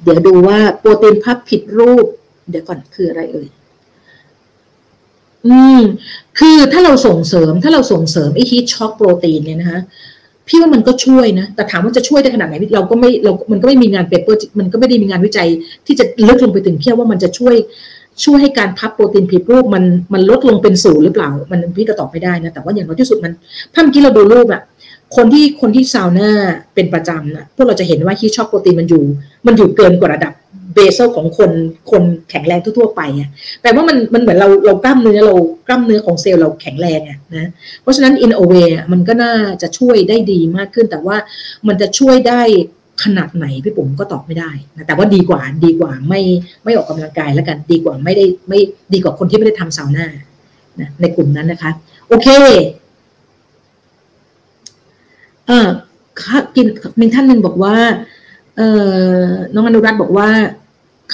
[0.03, 2.07] เดี๋ยวดูว่าโปรตีนพับผิดรูป
[2.51, 3.49] เดี๋ยวก่อนคืออะไรเอ่ย
[5.47, 5.81] อืม
[6.39, 9.81] คือถ้าเราส่งเสริมถ้าเราส่งเสริมไอ heat shock protein เนี่ยนะคะ
[10.49, 15.49] พี่ว่ามันก็ช่วยนะ แต่ถามว่าจะช่วยได้ขนาดไหนเราก็ไม่เรา มันก็ไม่มีงาน paper มันก็ไม่ได้มีงานวิจัย
[15.87, 17.55] ที่จะลึกลงไปถึงเพียงว่ามันจะช่วย
[18.25, 23.33] ช่วยให้การพับโปรตีนผิดรูปมันมันลดลงเป็นศูนย์หรือเปล่า มันพี่ก็ตอบไม่ได้นะ แต่ว่าอย่างน้อยที่สุดมัน
[23.75, 24.63] ถ้าเมื่อกี้เราดูรูปอะ
[25.17, 26.31] คนที่คนที่ซาวน่า
[26.75, 29.03] เป็นประจำนะพวกเราจะเห็นว่าฮีทช็อกโปรตีนมันอยู่
[29.47, 30.33] มันอยู่เกินกว่าระดับ
[30.75, 31.51] เบเซลของคน
[31.91, 33.29] คนแข็งแรงทั่วๆไปอะ
[33.61, 35.35] แปลว่ามันมันเหมือนเราเรากล้ามเนื้อเรา
[35.69, 37.49] กล้ามเนื้อของเซลล์เราแข็งแรงอะนะ
[37.83, 41.17] เพราะฉะนั้น in a way มันก็น่าจะช่วยได้ดีมากขึ้น แต่ว่า
[41.69, 42.43] มันจะช่วยได้
[43.05, 46.21] ขนาดไหนพี่ปุ๋มก็ตอบไม่ได้นะแต่ว่าดีกว่าดีกว่าไม่
[46.65, 48.61] ไม่ออกกำลังกายแล้วกันดีกว่าไม่ได้ไม่
[48.93, 50.07] ดีกว่าคนที่ไม่ได้ทำซาวน่า
[50.81, 51.71] นะในกลุ่มนั้นนะคะ
[52.09, 52.29] โอเค
[55.47, 55.69] เออ
[56.57, 56.67] กิน
[57.01, 57.77] มีท่านหนึ่งบอกว่า
[58.57, 58.63] เอ
[59.19, 59.23] อ
[59.55, 60.29] น้องอนุรัตน์บอกว่า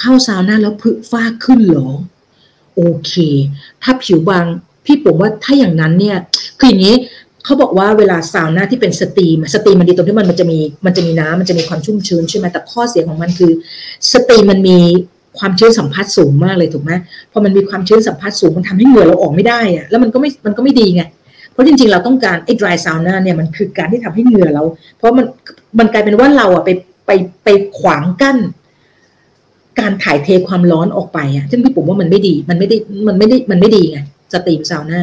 [0.01, 1.89] เข้าซาวน่าแล้วผึฝ้าขึ้นหรอ
[2.75, 3.13] โอเค
[3.83, 4.45] ถ้าผิวบาง
[4.85, 6.17] พี่ผมว่าถ้าอย่างนั้นเนี่ย
[6.59, 6.95] คืออย่างนี้
[7.45, 13.51] เขาบอกว่าเวลาซาวน่าที่เป็น steam steam มันดีตรงที่มันมันจะมีมันจะมีน้ำมันจะมีความชุ่มชื้นใช่ไหมแต่ข้อเสียของมันคือ
[14.11, 14.77] steam มันมี
[15.39, 16.91] ความชื้นสัมพัทธ์สูงมากเลยถูกไหม
[17.31, 21.03] พอมันมีความชื้นสัมพัทธ์สูงมันทำให้เหงื่อเราออกไม่ได้อะแล้วมันก็ไม่มันก็ไม่ดีไง
[21.51, 24.63] เพราะจริงๆ เราต้องการไอ้ dry sauna เนี่ยมันคือการที่ทำให้เหงื่อเรา
[24.97, 25.25] เพราะมัน
[25.79, 26.69] มันกลายเป็นว่าเราอะไป
[27.05, 27.11] ไป
[27.43, 27.49] ไป
[27.79, 28.37] ขวางกั้น
[29.79, 33.99] การถ่ายเทความร้อนออกไปอะซึ่งพี่ปุ๋มว่ามันไม่ดี มันไม่ได้ มันไม่ได้ มันไม่ดีไง
[34.33, 35.01] steam sauna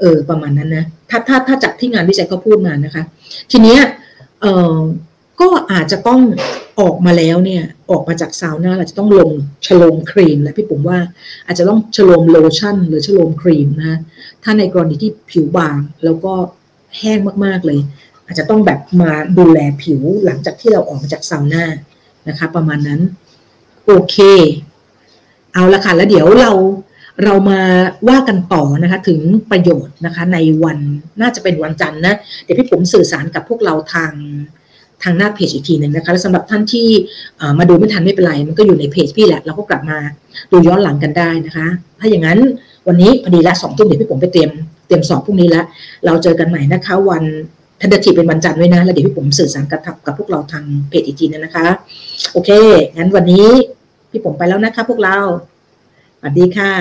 [0.00, 3.02] เออ ประมาณนั้นนะ ถ้า ถ้า ถ้าจากที่งานวิจัยเขาพูดมานะคะ
[3.50, 3.80] ทีเนี้ย
[4.40, 4.46] เอ
[4.76, 4.80] อ
[5.40, 6.20] ก็อาจจะต้อง
[6.80, 9.30] ออกมาแล้วเนี่ย ออกมาจากซาวน่าเราจะต้องลง
[9.66, 10.98] ชโลมครีมและพี่ปุ๋มว่า
[11.46, 13.98] อาจจะต้องชโลมโลชั่น หรือชโลมครีมนะ
[14.42, 16.32] ถ้าในกรณีที่ผิวบางแล้วก็
[16.98, 17.80] แห้งมากๆเลย
[18.26, 21.64] อาจจะต้องแบบมาดูแลผิวหลังจากที่เราออกมาจากซาวน่า
[22.28, 23.00] นะคะ ประมาณนั้น
[23.86, 24.16] โอเค
[25.54, 26.52] เอาละค่ะ แล้วเดี๋ยวเรา
[27.24, 27.60] เรามา
[28.08, 29.20] ว่ากันต่อนะคะ ถึง
[29.50, 30.78] ประโยชน์นะคะ ในวัน
[31.20, 32.14] น่าจะเป็นวันจันทร์นะ
[32.44, 34.12] เดี๋ยวพี่ผมสื่อสารกับพวกเราทาง
[35.02, 36.88] ทางหน้าเพจอีกทีหนึ่งนะคะและสำหรับท่านที่
[37.58, 39.98] มาดูไม่ทันไม่เป็นไร มันก็อยู่ในเพจพี่แหละ เราก็กลับมา
[40.50, 41.66] ดูย้อนหลังกันได้นะคะ
[41.98, 42.38] ถ้าอย่างนั้น
[42.88, 44.50] วันนี้พอดีละสองทุ่มเดี๋ยวพี่ผมไปเตรียม
[44.86, 45.62] เตรียมสอบพรุ่งนี้ละ
[46.06, 47.24] เราเจอกันใหม่นะคะวัน
[47.80, 51.66] ทันทีเป็นวันจันทร์ด้วยนะ แล้วเดี๋ยวพี่ผมสื่อสารกับกับพวกเราทางเพจอีกทีนึงนะคะ
[52.32, 52.50] โอเค
[52.96, 53.46] งั้นวันนี้
[54.10, 55.18] พี่ผมไปแล้วนะคะ พวกเรา
[56.18, 56.72] สวัสดีค่ะ